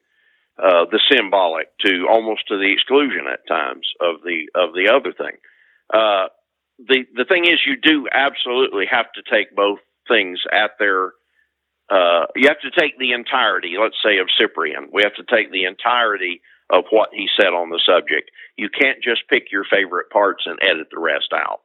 uh, 0.61 0.85
the 0.91 0.99
symbolic 1.11 1.67
to 1.85 2.07
almost 2.09 2.47
to 2.47 2.57
the 2.57 2.71
exclusion 2.73 3.25
at 3.31 3.47
times 3.47 3.87
of 4.01 4.21
the 4.23 4.49
of 4.55 4.73
the 4.73 4.89
other 4.93 5.13
thing. 5.13 5.37
Uh, 5.93 6.27
the 6.77 7.05
the 7.15 7.25
thing 7.25 7.45
is, 7.45 7.59
you 7.65 7.77
do 7.77 8.07
absolutely 8.11 8.85
have 8.89 9.11
to 9.13 9.21
take 9.29 9.55
both 9.55 9.79
things 10.07 10.39
at 10.51 10.71
their 10.79 11.13
uh, 11.89 12.25
you 12.35 12.47
have 12.47 12.61
to 12.61 12.79
take 12.79 12.97
the 12.99 13.13
entirety, 13.13 13.75
let's 13.81 13.97
say, 14.03 14.19
of 14.19 14.27
Cyprian. 14.37 14.89
We 14.93 15.03
have 15.03 15.15
to 15.15 15.35
take 15.35 15.51
the 15.51 15.65
entirety 15.65 16.41
of 16.69 16.85
what 16.91 17.09
he 17.11 17.27
said 17.39 17.49
on 17.49 17.69
the 17.69 17.81
subject. 17.85 18.29
You 18.57 18.69
can't 18.69 19.01
just 19.03 19.27
pick 19.29 19.51
your 19.51 19.65
favorite 19.69 20.09
parts 20.11 20.43
and 20.45 20.59
edit 20.61 20.87
the 20.91 20.99
rest 20.99 21.33
out. 21.33 21.61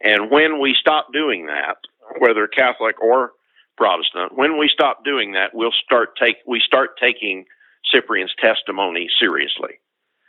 And 0.00 0.30
when 0.30 0.60
we 0.60 0.76
stop 0.78 1.08
doing 1.12 1.46
that, 1.46 1.76
whether 2.18 2.46
Catholic 2.46 3.00
or 3.02 3.32
Protestant, 3.76 4.36
when 4.36 4.58
we 4.58 4.70
stop 4.72 5.04
doing 5.04 5.32
that, 5.32 5.50
we'll 5.52 5.74
start 5.84 6.16
take 6.16 6.36
we 6.46 6.60
start 6.64 6.90
taking 7.00 7.44
Cyprian's 7.92 8.34
testimony 8.40 9.08
seriously. 9.18 9.80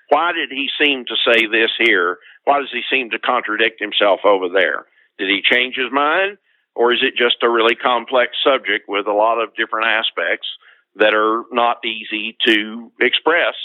Why 0.09 0.31
did 0.31 0.49
he 0.49 0.69
seem 0.81 1.05
to 1.05 1.15
say 1.31 1.47
this 1.47 1.71
here? 1.77 2.17
Why 2.45 2.59
does 2.59 2.71
he 2.71 2.81
seem 2.89 3.11
to 3.11 3.19
contradict 3.19 3.79
himself 3.79 4.21
over 4.25 4.47
there? 4.49 4.85
Did 5.19 5.29
he 5.29 5.41
change 5.43 5.75
his 5.75 5.91
mind? 5.91 6.37
Or 6.77 6.93
is 6.93 6.99
it 7.01 7.17
just 7.17 7.41
a 7.41 7.49
really 7.49 7.73
complex 7.73 8.37
subject 8.45 8.85
with 8.87 9.07
a 9.07 9.11
lot 9.11 9.41
of 9.41 9.55
different 9.55 9.87
aspects 9.87 10.47
that 10.95 11.15
are 11.15 11.43
not 11.51 11.83
easy 11.83 12.37
to 12.45 12.91
express 13.01 13.55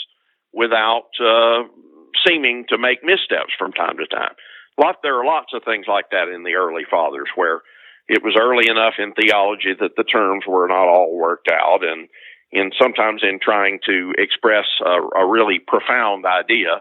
without 0.53 1.13
uh, 1.21 1.69
seeming 2.27 2.65
to 2.71 2.79
make 2.79 3.05
missteps 3.05 3.53
from 3.59 3.73
time 3.73 3.99
to 3.99 4.07
time? 4.07 4.33
Lot 4.81 4.97
there 5.03 5.21
are 5.21 5.27
lots 5.27 5.53
of 5.53 5.63
things 5.65 5.85
like 5.87 6.09
that 6.11 6.33
in 6.35 6.43
the 6.43 6.55
early 6.55 6.85
fathers 6.91 7.29
where 7.37 7.61
it 8.09 8.23
was 8.25 8.35
early 8.41 8.65
enough 8.69 8.95
in 8.99 9.13
theology 9.13 9.75
that 9.79 9.97
the 9.97 10.05
terms 10.05 10.45
were 10.49 10.67
not 10.67 10.89
all 10.89 11.15
worked 11.15 11.49
out, 11.53 11.85
and 11.85 12.09
in 12.51 12.73
sometimes 12.81 13.23
in 13.23 13.39
trying 13.41 13.79
to 13.85 14.15
express 14.17 14.65
a, 14.85 15.21
a 15.21 15.31
really 15.31 15.59
profound 15.59 16.25
idea, 16.25 16.81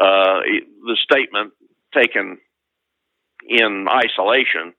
uh, 0.00 0.40
the 0.88 0.96
statement 1.04 1.52
taken 1.94 2.38
in 3.46 3.86
isolation 3.88 4.72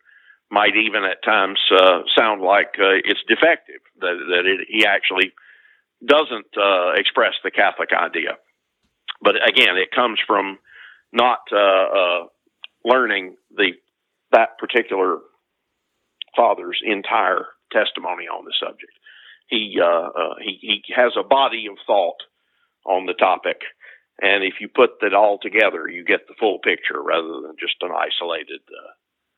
might 0.50 0.76
even 0.76 1.04
at 1.04 1.24
times 1.24 1.60
uh, 1.72 2.02
sound 2.18 2.42
like 2.42 2.76
uh, 2.80 3.04
it's 3.04 3.20
defective, 3.28 3.82
that, 4.00 4.16
that 4.30 4.46
it, 4.46 4.68
he 4.70 4.86
actually 4.86 5.34
doesn't 6.06 6.48
uh, 6.58 6.92
express 6.96 7.34
the 7.44 7.52
Catholic 7.52 7.90
idea. 7.92 8.38
But 9.22 9.36
again, 9.36 9.78
it 9.78 9.92
comes 9.94 10.20
from 10.26 10.60
not 11.12 11.40
uh, 11.52 11.58
uh, 11.58 12.24
learning 12.86 13.36
the 13.56 13.72
that 14.32 14.58
particular 14.60 15.20
father's 16.36 16.80
entire 16.84 17.46
testimony 17.72 18.28
on 18.28 18.46
the 18.46 18.54
subject. 18.60 18.92
He 19.50 19.80
uh, 19.84 20.36
he 20.40 20.60
he 20.62 20.94
has 20.96 21.14
a 21.18 21.24
body 21.24 21.66
of 21.70 21.78
thought 21.88 22.22
on 22.86 23.06
the 23.06 23.14
topic, 23.14 23.62
and 24.22 24.44
if 24.44 24.56
you 24.62 24.68
put 24.68 25.00
that 25.02 25.14
all 25.14 25.40
together, 25.42 25.88
you 25.90 26.04
get 26.04 26.28
the 26.28 26.36
full 26.40 26.60
picture 26.60 27.02
rather 27.02 27.42
than 27.42 27.56
just 27.60 27.76
an 27.82 27.92
isolated 27.92 28.62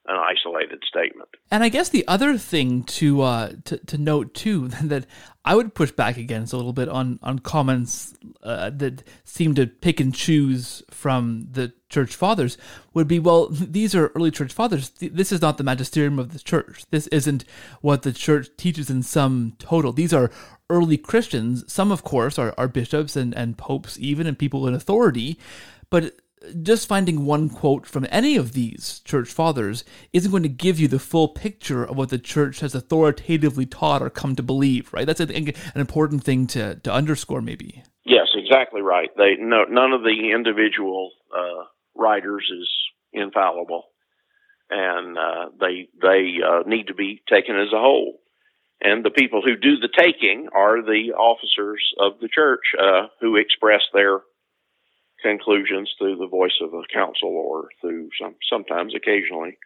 an 0.07 0.17
isolated 0.17 0.83
statement. 0.87 1.29
And 1.51 1.63
I 1.63 1.69
guess 1.69 1.89
the 1.89 2.07
other 2.07 2.37
thing 2.37 2.83
to 2.83 3.21
uh, 3.21 3.53
to, 3.65 3.77
to 3.77 3.97
note 3.97 4.33
too 4.33 4.67
that 4.83 5.05
I 5.45 5.55
would 5.55 5.73
push 5.73 5.91
back 5.91 6.17
against 6.17 6.53
a 6.53 6.57
little 6.57 6.73
bit 6.73 6.89
on 6.89 7.19
on 7.21 7.39
comments 7.39 8.15
uh, 8.43 8.71
that 8.71 9.03
seem 9.23 9.55
to 9.55 9.67
pick 9.67 9.99
and 9.99 10.13
choose 10.13 10.83
from 10.89 11.47
the 11.51 11.73
church 11.89 12.15
fathers 12.15 12.57
would 12.93 13.07
be 13.07 13.19
well 13.19 13.47
these 13.51 13.93
are 13.95 14.07
early 14.09 14.31
church 14.31 14.53
fathers. 14.53 14.89
This 14.99 15.31
is 15.31 15.41
not 15.41 15.57
the 15.57 15.63
magisterium 15.63 16.19
of 16.19 16.33
the 16.33 16.39
church. 16.39 16.85
This 16.89 17.07
isn't 17.07 17.45
what 17.81 18.03
the 18.03 18.13
church 18.13 18.49
teaches 18.57 18.89
in 18.89 19.03
sum 19.03 19.53
total. 19.59 19.91
These 19.91 20.13
are 20.13 20.31
early 20.69 20.97
christians. 20.97 21.71
Some 21.71 21.91
of 21.91 22.03
course 22.03 22.37
are, 22.39 22.53
are 22.57 22.67
bishops 22.67 23.15
and, 23.15 23.33
and 23.35 23.57
popes 23.57 23.97
even 23.99 24.27
and 24.27 24.37
people 24.37 24.67
in 24.67 24.73
authority. 24.73 25.39
But 25.89 26.15
just 26.61 26.87
finding 26.87 27.25
one 27.25 27.49
quote 27.49 27.85
from 27.85 28.07
any 28.09 28.35
of 28.35 28.53
these 28.53 29.01
church 29.05 29.29
fathers 29.29 29.83
isn't 30.13 30.31
going 30.31 30.43
to 30.43 30.49
give 30.49 30.79
you 30.79 30.87
the 30.87 30.99
full 30.99 31.27
picture 31.27 31.83
of 31.83 31.97
what 31.97 32.09
the 32.09 32.17
church 32.17 32.61
has 32.61 32.73
authoritatively 32.73 33.65
taught 33.65 34.01
or 34.01 34.09
come 34.09 34.35
to 34.35 34.43
believe, 34.43 34.93
right? 34.93 35.05
That's 35.05 35.19
an 35.19 35.53
important 35.75 36.23
thing 36.23 36.47
to, 36.47 36.75
to 36.75 36.93
underscore, 36.93 37.41
maybe. 37.41 37.83
Yes, 38.05 38.27
exactly 38.35 38.81
right. 38.81 39.09
They 39.17 39.35
no, 39.39 39.65
none 39.65 39.91
of 39.91 40.01
the 40.01 40.31
individual 40.33 41.11
uh, 41.35 41.65
writers 41.95 42.49
is 42.51 42.69
infallible, 43.13 43.83
and 44.69 45.17
uh, 45.17 45.49
they 45.59 45.89
they 46.01 46.37
uh, 46.43 46.63
need 46.65 46.87
to 46.87 46.95
be 46.95 47.21
taken 47.29 47.55
as 47.55 47.71
a 47.73 47.79
whole. 47.79 48.19
And 48.81 49.03
the 49.03 49.11
people 49.11 49.41
who 49.43 49.57
do 49.57 49.77
the 49.77 49.89
taking 49.95 50.47
are 50.55 50.81
the 50.81 51.13
officers 51.17 51.83
of 51.99 52.13
the 52.21 52.29
church 52.29 52.63
uh, 52.81 53.07
who 53.19 53.35
express 53.35 53.81
their 53.93 54.21
conclusions 55.21 55.93
through 55.97 56.17
the 56.17 56.27
voice 56.27 56.59
of 56.61 56.73
a 56.73 56.83
council 56.93 57.29
or 57.29 57.69
through 57.81 58.09
some 58.21 58.35
sometimes 58.49 58.93
occasionally 58.95 59.57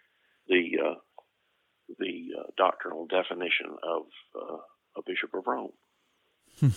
the 0.48 0.78
uh, 0.84 0.96
the 2.00 2.30
uh, 2.40 2.44
doctrinal 2.58 3.06
definition 3.08 3.68
of 3.84 4.04
uh, 4.36 4.58
a 4.98 5.02
bishop 5.06 5.34
of 5.34 5.46
Rome. 5.48 5.72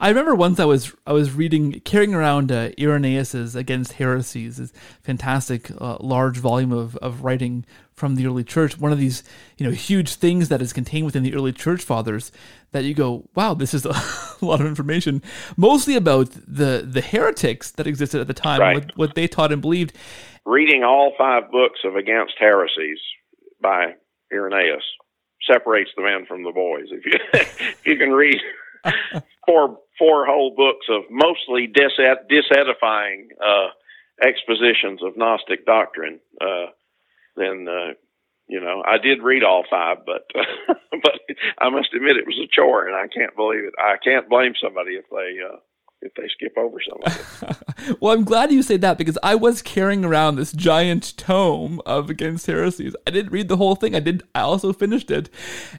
I 0.00 0.08
remember 0.08 0.34
once 0.34 0.60
I 0.60 0.64
was 0.64 0.94
I 1.06 1.12
was 1.12 1.32
reading 1.32 1.80
carrying 1.80 2.14
around 2.14 2.52
uh, 2.52 2.70
Irenaeus's 2.78 3.56
Against 3.56 3.94
Heresies, 3.94 4.58
this 4.58 4.72
fantastic 5.02 5.70
uh, 5.80 5.98
large 6.00 6.38
volume 6.38 6.72
of, 6.72 6.96
of 6.98 7.24
writing 7.24 7.66
from 7.96 8.14
the 8.14 8.26
early 8.26 8.44
church. 8.44 8.78
One 8.78 8.92
of 8.92 8.98
these 8.98 9.24
you 9.56 9.66
know 9.66 9.72
huge 9.72 10.14
things 10.14 10.48
that 10.48 10.60
is 10.60 10.72
contained 10.72 11.06
within 11.06 11.22
the 11.22 11.34
early 11.34 11.52
church 11.52 11.82
fathers 11.82 12.30
that 12.72 12.84
you 12.84 12.94
go, 12.94 13.28
wow, 13.34 13.54
this 13.54 13.72
is 13.72 13.86
a 13.86 13.94
lot 14.42 14.60
of 14.60 14.66
information, 14.66 15.22
mostly 15.56 15.96
about 15.96 16.30
the 16.30 16.86
the 16.86 17.00
heretics 17.00 17.70
that 17.72 17.86
existed 17.86 18.20
at 18.20 18.26
the 18.26 18.34
time, 18.34 18.60
right. 18.60 18.74
what, 18.74 18.96
what 18.96 19.14
they 19.14 19.26
taught 19.26 19.52
and 19.52 19.62
believed. 19.62 19.96
Reading 20.44 20.84
all 20.84 21.12
five 21.18 21.50
books 21.50 21.80
of 21.84 21.96
Against 21.96 22.34
Heresies 22.38 23.00
by 23.60 23.94
Irenaeus 24.32 24.84
separates 25.50 25.90
the 25.96 26.02
man 26.02 26.26
from 26.26 26.44
the 26.44 26.52
boys. 26.52 26.86
If 26.90 27.04
you 27.06 27.12
if 27.32 27.86
you 27.86 27.96
can 27.96 28.10
read 28.10 28.36
four 29.46 29.78
four 29.98 30.26
whole 30.26 30.54
books 30.54 30.86
of 30.90 31.04
mostly 31.10 31.66
dised- 31.66 32.28
disedifying 32.30 33.28
uh, 33.42 33.68
expositions 34.22 35.02
of 35.02 35.16
Gnostic 35.16 35.64
doctrine, 35.64 36.20
uh, 36.40 36.66
then 37.36 37.66
uh, 37.68 37.92
you 38.48 38.60
know 38.60 38.82
I 38.86 38.98
did 38.98 39.22
read 39.22 39.44
all 39.44 39.64
five, 39.68 39.98
but 40.06 40.26
but 40.90 41.20
I 41.58 41.68
must 41.70 41.94
admit 41.94 42.16
it 42.16 42.26
was 42.26 42.40
a 42.42 42.48
chore, 42.54 42.86
and 42.86 42.96
I 42.96 43.06
can't 43.08 43.36
believe 43.36 43.64
it. 43.64 43.74
I 43.78 43.96
can't 44.02 44.28
blame 44.28 44.54
somebody 44.60 44.92
if 44.92 45.04
they 45.10 45.38
uh, 45.42 45.58
if 46.02 46.14
they 46.14 46.28
skip 46.28 46.56
over 46.56 46.78
some 46.88 47.00
of 47.04 47.58
it. 47.82 48.00
well, 48.00 48.14
I'm 48.14 48.24
glad 48.24 48.52
you 48.52 48.62
say 48.62 48.76
that 48.78 48.98
because 48.98 49.18
I 49.22 49.34
was 49.34 49.62
carrying 49.62 50.04
around 50.04 50.36
this 50.36 50.52
giant 50.52 51.16
tome 51.16 51.80
of 51.86 52.10
Against 52.10 52.46
Heresies. 52.46 52.94
I 53.06 53.10
didn't 53.10 53.32
read 53.32 53.48
the 53.48 53.56
whole 53.56 53.74
thing. 53.74 53.94
I 53.94 54.00
did. 54.00 54.22
I 54.34 54.40
also 54.40 54.72
finished 54.72 55.10
it, 55.10 55.28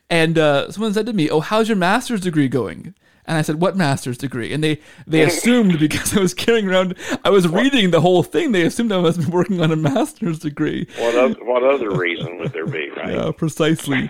and 0.10 0.38
uh, 0.38 0.72
someone 0.72 0.94
said 0.94 1.06
to 1.08 1.14
me, 1.14 1.30
"Oh, 1.30 1.40
how's 1.40 1.70
your 1.70 1.78
master's 1.78 2.22
degree 2.22 2.48
going?" 2.48 2.94
And 3.28 3.38
I 3.38 3.42
said, 3.42 3.62
"What 3.62 3.76
master's 3.76 4.18
degree?" 4.18 4.54
And 4.54 4.64
they 4.64 4.80
they 5.06 5.22
assumed 5.22 5.80
because 5.80 6.16
I 6.16 6.20
was 6.20 6.34
carrying 6.34 6.70
around, 6.70 6.96
I 7.24 7.30
was 7.30 7.48
reading 7.48 7.92
the 7.92 8.02
whole 8.02 8.24
thing. 8.24 8.52
They 8.52 8.64
assumed 8.64 8.92
I 8.92 8.98
was 8.98 9.28
working 9.28 9.62
on 9.62 9.72
a 9.72 9.76
master's 9.76 10.40
degree. 10.40 10.88
What 10.98 11.16
other, 11.16 11.36
what 11.44 11.64
other 11.64 11.92
reason 11.92 12.38
would 12.40 12.54
there 12.54 12.66
be, 12.66 12.90
right? 12.92 13.14
Yeah, 13.14 13.32
precisely. 13.32 14.10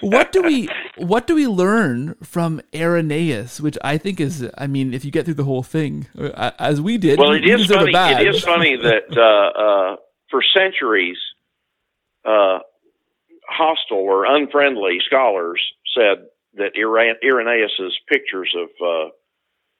what 0.00 0.32
do 0.32 0.42
we 0.42 0.68
what 0.96 1.26
do 1.26 1.34
we 1.34 1.46
learn 1.46 2.14
from 2.22 2.60
Irenaeus? 2.74 3.60
Which 3.60 3.78
I 3.82 3.98
think 3.98 4.20
is, 4.20 4.46
I 4.58 4.66
mean, 4.66 4.92
if 4.92 5.04
you 5.04 5.10
get 5.10 5.24
through 5.24 5.34
the 5.34 5.44
whole 5.44 5.62
thing, 5.62 6.06
uh, 6.18 6.50
as 6.58 6.80
we 6.80 6.98
did, 6.98 7.18
well, 7.18 7.32
it 7.32 7.48
is 7.48 7.66
funny. 7.66 7.92
It 7.92 8.28
is 8.28 8.42
funny 8.42 8.76
that 8.76 9.16
uh, 9.16 9.60
uh, 9.60 9.96
for 10.30 10.42
centuries, 10.54 11.16
uh, 12.24 12.58
hostile 13.48 13.98
or 13.98 14.26
unfriendly 14.26 14.98
scholars 15.06 15.62
said 15.96 16.26
that 16.58 16.76
Irenaeus's 16.76 17.98
pictures 18.08 18.54
of 18.56 18.68
uh, 18.84 19.10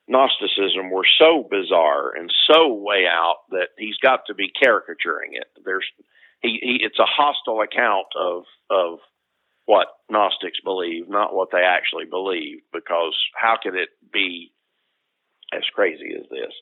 Gnosticism 0.08 0.90
were 0.90 1.06
so 1.18 1.46
bizarre 1.48 2.16
and 2.16 2.32
so 2.50 2.72
way 2.72 3.06
out 3.06 3.36
that 3.50 3.68
he's 3.76 3.98
got 3.98 4.20
to 4.26 4.34
be 4.34 4.50
caricaturing 4.50 5.34
it. 5.34 5.46
There's 5.64 5.86
he, 6.40 6.58
he 6.62 6.78
it's 6.82 6.98
a 6.98 7.04
hostile 7.04 7.60
account 7.60 8.06
of 8.18 8.44
of 8.70 8.98
what 9.66 9.88
Gnostics 10.10 10.60
believe, 10.64 11.08
not 11.08 11.34
what 11.34 11.50
they 11.52 11.60
actually 11.60 12.06
believe, 12.06 12.60
because 12.72 13.14
how 13.34 13.56
could 13.62 13.74
it 13.74 13.90
be 14.10 14.50
as 15.52 15.62
crazy 15.74 16.14
as 16.18 16.24
this? 16.30 16.52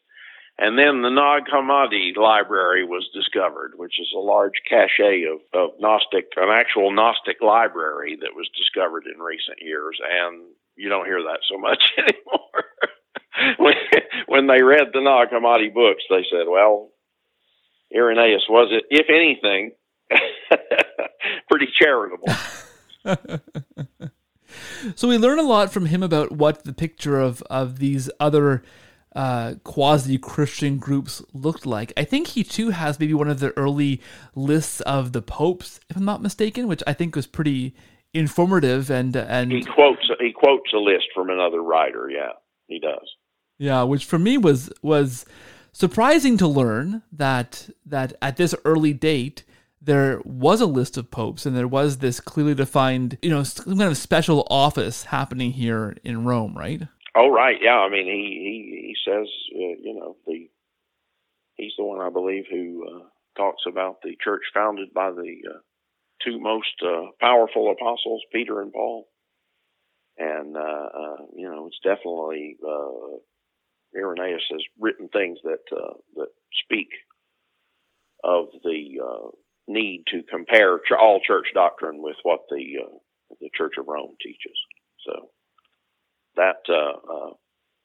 And 0.58 0.78
then 0.78 1.02
the 1.02 1.10
Nag 1.10 1.44
Hammadi 1.52 2.16
library 2.16 2.82
was 2.82 3.06
discovered, 3.12 3.72
which 3.76 4.00
is 4.00 4.08
a 4.16 4.18
large 4.18 4.62
cache 4.66 5.00
of, 5.00 5.40
of 5.52 5.78
Gnostic, 5.78 6.32
an 6.36 6.48
actual 6.48 6.90
Gnostic 6.92 7.42
library 7.42 8.16
that 8.22 8.34
was 8.34 8.48
discovered 8.56 9.04
in 9.06 9.20
recent 9.20 9.58
years. 9.60 10.00
And 10.02 10.44
you 10.74 10.88
don't 10.88 11.04
hear 11.04 11.22
that 11.22 11.40
so 11.50 11.58
much 11.58 11.82
anymore. 11.98 12.64
when, 13.58 13.74
when 14.28 14.46
they 14.46 14.62
read 14.62 14.88
the 14.94 15.02
Nag 15.02 15.28
Hammadi 15.28 15.74
books, 15.74 16.04
they 16.08 16.24
said, 16.30 16.46
well, 16.48 16.88
Irenaeus 17.94 18.46
was 18.48 18.72
it, 18.72 18.84
if 18.90 19.10
anything, 19.10 19.72
pretty 21.50 21.68
charitable. 21.78 22.28
so 24.96 25.08
we 25.08 25.18
learn 25.18 25.38
a 25.38 25.42
lot 25.42 25.70
from 25.70 25.86
him 25.86 26.02
about 26.02 26.32
what 26.32 26.64
the 26.64 26.72
picture 26.72 27.20
of, 27.20 27.42
of 27.42 27.78
these 27.78 28.10
other 28.18 28.62
uh, 29.16 29.54
quasi 29.64 30.18
Christian 30.18 30.76
groups 30.76 31.22
looked 31.32 31.64
like. 31.64 31.90
I 31.96 32.04
think 32.04 32.28
he 32.28 32.44
too 32.44 32.70
has 32.70 33.00
maybe 33.00 33.14
one 33.14 33.30
of 33.30 33.40
the 33.40 33.56
early 33.56 34.02
lists 34.34 34.82
of 34.82 35.12
the 35.12 35.22
popes, 35.22 35.80
if 35.88 35.96
I'm 35.96 36.04
not 36.04 36.20
mistaken, 36.20 36.68
which 36.68 36.82
I 36.86 36.92
think 36.92 37.16
was 37.16 37.26
pretty 37.26 37.74
informative 38.12 38.90
and 38.90 39.16
and 39.16 39.52
he 39.52 39.62
quotes 39.62 40.08
he 40.20 40.32
quotes 40.32 40.72
a 40.72 40.78
list 40.78 41.06
from 41.14 41.30
another 41.30 41.62
writer. 41.62 42.10
Yeah, 42.10 42.32
he 42.66 42.78
does. 42.78 43.10
Yeah, 43.58 43.82
which 43.84 44.04
for 44.04 44.18
me 44.18 44.36
was 44.36 44.70
was 44.82 45.24
surprising 45.72 46.36
to 46.36 46.46
learn 46.46 47.02
that 47.10 47.70
that 47.86 48.12
at 48.20 48.36
this 48.36 48.54
early 48.66 48.92
date 48.92 49.44
there 49.80 50.20
was 50.24 50.60
a 50.60 50.66
list 50.66 50.98
of 50.98 51.10
popes 51.10 51.46
and 51.46 51.56
there 51.56 51.68
was 51.68 51.98
this 51.98 52.20
clearly 52.20 52.54
defined, 52.54 53.16
you 53.22 53.30
know, 53.30 53.44
some 53.44 53.78
kind 53.78 53.90
of 53.90 53.96
special 53.96 54.46
office 54.50 55.04
happening 55.04 55.52
here 55.52 55.96
in 56.02 56.24
Rome, 56.24 56.56
right? 56.56 56.82
Oh 57.16 57.30
right, 57.30 57.58
yeah. 57.62 57.78
I 57.78 57.90
mean, 57.90 58.06
he 58.06 58.12
he 58.12 58.88
he 58.88 58.96
says, 59.10 59.28
uh, 59.54 59.76
you 59.82 59.94
know, 59.94 60.16
the 60.26 60.50
he's 61.56 61.72
the 61.78 61.84
one 61.84 62.00
I 62.00 62.10
believe 62.10 62.44
who 62.50 62.86
uh, 62.88 63.04
talks 63.38 63.62
about 63.68 63.98
the 64.02 64.16
church 64.22 64.42
founded 64.54 64.94
by 64.94 65.10
the 65.12 65.36
uh, 65.54 65.58
two 66.24 66.40
most 66.40 66.74
uh, 66.86 67.06
powerful 67.20 67.72
apostles, 67.72 68.22
Peter 68.32 68.62
and 68.62 68.72
Paul. 68.72 69.08
And 70.18 70.56
uh, 70.56 70.60
uh, 70.60 71.16
you 71.36 71.48
know, 71.50 71.68
it's 71.68 71.80
definitely 71.84 72.56
uh, 72.66 73.18
Irenaeus 73.98 74.44
has 74.50 74.62
written 74.80 75.08
things 75.08 75.38
that 75.44 75.64
uh, 75.76 75.94
that 76.16 76.28
speak 76.64 76.88
of 78.24 78.46
the 78.64 79.00
uh, 79.04 79.28
need 79.68 80.04
to 80.08 80.22
compare 80.30 80.80
all 81.00 81.20
church 81.26 81.48
doctrine 81.54 82.02
with 82.02 82.16
what 82.24 82.40
the 82.50 82.64
uh, 82.84 82.96
the 83.40 83.50
Church 83.56 83.74
of 83.78 83.86
Rome 83.88 84.16
teaches. 84.22 84.58
So 85.06 85.30
that 86.36 86.62
uh, 86.68 86.96
uh, 87.00 87.30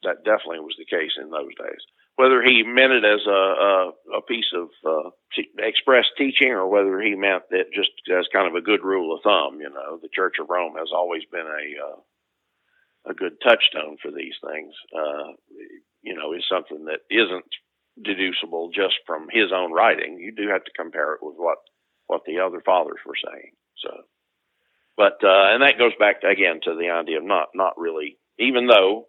that 0.04 0.24
definitely 0.24 0.60
was 0.60 0.76
the 0.78 0.86
case 0.86 1.12
in 1.22 1.30
those 1.30 1.54
days. 1.58 1.82
Whether 2.16 2.44
he 2.44 2.64
meant 2.64 2.94
it 2.94 3.06
as 3.06 3.26
a 3.26 3.32
a, 3.32 3.92
a 4.18 4.22
piece 4.28 4.52
of 4.54 4.70
uh, 4.86 5.10
express 5.58 6.06
teaching, 6.18 6.52
or 6.52 6.68
whether 6.68 7.02
he 7.02 7.16
meant 7.16 7.44
it 7.52 7.68
just 7.74 7.92
as 8.12 8.26
kind 8.34 8.48
of 8.48 8.56
a 8.56 8.66
good 8.66 8.84
rule 8.84 9.16
of 9.16 9.24
thumb, 9.24 9.60
you 9.60 9.70
know, 9.70 9.98
the 10.02 10.10
Church 10.14 10.36
of 10.40 10.50
Rome 10.50 10.76
has 10.78 10.90
always 10.94 11.24
been 11.32 11.48
a 11.48 11.66
uh, 11.82 12.00
a 13.12 13.14
good 13.14 13.42
touchstone 13.42 13.98
for 14.02 14.12
these 14.12 14.36
things. 14.46 14.74
Uh, 14.94 15.34
you 16.02 16.16
know, 16.16 16.34
is 16.34 16.44
something 16.50 16.86
that 16.86 17.02
isn't 17.10 17.50
deducible 18.02 18.72
just 18.74 18.96
from 19.06 19.28
his 19.32 19.52
own 19.54 19.72
writing. 19.72 20.18
You 20.20 20.32
do 20.32 20.50
have 20.50 20.64
to 20.64 20.72
compare 20.76 21.14
it 21.14 21.20
with 21.22 21.36
what 21.38 21.58
what 22.08 22.22
the 22.26 22.40
other 22.40 22.62
fathers 22.66 23.00
were 23.06 23.16
saying. 23.16 23.52
So, 23.84 23.90
but 24.98 25.24
uh, 25.24 25.54
and 25.54 25.64
that 25.64 25.78
goes 25.78 25.94
back 26.00 26.22
to, 26.22 26.28
again 26.28 26.60
to 26.64 26.76
the 26.76 26.90
idea 26.90 27.18
of 27.18 27.24
not 27.24 27.50
not 27.56 27.80
really 27.80 28.18
even 28.42 28.68
though 28.68 29.08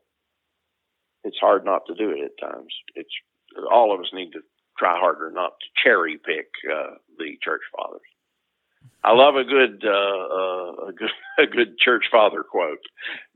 it's 1.25 1.39
hard 1.41 1.65
not 1.65 1.83
to 1.87 1.95
do 1.95 2.11
it 2.11 2.21
at 2.25 2.51
times. 2.51 2.73
It's 2.95 3.13
all 3.71 3.95
of 3.95 4.01
us 4.01 4.11
need 4.13 4.33
to 4.33 4.41
try 4.79 4.99
harder 4.99 5.31
not 5.31 5.53
to 5.61 5.67
cherry 5.83 6.19
pick 6.19 6.49
uh, 6.71 6.95
the 7.19 7.37
church 7.43 7.63
fathers. 7.77 8.01
I 9.05 9.13
love 9.13 9.35
a 9.37 9.45
good 9.45 9.83
uh, 9.85 9.91
uh, 9.91 10.89
a 10.89 10.93
good 10.93 11.11
a 11.39 11.47
good 11.47 11.79
church 11.79 12.07
father 12.11 12.43
quote, 12.43 12.83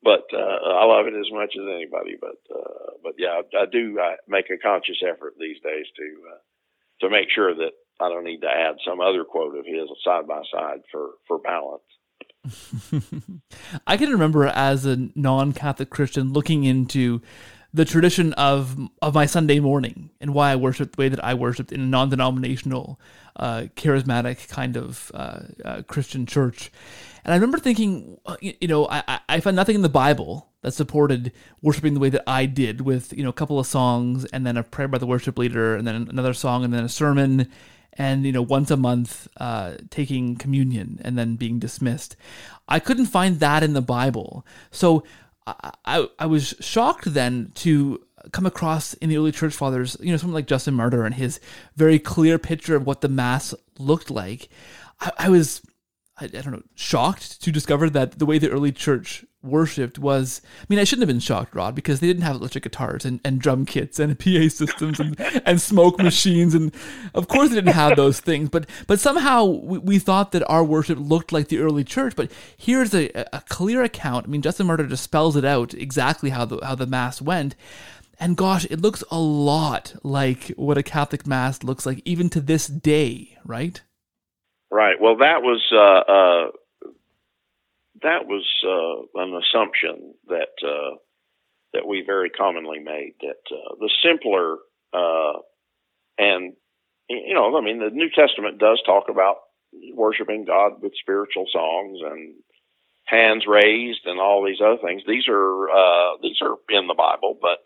but 0.03 0.27
uh, 0.33 0.39
I 0.79 0.85
love 0.85 1.07
it 1.07 1.15
as 1.15 1.31
much 1.33 1.55
as 1.57 1.67
anybody. 1.67 2.17
But 2.21 2.39
uh, 2.55 2.99
but 3.03 3.15
yeah, 3.19 3.41
I, 3.43 3.63
I 3.63 3.67
do 3.71 3.99
I 4.01 4.17
make 4.29 4.51
a 4.51 4.59
conscious 4.59 5.03
effort 5.03 5.35
these 5.39 5.61
days 5.63 5.87
to 5.97 6.07
uh, 6.33 6.39
to 7.03 7.11
make 7.11 7.31
sure 7.31 7.55
that 7.55 7.73
I 8.01 8.09
don't 8.09 8.25
need 8.25 8.41
to 8.43 8.51
add 8.51 8.77
some 8.87 9.01
other 9.01 9.25
quote 9.25 9.57
of 9.57 9.67
his 9.67 9.89
side 10.05 10.27
by 10.27 10.43
side 10.53 10.81
for 10.91 11.11
for 11.27 11.39
balance. 11.39 11.83
I 13.87 13.97
can 13.97 14.11
remember 14.11 14.47
as 14.47 14.87
a 14.87 14.97
non 15.15 15.53
Catholic 15.53 15.91
Christian 15.91 16.33
looking 16.33 16.65
into 16.65 17.21
the 17.73 17.85
tradition 17.85 18.33
of 18.35 18.79
of 19.03 19.15
my 19.15 19.27
Sunday 19.27 19.61
morning 19.61 20.11
and 20.21 20.33
why 20.33 20.53
I 20.53 20.57
worship 20.57 20.97
the 20.97 21.01
way 21.01 21.09
that 21.09 21.23
I 21.25 21.35
worshiped 21.35 21.73
in 21.73 21.81
a 21.81 21.85
non-denominational, 21.85 22.99
uh, 23.37 23.65
charismatic 23.77 24.49
kind 24.49 24.77
of 24.77 25.11
uh, 25.15 25.41
uh, 25.65 25.83
Christian 25.83 26.27
church. 26.27 26.71
And 27.25 27.33
I 27.33 27.37
remember 27.37 27.59
thinking, 27.59 28.19
uh, 28.25 28.37
you 28.41 28.69
know, 28.69 28.89
I, 28.89 29.21
I 29.29 29.41
found 29.41 29.57
nothing 29.57 29.75
in 29.75 29.83
the 29.83 29.89
Bible 29.89 30.49
that 30.63 30.73
supported 30.73 31.33
worshiping 31.61 31.95
the 31.95 32.01
way 32.01 32.09
that 32.11 32.23
I 32.27 32.47
did, 32.47 32.81
with 32.81 33.13
you 33.13 33.23
know 33.23 33.31
a 33.31 33.35
couple 33.35 33.59
of 33.59 33.67
songs 33.67 34.25
and 34.27 34.47
then 34.47 34.57
a 34.57 34.63
prayer 34.63 34.89
by 34.89 34.99
the 34.99 35.07
worship 35.07 35.37
leader, 35.39 35.77
and 35.77 35.87
then 35.87 36.09
another 36.09 36.35
song 36.35 36.65
and 36.65 36.73
then 36.73 36.85
a 36.85 36.89
sermon, 36.89 37.51
and 37.99 38.25
you 38.25 38.33
know 38.33 38.43
once 38.43 38.71
a 38.71 38.77
month 38.77 39.29
uh, 39.39 39.75
taking 39.91 40.37
communion 40.37 41.01
and 41.03 41.19
then 41.19 41.37
being 41.37 41.59
dismissed. 41.59 42.17
I 42.69 42.81
couldn't 42.81 43.07
find 43.07 43.39
that 43.41 43.63
in 43.63 43.75
the 43.75 43.83
Bible, 43.83 44.45
so 44.71 45.05
I, 45.47 45.73
I, 45.85 46.09
I 46.19 46.27
was 46.27 46.55
shocked 46.61 47.13
then 47.13 47.53
to 47.57 48.03
come 48.33 48.47
across 48.47 48.95
in 48.95 49.09
the 49.09 49.17
early 49.17 49.33
church 49.33 49.55
fathers, 49.55 49.97
you 50.01 50.11
know, 50.11 50.17
someone 50.17 50.35
like 50.35 50.47
Justin 50.47 50.75
Martyr 50.75 51.05
and 51.05 51.15
his 51.15 51.41
very 51.77 51.99
clear 51.99 52.39
picture 52.39 52.77
of 52.77 52.87
what 52.87 53.01
the 53.01 53.09
mass 53.09 53.55
looked 53.79 54.11
like. 54.11 54.49
I, 55.01 55.13
I 55.19 55.29
was 55.29 55.63
I, 56.19 56.25
I, 56.25 56.29
don't 56.29 56.53
know, 56.53 56.63
shocked 56.75 57.43
to 57.43 57.53
discover 57.53 57.91
that 57.91 58.19
the 58.19 58.27
way 58.27 58.39
the 58.39 58.51
early 58.51 58.73
church 58.73 59.25
worshipped 59.47 59.99
was, 59.99 60.43
I 60.61 60.67
mean, 60.69 60.79
I 60.79 60.85
shouldn't 60.85 61.09
have 61.09 61.15
been 61.15 61.21
shocked, 61.21 61.55
Rod, 61.55 61.75
because 61.75 62.01
they 62.01 62.07
didn't 62.07 62.23
have 62.23 62.37
electric 62.37 62.65
guitars 62.65 63.05
and, 63.05 63.21
and 63.25 63.41
drum 63.41 63.67
kits 63.67 63.99
and 63.99 64.19
PA 64.19 64.49
systems 64.49 65.01
and, 65.01 65.19
and 65.45 65.61
smoke 65.61 65.99
machines. 65.99 66.55
And 66.55 66.75
of 67.15 67.29
course 67.29 67.51
they 67.51 67.55
didn't 67.55 67.75
have 67.75 67.97
those 67.97 68.21
things, 68.21 68.49
but, 68.49 68.69
but 68.87 69.01
somehow 69.01 69.45
we, 69.45 69.79
we 69.79 69.99
thought 69.99 70.33
that 70.33 70.49
our 70.49 70.65
worship 70.65 70.99
looked 71.01 71.33
like 71.33 71.49
the 71.49 71.59
early 71.59 71.85
church. 71.85 72.15
But 72.17 72.31
here's 72.57 72.95
a, 72.95 73.11
a 73.33 73.43
clear 73.49 73.83
account. 73.83 74.27
I 74.27 74.29
mean, 74.29 74.43
Justin 74.43 74.67
Martyr 74.67 74.87
just 74.87 75.05
spells 75.05 75.37
it 75.37 75.45
out 75.45 75.75
exactly 75.75 76.31
how 76.31 76.45
the, 76.45 76.59
how 76.65 76.75
the 76.75 76.87
mass 76.87 77.23
went. 77.23 77.55
And 78.19 78.37
gosh, 78.37 78.65
it 78.71 78.81
looks 78.81 79.05
a 79.11 79.19
lot 79.19 79.95
like 80.03 80.49
what 80.57 80.79
a 80.79 80.83
Catholic 80.83 81.27
mass 81.27 81.63
looks 81.63 81.85
like 81.85 82.01
even 82.05 82.31
to 82.31 82.41
this 82.41 82.67
day, 82.67 83.37
right? 83.45 83.83
Right. 84.71 84.97
Well, 85.01 85.17
that 85.19 85.43
was 85.43 85.63
uh, 85.73 86.13
uh, 86.13 86.51
that 88.07 88.27
was 88.27 88.47
uh, 88.65 89.21
an 89.21 89.35
assumption 89.35 90.15
that 90.29 90.55
uh, 90.63 90.97
that 91.73 91.87
we 91.87 92.03
very 92.07 92.31
commonly 92.31 92.79
made 92.79 93.15
that 93.21 93.43
uh, 93.51 93.75
the 93.79 93.91
simpler 94.03 94.57
uh, 94.95 95.41
and 96.19 96.55
you 97.09 97.35
know, 97.35 97.57
I 97.57 97.61
mean, 97.63 97.79
the 97.79 97.91
New 97.91 98.11
Testament 98.11 98.59
does 98.59 98.83
talk 98.85 99.05
about 99.09 99.37
worshiping 99.95 100.45
God 100.45 100.83
with 100.83 100.93
spiritual 101.01 101.47
songs 101.53 101.99
and 102.03 102.35
hands 103.05 103.45
raised 103.47 104.07
and 104.07 104.19
all 104.19 104.45
these 104.45 104.61
other 104.61 104.83
things. 104.83 105.03
These 105.07 105.29
are 105.29 106.17
these 106.23 106.39
are 106.43 106.57
in 106.71 106.89
the 106.89 106.95
Bible, 106.99 107.39
but 107.41 107.63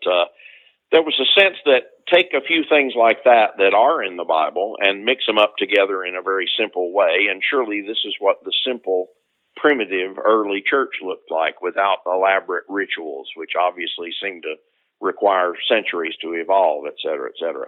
there 0.91 1.01
was 1.01 1.19
a 1.19 1.39
sense 1.39 1.57
that 1.65 1.87
take 2.11 2.33
a 2.33 2.45
few 2.45 2.63
things 2.67 2.93
like 2.97 3.23
that 3.23 3.55
that 3.57 3.73
are 3.73 4.03
in 4.03 4.17
the 4.17 4.27
Bible 4.27 4.75
and 4.79 5.05
mix 5.05 5.25
them 5.25 5.37
up 5.37 5.55
together 5.57 6.03
in 6.03 6.15
a 6.15 6.21
very 6.21 6.49
simple 6.59 6.93
way. 6.93 7.27
And 7.31 7.41
surely 7.41 7.81
this 7.81 8.03
is 8.05 8.13
what 8.19 8.43
the 8.43 8.53
simple, 8.67 9.07
primitive 9.55 10.17
early 10.17 10.63
church 10.65 10.93
looked 11.03 11.29
like 11.29 11.61
without 11.61 11.99
elaborate 12.05 12.63
rituals, 12.69 13.29
which 13.35 13.51
obviously 13.59 14.09
seem 14.21 14.41
to 14.41 14.55
require 14.99 15.53
centuries 15.67 16.15
to 16.21 16.33
evolve, 16.33 16.85
et 16.87 16.95
cetera, 17.03 17.29
et 17.29 17.37
cetera. 17.39 17.67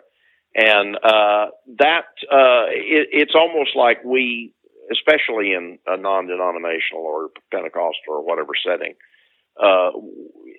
And 0.55 0.95
uh, 0.97 1.47
that 1.79 2.05
uh, 2.31 2.69
it, 2.69 3.09
it's 3.11 3.35
almost 3.35 3.75
like 3.75 4.03
we, 4.03 4.53
especially 4.91 5.53
in 5.53 5.79
a 5.87 5.97
non-denominational 5.97 7.03
or 7.03 7.29
Pentecostal 7.51 8.13
or 8.13 8.25
whatever 8.25 8.53
setting, 8.63 8.93
uh, 9.61 9.91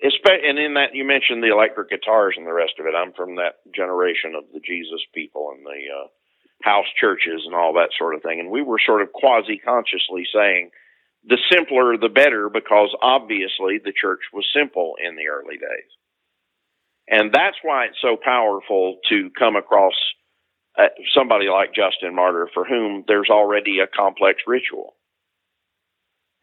and 0.03 0.59
in 0.59 0.73
that 0.75 0.93
you 0.93 1.05
mentioned 1.05 1.41
the 1.41 1.51
electric 1.51 1.89
guitars 1.89 2.35
and 2.37 2.45
the 2.45 2.53
rest 2.53 2.73
of 2.79 2.85
it. 2.85 2.93
I'm 2.95 3.13
from 3.13 3.35
that 3.35 3.55
generation 3.73 4.35
of 4.35 4.43
the 4.53 4.59
Jesus 4.59 5.01
people 5.13 5.53
and 5.55 5.65
the 5.65 5.81
uh, 5.91 6.07
house 6.61 6.87
churches 6.99 7.43
and 7.45 7.55
all 7.55 7.73
that 7.73 7.89
sort 7.97 8.15
of 8.15 8.21
thing. 8.21 8.39
And 8.39 8.51
we 8.51 8.61
were 8.61 8.79
sort 8.85 9.01
of 9.01 9.13
quasi 9.13 9.57
consciously 9.57 10.25
saying 10.33 10.71
the 11.27 11.37
simpler 11.51 11.97
the 11.97 12.09
better 12.09 12.49
because 12.49 12.95
obviously 13.01 13.79
the 13.83 13.93
church 13.99 14.21
was 14.33 14.45
simple 14.55 14.95
in 15.03 15.15
the 15.15 15.27
early 15.27 15.57
days. 15.57 15.91
And 17.07 17.31
that's 17.33 17.57
why 17.61 17.85
it's 17.85 18.01
so 18.01 18.17
powerful 18.21 18.97
to 19.09 19.29
come 19.37 19.55
across 19.55 19.93
uh, 20.77 20.87
somebody 21.15 21.47
like 21.47 21.73
Justin 21.73 22.15
Martyr 22.15 22.49
for 22.53 22.65
whom 22.65 23.03
there's 23.07 23.29
already 23.29 23.79
a 23.79 23.87
complex 23.87 24.41
ritual. 24.47 24.95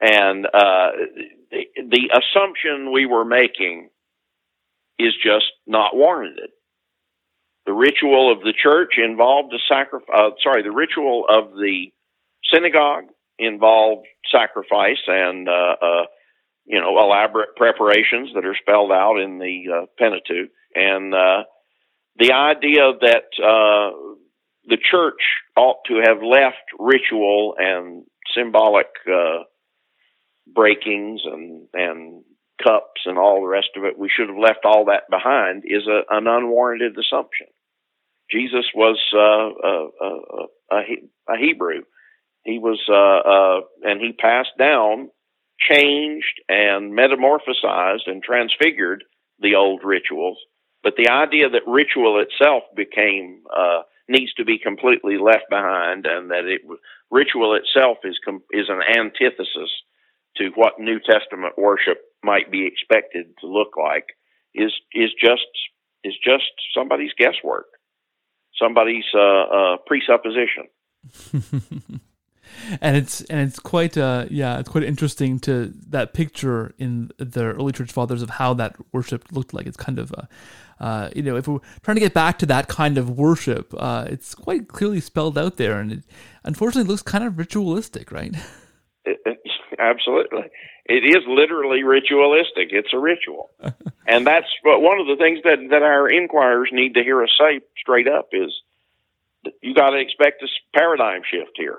And 0.01 0.47
uh, 0.47 0.91
the, 1.51 1.65
the 1.77 2.11
assumption 2.13 2.93
we 2.93 3.07
were 3.07 3.25
making 3.25 3.91
is 4.99 5.13
just 5.23 5.47
not 5.67 5.95
warranted. 5.95 6.51
The 7.67 7.73
ritual 7.73 8.33
of 8.33 8.41
the 8.41 8.53
church 8.61 8.95
involved 8.99 9.55
a 9.55 9.59
sacrifice. 9.69 10.09
Uh, 10.13 10.31
sorry, 10.43 10.63
the 10.63 10.73
ritual 10.73 11.27
of 11.29 11.53
the 11.53 11.93
synagogue 12.53 13.05
involved 13.39 14.07
sacrifice 14.31 15.03
and 15.07 15.49
uh, 15.49 15.77
uh, 15.81 16.07
you 16.65 16.81
know 16.81 16.99
elaborate 16.99 17.57
preparations 17.57 18.31
that 18.35 18.45
are 18.45 18.57
spelled 18.61 18.93
out 18.93 19.19
in 19.19 19.39
the 19.39 19.65
uh, 19.73 19.87
Pentateuch, 19.99 20.51
and 20.75 21.15
uh, 21.15 21.45
the 22.17 22.33
idea 22.33 22.93
that 23.01 23.25
uh, 23.43 23.97
the 24.67 24.79
church 24.91 25.23
ought 25.57 25.79
to 25.87 26.01
have 26.05 26.23
left 26.23 26.65
ritual 26.79 27.55
and 27.59 28.05
symbolic 28.35 28.89
breakings 30.55 31.23
and 31.25 31.69
and 31.75 32.25
cups 32.63 33.03
and 33.07 33.19
all 33.19 33.41
the 33.41 33.49
rest 33.49 33.71
of 33.77 33.85
it. 33.85 33.99
We 33.99 34.11
should 34.15 34.29
have 34.29 34.39
left 34.39 34.65
all 34.65 34.87
that 34.87 35.11
behind. 35.11 35.65
Is 35.67 35.87
a, 35.87 36.03
an 36.15 36.27
unwarranted 36.27 36.97
assumption. 36.99 37.49
Jesus 38.31 38.65
was 38.75 38.99
uh, 39.15 39.19
a, 39.19 40.77
a, 40.77 41.35
a, 41.35 41.39
Hebrew. 41.39 41.83
He 42.45 42.59
was, 42.59 42.81
uh, 42.89 42.93
uh, 42.95 43.91
and 43.91 44.01
he 44.01 44.13
passed 44.13 44.57
down, 44.59 45.11
changed, 45.59 46.41
and 46.49 46.93
metamorphosized 46.93 48.07
and 48.07 48.23
transfigured 48.23 49.05
the 49.39 49.55
old 49.55 49.83
rituals. 49.85 50.39
But 50.83 50.95
the 50.97 51.11
idea 51.11 51.49
that 51.51 51.63
ritual 51.67 52.21
itself 52.21 52.65
became 52.75 53.43
uh, 53.57 53.83
needs 54.09 54.35
to 54.35 54.45
be 54.45 54.59
completely 54.59 55.19
left 55.19 55.45
behind, 55.49 56.07
and 56.07 56.31
that 56.31 56.45
it 56.45 56.63
ritual 57.11 57.55
itself 57.55 57.99
is 58.05 58.19
com- 58.25 58.43
is 58.51 58.69
an 58.69 58.81
antithesis 58.99 59.71
to 60.37 60.51
what 60.57 60.81
New 60.81 60.99
Testament 60.99 61.55
worship 61.57 61.99
might 62.25 62.51
be 62.51 62.67
expected 62.67 63.27
to 63.41 63.47
look 63.47 63.77
like 63.77 64.07
is 64.55 64.73
is 64.93 65.11
just 65.21 65.47
is 66.03 66.15
just 66.25 66.51
somebody's 66.75 67.13
guesswork, 67.17 67.67
somebody's 68.61 69.05
uh, 69.15 69.21
uh, 69.21 69.77
presupposition. 69.87 70.67
and 72.81 72.97
it's 72.97 73.21
and 73.23 73.41
it's 73.41 73.59
quite 73.59 73.97
uh 73.97 74.27
yeah 74.31 74.59
it's 74.59 74.69
quite 74.69 74.85
interesting 74.85 75.39
to 75.39 75.73
that 75.89 76.15
picture 76.15 76.75
in 76.79 77.11
the 77.19 77.45
early 77.45 77.73
church 77.73 77.93
fathers 77.93 78.23
of 78.23 78.31
how 78.31 78.55
that 78.55 78.77
worship 78.93 79.25
looked 79.33 79.55
like 79.55 79.67
it's 79.67 79.77
kind 79.77 79.99
of 79.99 80.13
uh, 80.13 80.23
uh 80.81 81.11
you 81.15 81.23
know 81.23 81.37
if 81.37 81.49
we're 81.49 81.61
trying 81.83 81.97
to 81.97 82.01
get 82.01 82.15
back 82.15 82.39
to 82.39 82.47
that 82.47 82.69
kind 82.69 82.99
of 82.99 83.11
worship 83.11 83.75
uh 83.79 84.07
it's 84.09 84.35
quite 84.35 84.69
clearly 84.69 85.01
spelled 85.01 85.37
out 85.37 85.57
there 85.57 85.81
and 85.81 85.93
it 85.93 86.05
unfortunately 86.45 86.89
looks 86.89 87.03
kind 87.03 87.25
of 87.25 87.39
ritualistic 87.39 88.11
right 88.11 88.35
it, 89.05 89.21
it, 89.25 89.39
absolutely. 89.79 90.51
It 90.85 91.05
is 91.05 91.23
literally 91.27 91.83
ritualistic. 91.83 92.69
It's 92.71 92.93
a 92.93 92.99
ritual. 92.99 93.51
and 94.07 94.27
that's 94.27 94.47
but 94.65 94.81
one 94.81 95.01
of 95.01 95.07
the 95.07 95.17
things 95.17 95.41
that, 95.45 95.59
that 95.71 95.83
our 95.83 96.09
inquirers 96.11 96.71
need 96.73 96.95
to 96.95 97.03
hear 97.03 97.23
us 97.23 97.31
say 97.39 97.61
straight 97.81 98.09
up 98.09 98.29
is 98.33 98.53
you 99.61 99.75
got 99.75 99.91
to 99.91 99.99
expect 99.99 100.43
a 100.43 100.49
paradigm 100.77 101.23
shift 101.29 101.53
here. 101.57 101.79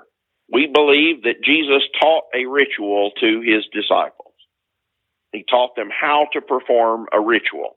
We 0.50 0.66
believe 0.66 1.22
that 1.22 1.42
Jesus 1.44 1.82
taught 2.00 2.24
a 2.34 2.46
ritual 2.46 3.12
to 3.20 3.40
his 3.40 3.64
disciples. 3.72 4.34
He 5.32 5.44
taught 5.48 5.74
them 5.74 5.88
how 5.90 6.28
to 6.32 6.40
perform 6.40 7.06
a 7.12 7.20
ritual, 7.20 7.76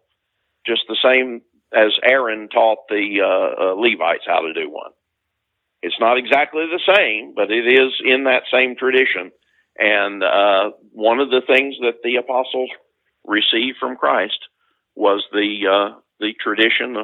just 0.66 0.84
the 0.88 0.98
same 1.02 1.42
as 1.74 1.92
Aaron 2.04 2.50
taught 2.50 2.80
the 2.90 3.20
uh, 3.22 3.72
uh, 3.72 3.74
Levites 3.76 4.26
how 4.28 4.42
to 4.42 4.54
do 4.54 4.70
one. 4.70 4.92
It's 5.82 6.00
not 6.00 6.18
exactly 6.18 6.66
the 6.66 6.94
same, 6.96 7.34
but 7.36 7.52
it 7.52 7.68
is 7.68 7.94
in 8.04 8.26
that 8.26 8.44
same 8.52 8.76
tradition. 8.76 9.32
And 9.78 10.24
uh, 10.24 10.72
one 10.92 11.20
of 11.20 11.30
the 11.30 11.42
things 11.46 11.76
that 11.82 12.02
the 12.04 12.16
apostles 12.16 12.70
received 13.26 13.78
from 13.80 13.96
Christ 13.96 14.40
was 14.96 15.24
the 15.32 15.68
uh, 15.70 16.00
the 16.20 16.34
tradition 16.42 16.96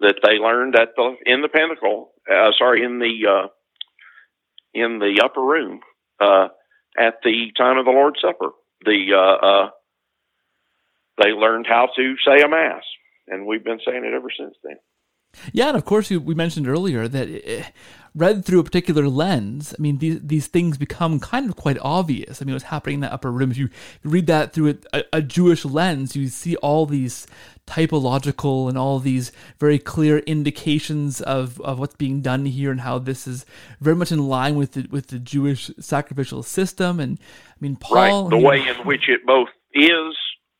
that 0.00 0.16
they 0.22 0.34
learned 0.34 0.76
at 0.76 0.90
the 0.96 1.16
in 1.24 1.40
the 1.40 1.48
Cenacle. 1.48 2.08
Uh, 2.30 2.50
sorry, 2.58 2.84
in 2.84 2.98
the 2.98 3.26
uh, 3.26 3.48
in 4.74 4.98
the 4.98 5.20
upper 5.24 5.42
room 5.42 5.80
uh, 6.20 6.48
at 6.98 7.14
the 7.24 7.52
time 7.56 7.78
of 7.78 7.84
the 7.84 7.90
Lord's 7.90 8.20
Supper. 8.20 8.50
The 8.84 9.14
uh, 9.14 9.70
they 11.22 11.30
learned 11.30 11.66
how 11.68 11.88
to 11.96 12.14
say 12.24 12.42
a 12.42 12.48
mass, 12.48 12.84
and 13.26 13.46
we've 13.46 13.64
been 13.64 13.80
saying 13.84 14.04
it 14.04 14.14
ever 14.14 14.28
since 14.36 14.54
then. 14.62 14.76
Yeah, 15.52 15.68
and 15.68 15.76
of 15.76 15.84
course, 15.84 16.10
we 16.10 16.34
mentioned 16.34 16.68
earlier 16.68 17.06
that 17.08 17.28
eh, 17.28 17.64
read 18.18 18.44
through 18.44 18.60
a 18.60 18.64
particular 18.64 19.08
lens, 19.08 19.74
I 19.78 19.80
mean, 19.80 19.98
these 19.98 20.20
these 20.20 20.46
things 20.46 20.76
become 20.76 21.20
kind 21.20 21.48
of 21.48 21.56
quite 21.56 21.78
obvious. 21.80 22.42
I 22.42 22.44
mean, 22.44 22.54
what's 22.54 22.64
happening 22.66 22.96
in 22.96 23.00
that 23.00 23.12
upper 23.12 23.30
room? 23.30 23.50
If 23.50 23.58
you 23.58 23.70
read 24.04 24.26
that 24.26 24.52
through 24.52 24.78
a, 24.92 25.04
a 25.12 25.22
Jewish 25.22 25.64
lens, 25.64 26.16
you 26.16 26.28
see 26.28 26.56
all 26.56 26.86
these 26.86 27.26
typological 27.66 28.68
and 28.68 28.78
all 28.78 28.98
these 28.98 29.30
very 29.58 29.78
clear 29.78 30.18
indications 30.20 31.20
of, 31.20 31.60
of 31.60 31.78
what's 31.78 31.94
being 31.96 32.22
done 32.22 32.46
here 32.46 32.70
and 32.70 32.80
how 32.80 32.98
this 32.98 33.26
is 33.26 33.44
very 33.80 33.94
much 33.94 34.10
in 34.10 34.26
line 34.26 34.56
with 34.56 34.72
the, 34.72 34.86
with 34.90 35.08
the 35.08 35.18
Jewish 35.18 35.70
sacrificial 35.78 36.42
system. 36.42 36.98
And 36.98 37.18
I 37.20 37.56
mean, 37.60 37.76
Paul. 37.76 38.24
Right, 38.24 38.30
the 38.30 38.44
way 38.44 38.66
in 38.66 38.86
which 38.86 39.08
it 39.08 39.24
both 39.26 39.48
is 39.74 40.16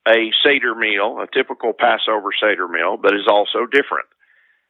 a 0.07 0.31
Seder 0.45 0.75
meal, 0.75 1.19
a 1.21 1.27
typical 1.35 1.73
Passover 1.73 2.31
Seder 2.41 2.69
meal, 2.69 2.97
but 3.01 3.15
is 3.15 3.27
also 3.29 3.67
different. 3.67 4.07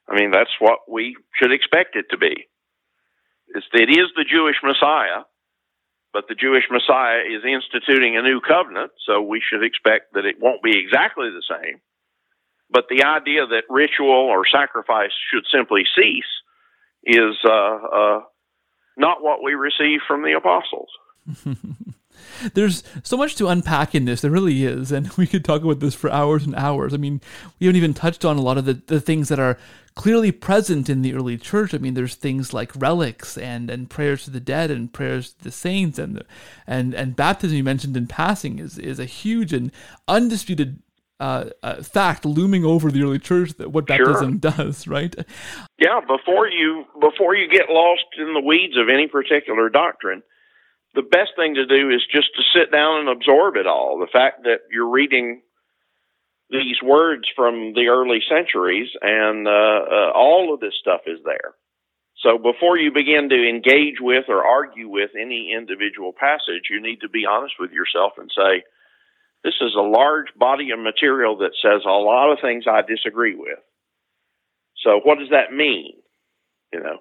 I 0.09 0.19
mean, 0.19 0.31
that's 0.31 0.51
what 0.59 0.79
we 0.89 1.17
should 1.41 1.53
expect 1.53 1.97
it 1.97 2.07
to 2.11 2.17
be. 2.17 2.49
It's, 3.55 3.67
it 3.73 3.91
is 3.91 4.09
the 4.17 4.25
Jewish 4.25 4.57
Messiah, 4.63 5.25
but 6.13 6.25
the 6.29 6.35
Jewish 6.35 6.65
Messiah 6.71 7.21
is 7.21 7.45
instituting 7.45 8.17
a 8.17 8.23
new 8.23 8.41
covenant, 8.41 8.93
so 9.07 9.23
we 9.23 9.41
should 9.41 9.65
expect 9.65 10.15
that 10.15 10.25
it 10.25 10.37
won't 10.41 10.63
be 10.63 10.79
exactly 10.79 11.31
the 11.31 11.43
same. 11.49 11.81
But 12.71 12.85
the 12.91 13.05
idea 13.05 13.47
that 13.47 13.65
ritual 13.71 14.11
or 14.11 14.45
sacrifice 14.47 15.13
should 15.33 15.45
simply 15.51 15.85
cease 15.97 16.33
is 17.05 17.37
uh, 17.45 17.51
uh, 17.51 18.21
not 18.97 19.23
what 19.23 19.43
we 19.43 19.55
receive 19.55 20.01
from 20.07 20.23
the 20.23 20.37
apostles. 20.37 20.91
There's 22.55 22.83
so 23.03 23.17
much 23.17 23.37
to 23.37 23.49
unpack 23.49 23.95
in 23.95 24.05
this. 24.05 24.21
There 24.21 24.31
really 24.31 24.65
is. 24.65 24.93
And 24.93 25.11
we 25.17 25.27
could 25.27 25.45
talk 25.45 25.63
about 25.63 25.81
this 25.81 25.95
for 25.95 26.11
hours 26.11 26.45
and 26.45 26.55
hours. 26.55 26.95
I 26.95 26.97
mean, 26.97 27.21
we 27.59 27.67
haven't 27.67 27.77
even 27.77 27.95
touched 27.95 28.25
on 28.25 28.37
a 28.37 28.43
lot 28.43 28.59
of 28.59 28.65
the, 28.65 28.75
the 28.75 29.01
things 29.01 29.29
that 29.29 29.39
are 29.39 29.59
clearly 29.99 30.31
present 30.31 30.89
in 30.89 31.03
the 31.03 31.13
early 31.13 31.37
church. 31.37 31.75
I 31.75 31.79
mean, 31.79 31.95
there's 31.95 32.15
things 32.15 32.55
like 32.55 32.71
relics 32.77 33.37
and, 33.37 33.69
and 33.69 33.91
prayers 33.91 34.25
to 34.25 34.31
the 34.31 34.39
dead 34.39 34.71
and 34.71 34.93
prayers 34.93 35.33
to 35.33 35.45
the 35.45 35.51
saints 35.51 35.99
and 35.99 36.23
and 36.69 36.95
and 36.95 37.17
baptism 37.17 37.57
you 37.57 37.65
mentioned 37.65 37.97
in 37.97 38.07
passing 38.07 38.61
is 38.61 38.79
is 38.79 39.01
a 39.01 39.05
huge 39.05 39.53
and 39.53 39.73
undisputed 40.07 40.81
uh, 41.19 41.47
uh, 41.65 41.83
fact 41.83 42.25
looming 42.25 42.65
over 42.65 42.93
the 42.93 43.03
early 43.03 43.19
church 43.19 43.55
that 43.55 43.73
what 43.73 43.89
baptism 43.89 44.41
sure. 44.41 44.53
does, 44.53 44.87
right? 44.87 45.17
Yeah, 45.79 46.01
before 46.01 46.47
you 46.47 46.85
before 47.01 47.35
you 47.35 47.51
get 47.51 47.69
lost 47.69 48.07
in 48.19 48.35
the 48.35 48.41
weeds 48.41 48.77
of 48.77 48.89
any 48.89 49.09
particular 49.09 49.69
doctrine, 49.69 50.23
the 50.95 51.03
best 51.03 51.31
thing 51.35 51.57
to 51.57 51.67
do 51.67 51.91
is 51.91 52.03
just 52.15 52.29
to 52.37 52.43
sit 52.55 52.71
down 52.71 53.01
and 53.01 53.09
absorb 53.09 53.57
it 53.57 53.67
all. 53.67 53.99
The 53.99 54.07
fact 54.13 54.45
that 54.45 54.61
you're 54.71 54.89
reading 54.89 55.43
these 56.51 56.81
words 56.83 57.25
from 57.37 57.73
the 57.75 57.89
early 57.89 58.21
centuries, 58.29 58.89
and 59.03 59.47
uh, 59.47 59.51
uh, 59.51 60.13
all 60.15 60.55
of 60.55 60.61
this 60.61 60.75
stuff 60.81 61.03
is 61.07 61.19
there. 61.25 61.55
So 62.23 62.37
before 62.37 62.77
you 62.77 62.91
begin 62.93 63.29
to 63.29 63.49
engage 63.49 64.01
with 64.01 64.25
or 64.29 64.45
argue 64.45 64.89
with 64.89 65.11
any 65.15 65.53
individual 65.57 66.13
passage, 66.13 66.67
you 66.71 66.83
need 66.83 67.01
to 67.03 67.09
be 67.09 67.27
honest 67.27 67.55
with 67.61 67.71
yourself 67.71 68.15
and 68.19 68.31
say, 68.35 68.65
this 69.45 69.55
is 69.61 69.75
a 69.77 69.83
large 69.83 70.35
body 70.37 70.71
of 70.73 70.81
material 70.81 71.39
that 71.39 71.53
says 71.63 71.83
a 71.87 71.91
lot 71.91 72.33
of 72.33 72.39
things 72.43 72.65
I 72.67 72.83
disagree 72.83 73.37
with. 73.37 73.59
So 74.85 75.01
what 75.05 75.19
does 75.19 75.31
that 75.31 75.53
mean? 75.53 75.95
You 76.73 76.81
know, 76.81 76.99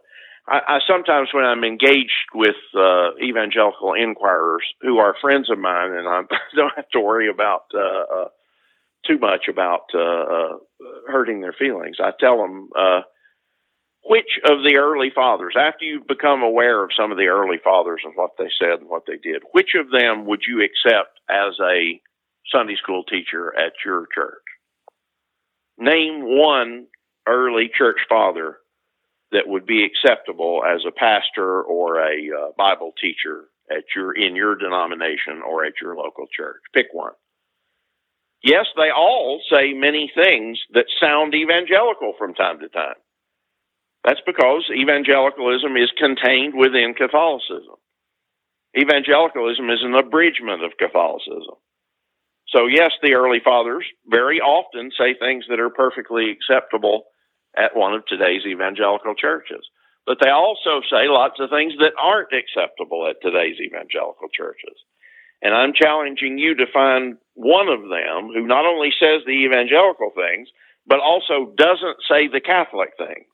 I, 0.47 0.59
I 0.67 0.79
sometimes 0.87 1.29
when 1.33 1.45
I'm 1.45 1.63
engaged 1.63 2.29
with 2.33 2.55
uh, 2.75 3.15
evangelical 3.21 3.93
inquirers 3.93 4.63
who 4.81 4.97
are 4.99 5.15
friends 5.19 5.49
of 5.49 5.57
mine, 5.57 5.91
and 5.93 6.07
I 6.07 6.21
don't 6.55 6.73
have 6.75 6.89
to 6.89 7.01
worry 7.01 7.29
about 7.29 7.63
uh, 7.73 7.79
uh, 7.79 8.27
too 9.07 9.17
much 9.17 9.47
about 9.49 9.85
uh, 9.93 9.99
uh, 9.99 10.57
hurting 11.07 11.41
their 11.41 11.55
feelings. 11.57 11.97
I 12.03 12.11
tell 12.19 12.37
them 12.37 12.69
uh, 12.77 13.01
which 14.03 14.39
of 14.45 14.63
the 14.63 14.77
early 14.77 15.11
fathers, 15.13 15.55
after 15.57 15.85
you've 15.85 16.07
become 16.07 16.41
aware 16.41 16.83
of 16.83 16.91
some 16.97 17.11
of 17.11 17.17
the 17.17 17.27
early 17.27 17.57
fathers 17.63 18.01
and 18.03 18.13
what 18.15 18.31
they 18.37 18.49
said 18.59 18.79
and 18.79 18.89
what 18.89 19.03
they 19.07 19.17
did, 19.17 19.43
which 19.51 19.71
of 19.79 19.91
them 19.91 20.25
would 20.25 20.41
you 20.47 20.61
accept 20.63 21.19
as 21.29 21.55
a 21.61 21.99
Sunday 22.51 22.75
school 22.75 23.03
teacher 23.03 23.53
at 23.57 23.73
your 23.85 24.07
church? 24.13 24.43
Name 25.77 26.21
one 26.23 26.87
early 27.27 27.69
church 27.75 27.99
father 28.07 28.57
that 29.31 29.47
would 29.47 29.65
be 29.65 29.85
acceptable 29.85 30.63
as 30.65 30.81
a 30.87 30.91
pastor 30.91 31.61
or 31.61 31.99
a 31.99 32.15
uh, 32.31 32.51
Bible 32.57 32.93
teacher 32.99 33.45
at 33.69 33.83
your 33.95 34.13
in 34.13 34.35
your 34.35 34.55
denomination 34.55 35.41
or 35.45 35.65
at 35.65 35.73
your 35.81 35.95
local 35.95 36.25
church. 36.35 36.61
Pick 36.73 36.87
one. 36.93 37.11
Yes, 38.43 38.65
they 38.75 38.89
all 38.95 39.41
say 39.51 39.73
many 39.73 40.11
things 40.13 40.59
that 40.73 40.85
sound 41.01 41.33
evangelical 41.33 42.13
from 42.17 42.33
time 42.33 42.59
to 42.59 42.69
time. 42.69 42.95
That's 44.03 44.21
because 44.25 44.69
evangelicalism 44.71 45.75
is 45.75 45.91
contained 45.97 46.53
within 46.55 46.93
Catholicism. 46.93 47.75
Evangelicalism 48.77 49.69
is 49.69 49.79
an 49.83 49.95
abridgment 49.95 50.63
of 50.63 50.77
Catholicism. 50.77 51.55
So, 52.49 52.67
yes, 52.67 52.91
the 53.01 53.15
early 53.15 53.39
fathers 53.43 53.85
very 54.07 54.39
often 54.39 54.91
say 54.97 55.13
things 55.13 55.45
that 55.49 55.59
are 55.59 55.69
perfectly 55.69 56.31
acceptable 56.31 57.03
at 57.57 57.75
one 57.75 57.93
of 57.93 58.05
today's 58.05 58.45
evangelical 58.45 59.15
churches. 59.15 59.65
But 60.05 60.19
they 60.21 60.29
also 60.29 60.79
say 60.89 61.09
lots 61.09 61.35
of 61.39 61.49
things 61.49 61.73
that 61.79 61.91
aren't 61.99 62.31
acceptable 62.31 63.07
at 63.09 63.17
today's 63.21 63.59
evangelical 63.59 64.29
churches. 64.31 64.77
And 65.41 65.53
I'm 65.53 65.73
challenging 65.73 66.37
you 66.37 66.55
to 66.55 66.65
find 66.73 67.17
one 67.35 67.67
of 67.67 67.81
them 67.81 68.29
who 68.33 68.47
not 68.47 68.65
only 68.65 68.89
says 68.99 69.21
the 69.25 69.45
evangelical 69.45 70.11
things, 70.15 70.49
but 70.87 70.99
also 70.99 71.53
doesn't 71.55 71.97
say 72.09 72.27
the 72.27 72.41
Catholic 72.41 72.89
things. 72.97 73.27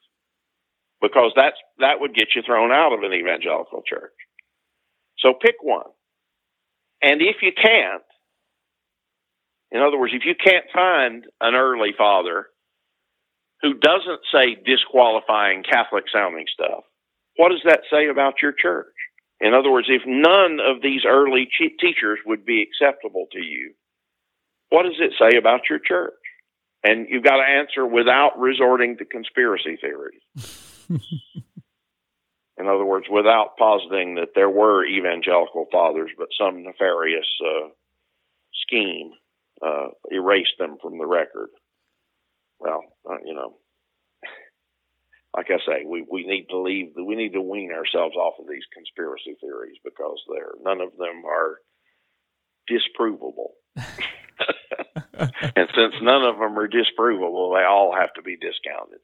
Because 1.01 1.32
that's 1.36 1.58
that 1.80 1.99
would 1.99 2.16
get 2.16 2.30
you 2.36 2.41
thrown 2.45 2.72
out 2.72 2.93
of 2.93 3.04
an 3.04 3.14
evangelical 3.14 3.82
church. 3.86 4.14
So 5.20 5.34
pick 5.34 5.56
one. 5.62 5.86
And 7.01 7.22
if 7.22 7.38
you 7.41 7.51
can't, 7.51 8.04
in 9.72 9.82
other 9.82 9.99
words, 9.99 10.14
if 10.16 10.24
you 10.26 10.36
can't 10.36 10.66
find 10.74 11.26
an 11.41 11.56
early 11.56 11.91
father 11.97 12.47
who 13.62 13.74
doesn't 13.74 14.22
say 14.34 14.56
disqualifying 14.66 15.64
Catholic 15.64 16.06
sounding 16.14 16.45
stuff, 16.54 16.84
what 17.38 17.49
does 17.49 17.62
that 17.66 17.82
say 17.91 18.08
about 18.08 18.36
your 18.41 18.54
church? 18.54 18.92
In 19.43 19.53
other 19.53 19.69
words, 19.69 19.87
if 19.89 20.03
none 20.07 20.59
of 20.65 20.81
these 20.81 21.01
early 21.05 21.49
teachers 21.59 22.19
would 22.25 22.45
be 22.45 22.61
acceptable 22.61 23.27
to 23.33 23.39
you, 23.39 23.73
what 24.69 24.83
does 24.83 24.95
it 24.99 25.11
say 25.19 25.37
about 25.37 25.69
your 25.69 25.79
church? 25.79 26.13
And 26.81 27.07
you've 27.09 27.25
got 27.25 27.37
to 27.37 27.43
answer 27.43 27.85
without 27.85 28.39
resorting 28.39 28.97
to 28.97 29.05
conspiracy 29.05 29.77
theories. 29.81 30.21
In 32.57 32.67
other 32.67 32.85
words, 32.85 33.07
without 33.11 33.57
positing 33.57 34.15
that 34.15 34.29
there 34.33 34.49
were 34.49 34.85
evangelical 34.85 35.65
fathers, 35.69 36.11
but 36.17 36.29
some 36.39 36.63
nefarious 36.63 37.27
uh, 37.45 37.67
scheme 38.65 39.11
uh, 39.61 39.87
erased 40.09 40.57
them 40.57 40.77
from 40.81 40.99
the 40.99 41.05
record. 41.05 41.49
Well, 42.59 42.81
uh, 43.09 43.17
you 43.25 43.33
know, 43.33 43.57
like 45.36 45.47
I 45.49 45.57
say, 45.65 45.86
we, 45.86 46.05
we 46.09 46.25
need 46.25 46.47
to 46.49 46.59
leave, 46.59 46.93
we 46.95 47.15
need 47.15 47.34
to 47.34 47.41
wean 47.41 47.71
ourselves 47.71 48.15
off 48.15 48.36
of 48.39 48.47
these 48.47 48.63
conspiracy 48.73 49.36
theories 49.41 49.77
because 49.84 50.17
they're, 50.31 50.53
none 50.63 50.79
of 50.79 50.91
them 50.97 51.23
are 51.25 51.57
disprovable. 52.69 53.53
and 55.55 55.69
since 55.75 55.95
none 56.01 56.23
of 56.23 56.38
them 56.38 56.57
are 56.57 56.67
disprovable, 56.67 57.57
they 57.57 57.65
all 57.65 57.95
have 57.97 58.13
to 58.13 58.21
be 58.21 58.38
discounted. 58.38 58.99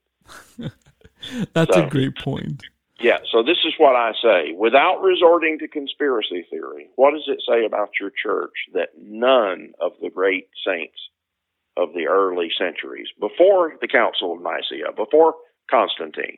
That's 1.54 1.76
so, 1.76 1.86
a 1.86 1.90
great 1.90 2.16
point. 2.16 2.64
Yeah, 3.02 3.20
so 3.32 3.44
this 3.44 3.58
is 3.66 3.74
what 3.78 3.96
I 3.96 4.12
say. 4.22 4.54
Without 4.58 5.02
resorting 5.02 5.58
to 5.60 5.68
conspiracy 5.68 6.46
theory, 6.50 6.90
what 6.96 7.12
does 7.12 7.28
it 7.28 7.42
say 7.48 7.66
about 7.66 7.92
your 8.00 8.12
church 8.12 8.54
that 8.74 8.90
none 8.98 9.74
of 9.82 9.94
the 10.02 10.10
great 10.10 10.50
saints 10.66 11.00
of 11.78 11.94
the 11.94 12.08
early 12.08 12.52
centuries, 12.58 13.08
before 13.20 13.74
the 13.80 13.88
Council 13.88 14.34
of 14.34 14.42
Nicaea, 14.42 14.92
before 14.96 15.36
Constantine, 15.70 16.38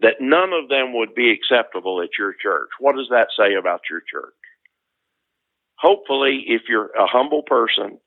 that 0.00 0.20
none 0.20 0.52
of 0.52 0.68
them 0.68 0.94
would 0.94 1.14
be 1.14 1.32
acceptable 1.32 2.00
at 2.02 2.18
your 2.18 2.32
church. 2.32 2.70
What 2.78 2.96
does 2.96 3.08
that 3.10 3.28
say 3.36 3.54
about 3.54 3.82
your 3.90 4.00
church? 4.00 4.34
Hopefully, 5.78 6.44
if 6.46 6.62
you're 6.68 6.90
a 6.90 7.06
humble 7.06 7.42
person, 7.42 7.98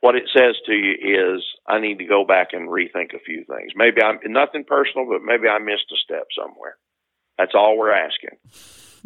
what 0.00 0.14
it 0.14 0.28
says 0.32 0.54
to 0.66 0.72
you 0.72 1.34
is, 1.36 1.42
I 1.66 1.80
need 1.80 1.98
to 1.98 2.04
go 2.04 2.24
back 2.24 2.48
and 2.52 2.68
rethink 2.68 3.14
a 3.14 3.24
few 3.24 3.44
things. 3.44 3.72
Maybe 3.74 4.02
I'm 4.02 4.20
nothing 4.26 4.64
personal, 4.64 5.08
but 5.08 5.22
maybe 5.22 5.48
I 5.48 5.58
missed 5.58 5.90
a 5.92 5.96
step 5.96 6.26
somewhere. 6.38 6.76
That's 7.36 7.54
all 7.54 7.76
we're 7.76 7.92
asking. 7.92 8.38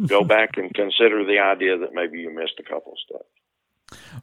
go 0.07 0.23
back 0.35 0.57
and 0.57 0.73
consider 0.73 1.25
the 1.25 1.39
idea 1.39 1.77
that 1.79 1.93
maybe 1.93 2.19
you 2.19 2.33
missed 2.33 2.59
a 2.59 2.63
couple 2.63 2.93
of 2.93 2.99
steps. 2.99 3.29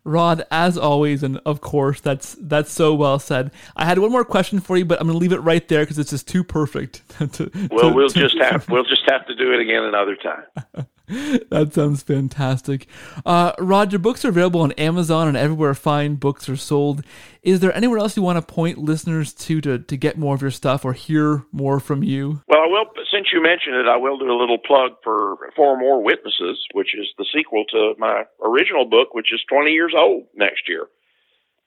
Rod, 0.04 0.44
as 0.50 0.78
always, 0.78 1.22
and 1.22 1.38
of 1.44 1.60
course, 1.60 2.00
that's 2.00 2.36
that's 2.40 2.72
so 2.72 2.94
well 2.94 3.18
said. 3.18 3.50
I 3.76 3.84
had 3.84 3.98
one 3.98 4.12
more 4.12 4.24
question 4.24 4.60
for 4.60 4.76
you, 4.76 4.84
but 4.84 5.00
I'm 5.00 5.06
going 5.06 5.14
to 5.14 5.20
leave 5.20 5.32
it 5.32 5.40
right 5.40 5.66
there 5.68 5.82
because 5.82 5.98
it's 5.98 6.10
just 6.10 6.28
too 6.28 6.44
perfect. 6.44 7.02
to, 7.34 7.50
well, 7.70 7.90
to, 7.90 7.94
we'll 7.94 8.08
to, 8.08 8.20
just 8.20 8.38
have 8.38 8.68
we'll 8.68 8.84
just 8.84 9.02
have 9.08 9.26
to 9.26 9.34
do 9.34 9.52
it 9.52 9.60
again 9.60 9.84
another 9.84 10.16
time. 10.16 10.86
that 11.50 11.72
sounds 11.74 12.04
fantastic. 12.04 12.86
Uh, 13.26 13.52
Rod, 13.58 13.90
your 13.90 13.98
books 13.98 14.24
are 14.24 14.28
available 14.28 14.60
on 14.60 14.70
Amazon 14.72 15.26
and 15.26 15.36
everywhere 15.36 15.74
fine 15.74 16.14
books 16.14 16.48
are 16.48 16.56
sold. 16.56 17.02
Is 17.42 17.58
there 17.58 17.74
anywhere 17.74 17.98
else 17.98 18.16
you 18.16 18.22
want 18.22 18.36
to 18.36 18.54
point 18.54 18.78
listeners 18.78 19.32
to, 19.32 19.60
to 19.62 19.78
to 19.78 19.96
get 19.96 20.18
more 20.18 20.36
of 20.36 20.42
your 20.42 20.52
stuff 20.52 20.84
or 20.84 20.92
hear 20.92 21.44
more 21.50 21.80
from 21.80 22.04
you? 22.04 22.42
Well, 22.46 22.60
I 22.60 22.66
will. 22.66 22.84
Since 23.12 23.28
you 23.32 23.42
mentioned 23.42 23.74
it, 23.74 23.88
I 23.88 23.96
will 23.96 24.18
do 24.18 24.30
a 24.30 24.38
little 24.38 24.58
plug 24.58 24.92
for 25.02 25.36
Four 25.56 25.76
More 25.78 26.00
Witnesses, 26.00 26.62
which 26.74 26.94
is 26.94 27.08
the 27.18 27.26
sequel 27.34 27.64
to 27.70 27.94
my 27.98 28.24
original 28.44 28.84
book, 28.84 29.12
which 29.12 29.32
is 29.32 29.40
20 29.48 29.72
years 29.72 29.94
old 29.96 30.26
next 30.36 30.68
year. 30.68 30.86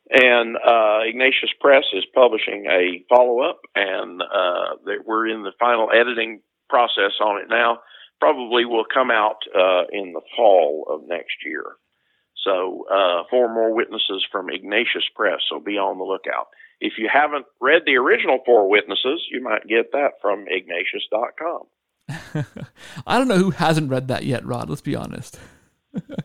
And 0.10 0.56
uh, 0.56 1.00
Ignatius 1.06 1.52
Press 1.60 1.84
is 1.92 2.06
publishing 2.14 2.68
a 2.70 3.04
follow 3.10 3.42
up, 3.42 3.60
and 3.76 4.22
uh, 4.22 4.76
we're 5.06 5.28
in 5.28 5.44
the 5.44 5.52
final 5.60 5.90
editing 5.92 6.42
process 6.70 7.14
on 7.20 7.42
it 7.42 7.50
now. 7.50 7.80
Probably 8.20 8.66
will 8.66 8.86
come 8.92 9.12
out 9.12 9.38
uh, 9.54 9.84
in 9.92 10.14
the 10.14 10.22
fall 10.36 10.86
of 10.90 11.08
next 11.08 11.46
year. 11.46 11.64
So, 12.44 12.86
uh, 12.92 13.24
four 13.30 13.54
more 13.54 13.74
witnesses 13.74 14.26
from 14.32 14.50
Ignatius 14.50 15.06
Press, 15.16 15.40
so 15.50 15.60
be 15.60 15.78
on 15.78 15.98
the 15.98 16.04
lookout. 16.04 16.48
If 16.84 16.94
you 16.98 17.10
haven't 17.12 17.46
read 17.62 17.84
the 17.86 17.96
original 17.96 18.40
Four 18.46 18.70
Witnesses, 18.70 19.26
you 19.32 19.42
might 19.42 19.66
get 19.66 19.94
that 19.94 20.14
from 20.22 20.46
Ignatius.com. 20.50 21.64
I 23.08 23.18
don't 23.18 23.30
know 23.30 23.38
who 23.38 23.52
hasn't 23.52 23.90
read 23.90 24.10
that 24.10 24.26
yet, 24.26 24.46
Rod. 24.46 24.70
Let's 24.70 24.82
be 24.82 24.96
honest. 24.96 25.40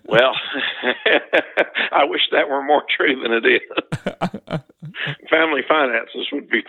Well, 0.06 0.32
I 1.92 2.04
wish 2.04 2.22
that 2.32 2.48
were 2.48 2.62
more 2.62 2.82
true 2.96 3.20
than 3.20 3.32
it 3.32 3.44
is. 3.46 4.60
Family 5.30 5.60
finances 5.68 6.26
would 6.32 6.48
be 6.48 6.62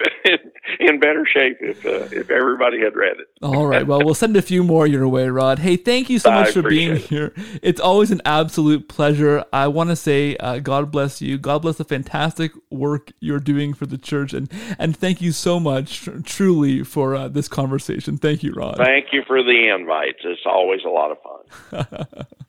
in 0.79 0.99
better 0.99 1.25
shape 1.25 1.57
if 1.61 1.85
uh, 1.85 2.09
if 2.11 2.29
everybody 2.29 2.81
had 2.81 2.95
read 2.95 3.17
it. 3.19 3.27
All 3.41 3.65
right. 3.65 3.87
Well, 3.87 4.03
we'll 4.03 4.13
send 4.13 4.35
a 4.35 4.41
few 4.41 4.63
more 4.63 4.85
your 4.85 5.07
way, 5.07 5.29
Rod. 5.29 5.59
Hey, 5.59 5.77
thank 5.77 6.09
you 6.09 6.19
so 6.19 6.31
much 6.31 6.49
I 6.49 6.51
for 6.51 6.63
being 6.63 6.97
it. 6.97 7.01
here. 7.03 7.33
It's 7.61 7.79
always 7.79 8.11
an 8.11 8.21
absolute 8.25 8.89
pleasure. 8.89 9.45
I 9.53 9.67
want 9.67 9.89
to 9.89 9.95
say, 9.95 10.35
uh, 10.37 10.59
God 10.59 10.91
bless 10.91 11.21
you. 11.21 11.37
God 11.37 11.61
bless 11.61 11.77
the 11.77 11.85
fantastic 11.85 12.51
work 12.69 13.13
you're 13.19 13.39
doing 13.39 13.73
for 13.73 13.85
the 13.85 13.97
church, 13.97 14.33
and 14.33 14.51
and 14.77 14.95
thank 14.95 15.21
you 15.21 15.31
so 15.31 15.59
much, 15.59 16.07
truly, 16.25 16.83
for 16.83 17.15
uh, 17.15 17.27
this 17.29 17.47
conversation. 17.47 18.17
Thank 18.17 18.43
you, 18.43 18.51
Rod. 18.51 18.77
Thank 18.77 19.07
you 19.13 19.23
for 19.25 19.41
the 19.41 19.73
invites. 19.73 20.19
It's 20.23 20.41
always 20.45 20.81
a 20.85 20.89
lot 20.89 21.11
of 21.11 21.17
fun. 21.21 22.25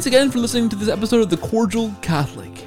Thanks 0.00 0.06
again 0.06 0.30
for 0.30 0.38
listening 0.38 0.70
to 0.70 0.76
this 0.76 0.88
episode 0.88 1.20
of 1.20 1.28
The 1.28 1.36
Cordial 1.36 1.92
Catholic. 2.00 2.64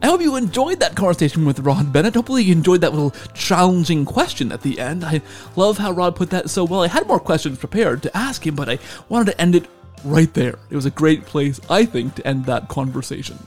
I 0.00 0.06
hope 0.06 0.20
you 0.20 0.36
enjoyed 0.36 0.78
that 0.78 0.94
conversation 0.94 1.44
with 1.44 1.58
Rod 1.58 1.92
Bennett. 1.92 2.14
Hopefully, 2.14 2.44
you 2.44 2.52
enjoyed 2.52 2.82
that 2.82 2.92
little 2.92 3.10
challenging 3.34 4.04
question 4.04 4.52
at 4.52 4.62
the 4.62 4.78
end. 4.78 5.04
I 5.04 5.22
love 5.56 5.78
how 5.78 5.90
Rod 5.90 6.14
put 6.14 6.30
that 6.30 6.50
so 6.50 6.62
well. 6.62 6.82
I 6.82 6.86
had 6.86 7.08
more 7.08 7.18
questions 7.18 7.58
prepared 7.58 8.02
to 8.04 8.16
ask 8.16 8.46
him, 8.46 8.54
but 8.54 8.68
I 8.68 8.78
wanted 9.08 9.32
to 9.32 9.40
end 9.40 9.56
it 9.56 9.66
right 10.04 10.32
there. 10.34 10.58
It 10.70 10.76
was 10.76 10.86
a 10.86 10.90
great 10.90 11.26
place, 11.26 11.60
I 11.70 11.84
think, 11.84 12.14
to 12.16 12.26
end 12.26 12.46
that 12.46 12.68
conversation. 12.68 13.38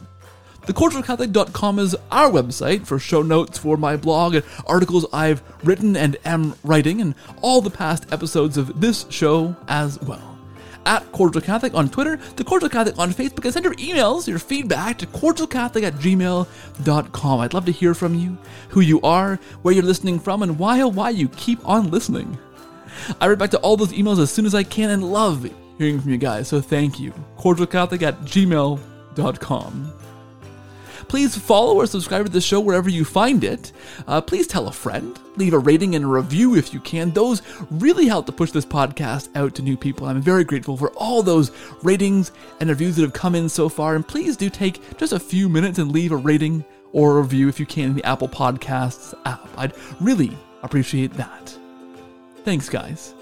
TheCordialCatholic.com 0.63 1.79
is 1.79 1.95
our 2.11 2.31
website 2.31 2.87
for 2.87 2.97
show 2.97 3.21
notes 3.21 3.57
for 3.57 3.77
my 3.77 3.97
blog 3.97 4.33
and 4.33 4.45
articles 4.65 5.05
I've 5.13 5.43
written 5.63 5.95
and 5.95 6.17
am 6.25 6.55
writing, 6.63 7.01
and 7.01 7.13
all 7.41 7.61
the 7.61 7.69
past 7.69 8.11
episodes 8.11 8.57
of 8.57 8.81
this 8.81 9.05
show 9.09 9.55
as 9.67 10.01
well 10.01 10.35
at 10.85 11.11
Cordial 11.11 11.41
Catholic 11.41 11.73
on 11.73 11.89
Twitter, 11.89 12.17
the 12.35 12.43
Cordial 12.43 12.69
Catholic 12.69 12.97
on 12.97 13.11
Facebook, 13.11 13.43
and 13.45 13.53
send 13.53 13.65
your 13.65 13.75
emails, 13.75 14.27
your 14.27 14.39
feedback 14.39 14.99
to 14.99 15.07
cordialcatholic 15.07 15.83
at 15.83 15.95
gmail.com. 15.95 17.39
I'd 17.39 17.53
love 17.53 17.65
to 17.65 17.71
hear 17.71 17.93
from 17.93 18.15
you, 18.15 18.37
who 18.69 18.81
you 18.81 19.01
are, 19.01 19.37
where 19.61 19.73
you're 19.73 19.83
listening 19.83 20.19
from, 20.19 20.43
and 20.43 20.59
why 20.59 20.81
oh 20.81 20.87
why 20.87 21.09
you 21.09 21.27
keep 21.29 21.67
on 21.67 21.91
listening. 21.91 22.37
I 23.19 23.27
write 23.27 23.39
back 23.39 23.51
to 23.51 23.59
all 23.59 23.77
those 23.77 23.93
emails 23.93 24.19
as 24.19 24.31
soon 24.31 24.45
as 24.45 24.55
I 24.55 24.63
can 24.63 24.89
and 24.89 25.11
love 25.11 25.45
hearing 25.77 25.99
from 25.99 26.11
you 26.11 26.17
guys, 26.17 26.47
so 26.47 26.61
thank 26.61 26.99
you. 26.99 27.13
Cordialcatholic 27.37 28.01
at 28.01 28.21
gmail.com. 28.21 29.93
Please 31.07 31.37
follow 31.37 31.75
or 31.75 31.85
subscribe 31.85 32.25
to 32.25 32.31
the 32.31 32.41
show 32.41 32.59
wherever 32.59 32.89
you 32.89 33.05
find 33.05 33.43
it. 33.43 33.71
Uh, 34.07 34.19
please 34.21 34.47
tell 34.47 34.67
a 34.67 34.71
friend. 34.71 35.19
Leave 35.35 35.53
a 35.53 35.59
rating 35.59 35.95
and 35.95 36.05
a 36.05 36.07
review 36.07 36.55
if 36.55 36.73
you 36.73 36.79
can. 36.79 37.11
Those 37.11 37.41
really 37.69 38.07
help 38.07 38.25
to 38.25 38.31
push 38.31 38.51
this 38.51 38.65
podcast 38.65 39.29
out 39.35 39.53
to 39.55 39.61
new 39.61 39.77
people. 39.77 40.07
I'm 40.07 40.21
very 40.21 40.43
grateful 40.43 40.77
for 40.77 40.89
all 40.91 41.21
those 41.21 41.51
ratings 41.83 42.31
and 42.59 42.69
reviews 42.69 42.95
that 42.95 43.03
have 43.03 43.13
come 43.13 43.35
in 43.35 43.49
so 43.49 43.69
far. 43.69 43.95
And 43.95 44.07
please 44.07 44.35
do 44.35 44.49
take 44.49 44.97
just 44.97 45.13
a 45.13 45.19
few 45.19 45.47
minutes 45.47 45.79
and 45.79 45.91
leave 45.91 46.11
a 46.11 46.17
rating 46.17 46.65
or 46.91 47.17
a 47.17 47.21
review 47.21 47.49
if 47.49 47.59
you 47.59 47.65
can 47.65 47.89
in 47.89 47.95
the 47.95 48.05
Apple 48.05 48.29
Podcasts 48.29 49.13
app. 49.25 49.47
I'd 49.57 49.73
really 49.99 50.35
appreciate 50.63 51.13
that. 51.13 51.57
Thanks, 52.43 52.69
guys. 52.69 53.13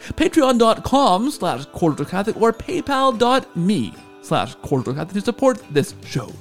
Patreon.com 0.00 1.30
slash 1.30 1.66
Catholic 1.66 2.40
or 2.40 2.52
PayPal.me 2.52 3.94
slash 4.22 4.54
Catholic 4.62 5.08
to 5.10 5.20
support 5.20 5.62
this 5.70 5.94
show. 6.04 6.32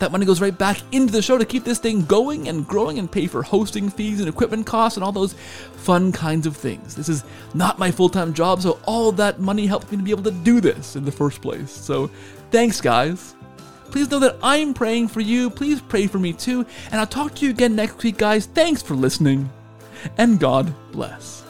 That 0.00 0.10
money 0.10 0.26
goes 0.26 0.40
right 0.40 0.56
back 0.56 0.78
into 0.92 1.12
the 1.12 1.22
show 1.22 1.38
to 1.38 1.44
keep 1.44 1.64
this 1.64 1.78
thing 1.78 2.04
going 2.04 2.48
and 2.48 2.66
growing 2.66 2.98
and 2.98 3.10
pay 3.10 3.26
for 3.26 3.42
hosting 3.42 3.88
fees 3.88 4.18
and 4.18 4.28
equipment 4.28 4.66
costs 4.66 4.96
and 4.96 5.04
all 5.04 5.12
those 5.12 5.34
fun 5.76 6.10
kinds 6.10 6.46
of 6.46 6.56
things. 6.56 6.94
This 6.94 7.08
is 7.08 7.24
not 7.54 7.78
my 7.78 7.90
full 7.90 8.08
time 8.08 8.34
job, 8.34 8.60
so 8.60 8.80
all 8.86 9.12
that 9.12 9.40
money 9.40 9.66
helps 9.66 9.90
me 9.90 9.96
to 9.96 10.02
be 10.02 10.10
able 10.10 10.24
to 10.24 10.32
do 10.32 10.60
this 10.60 10.96
in 10.96 11.04
the 11.04 11.12
first 11.12 11.40
place. 11.40 11.70
So 11.70 12.10
thanks, 12.50 12.80
guys. 12.80 13.36
Please 13.86 14.10
know 14.10 14.18
that 14.18 14.36
I'm 14.42 14.74
praying 14.74 15.08
for 15.08 15.20
you. 15.20 15.48
Please 15.48 15.80
pray 15.80 16.08
for 16.08 16.18
me 16.18 16.32
too. 16.32 16.66
And 16.90 17.00
I'll 17.00 17.06
talk 17.06 17.36
to 17.36 17.44
you 17.44 17.50
again 17.52 17.76
next 17.76 18.02
week, 18.02 18.18
guys. 18.18 18.46
Thanks 18.46 18.82
for 18.82 18.94
listening, 18.94 19.48
and 20.18 20.40
God 20.40 20.74
bless. 20.90 21.43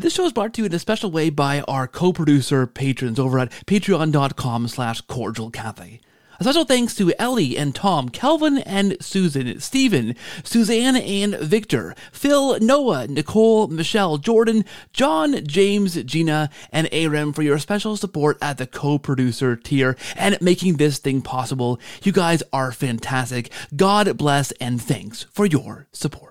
This 0.00 0.14
show 0.14 0.26
is 0.26 0.32
brought 0.32 0.54
to 0.54 0.62
you 0.62 0.66
in 0.66 0.72
a 0.72 0.78
special 0.78 1.10
way 1.10 1.28
by 1.28 1.62
our 1.62 1.88
co-producer 1.88 2.68
patrons 2.68 3.18
over 3.18 3.40
at 3.40 3.50
patreon.com 3.66 4.68
slash 4.68 5.02
cordialcafe. 5.06 5.98
A 6.38 6.44
special 6.44 6.64
thanks 6.64 6.94
to 6.94 7.12
Eli 7.20 7.56
and 7.58 7.74
Tom, 7.74 8.08
Kelvin 8.08 8.58
and 8.58 8.96
Susan, 9.00 9.58
Stephen, 9.58 10.14
Suzanne 10.44 10.94
and 10.94 11.34
Victor, 11.40 11.96
Phil, 12.12 12.60
Noah, 12.60 13.08
Nicole, 13.08 13.66
Michelle, 13.66 14.18
Jordan, 14.18 14.64
John, 14.92 15.44
James, 15.44 16.00
Gina, 16.04 16.48
and 16.70 16.88
Aram 16.92 17.32
for 17.32 17.42
your 17.42 17.58
special 17.58 17.96
support 17.96 18.38
at 18.40 18.58
the 18.58 18.68
co-producer 18.68 19.56
tier 19.56 19.96
and 20.14 20.40
making 20.40 20.76
this 20.76 20.98
thing 20.98 21.22
possible. 21.22 21.80
You 22.04 22.12
guys 22.12 22.44
are 22.52 22.70
fantastic. 22.70 23.50
God 23.74 24.16
bless 24.16 24.52
and 24.60 24.80
thanks 24.80 25.24
for 25.24 25.44
your 25.44 25.88
support. 25.90 26.27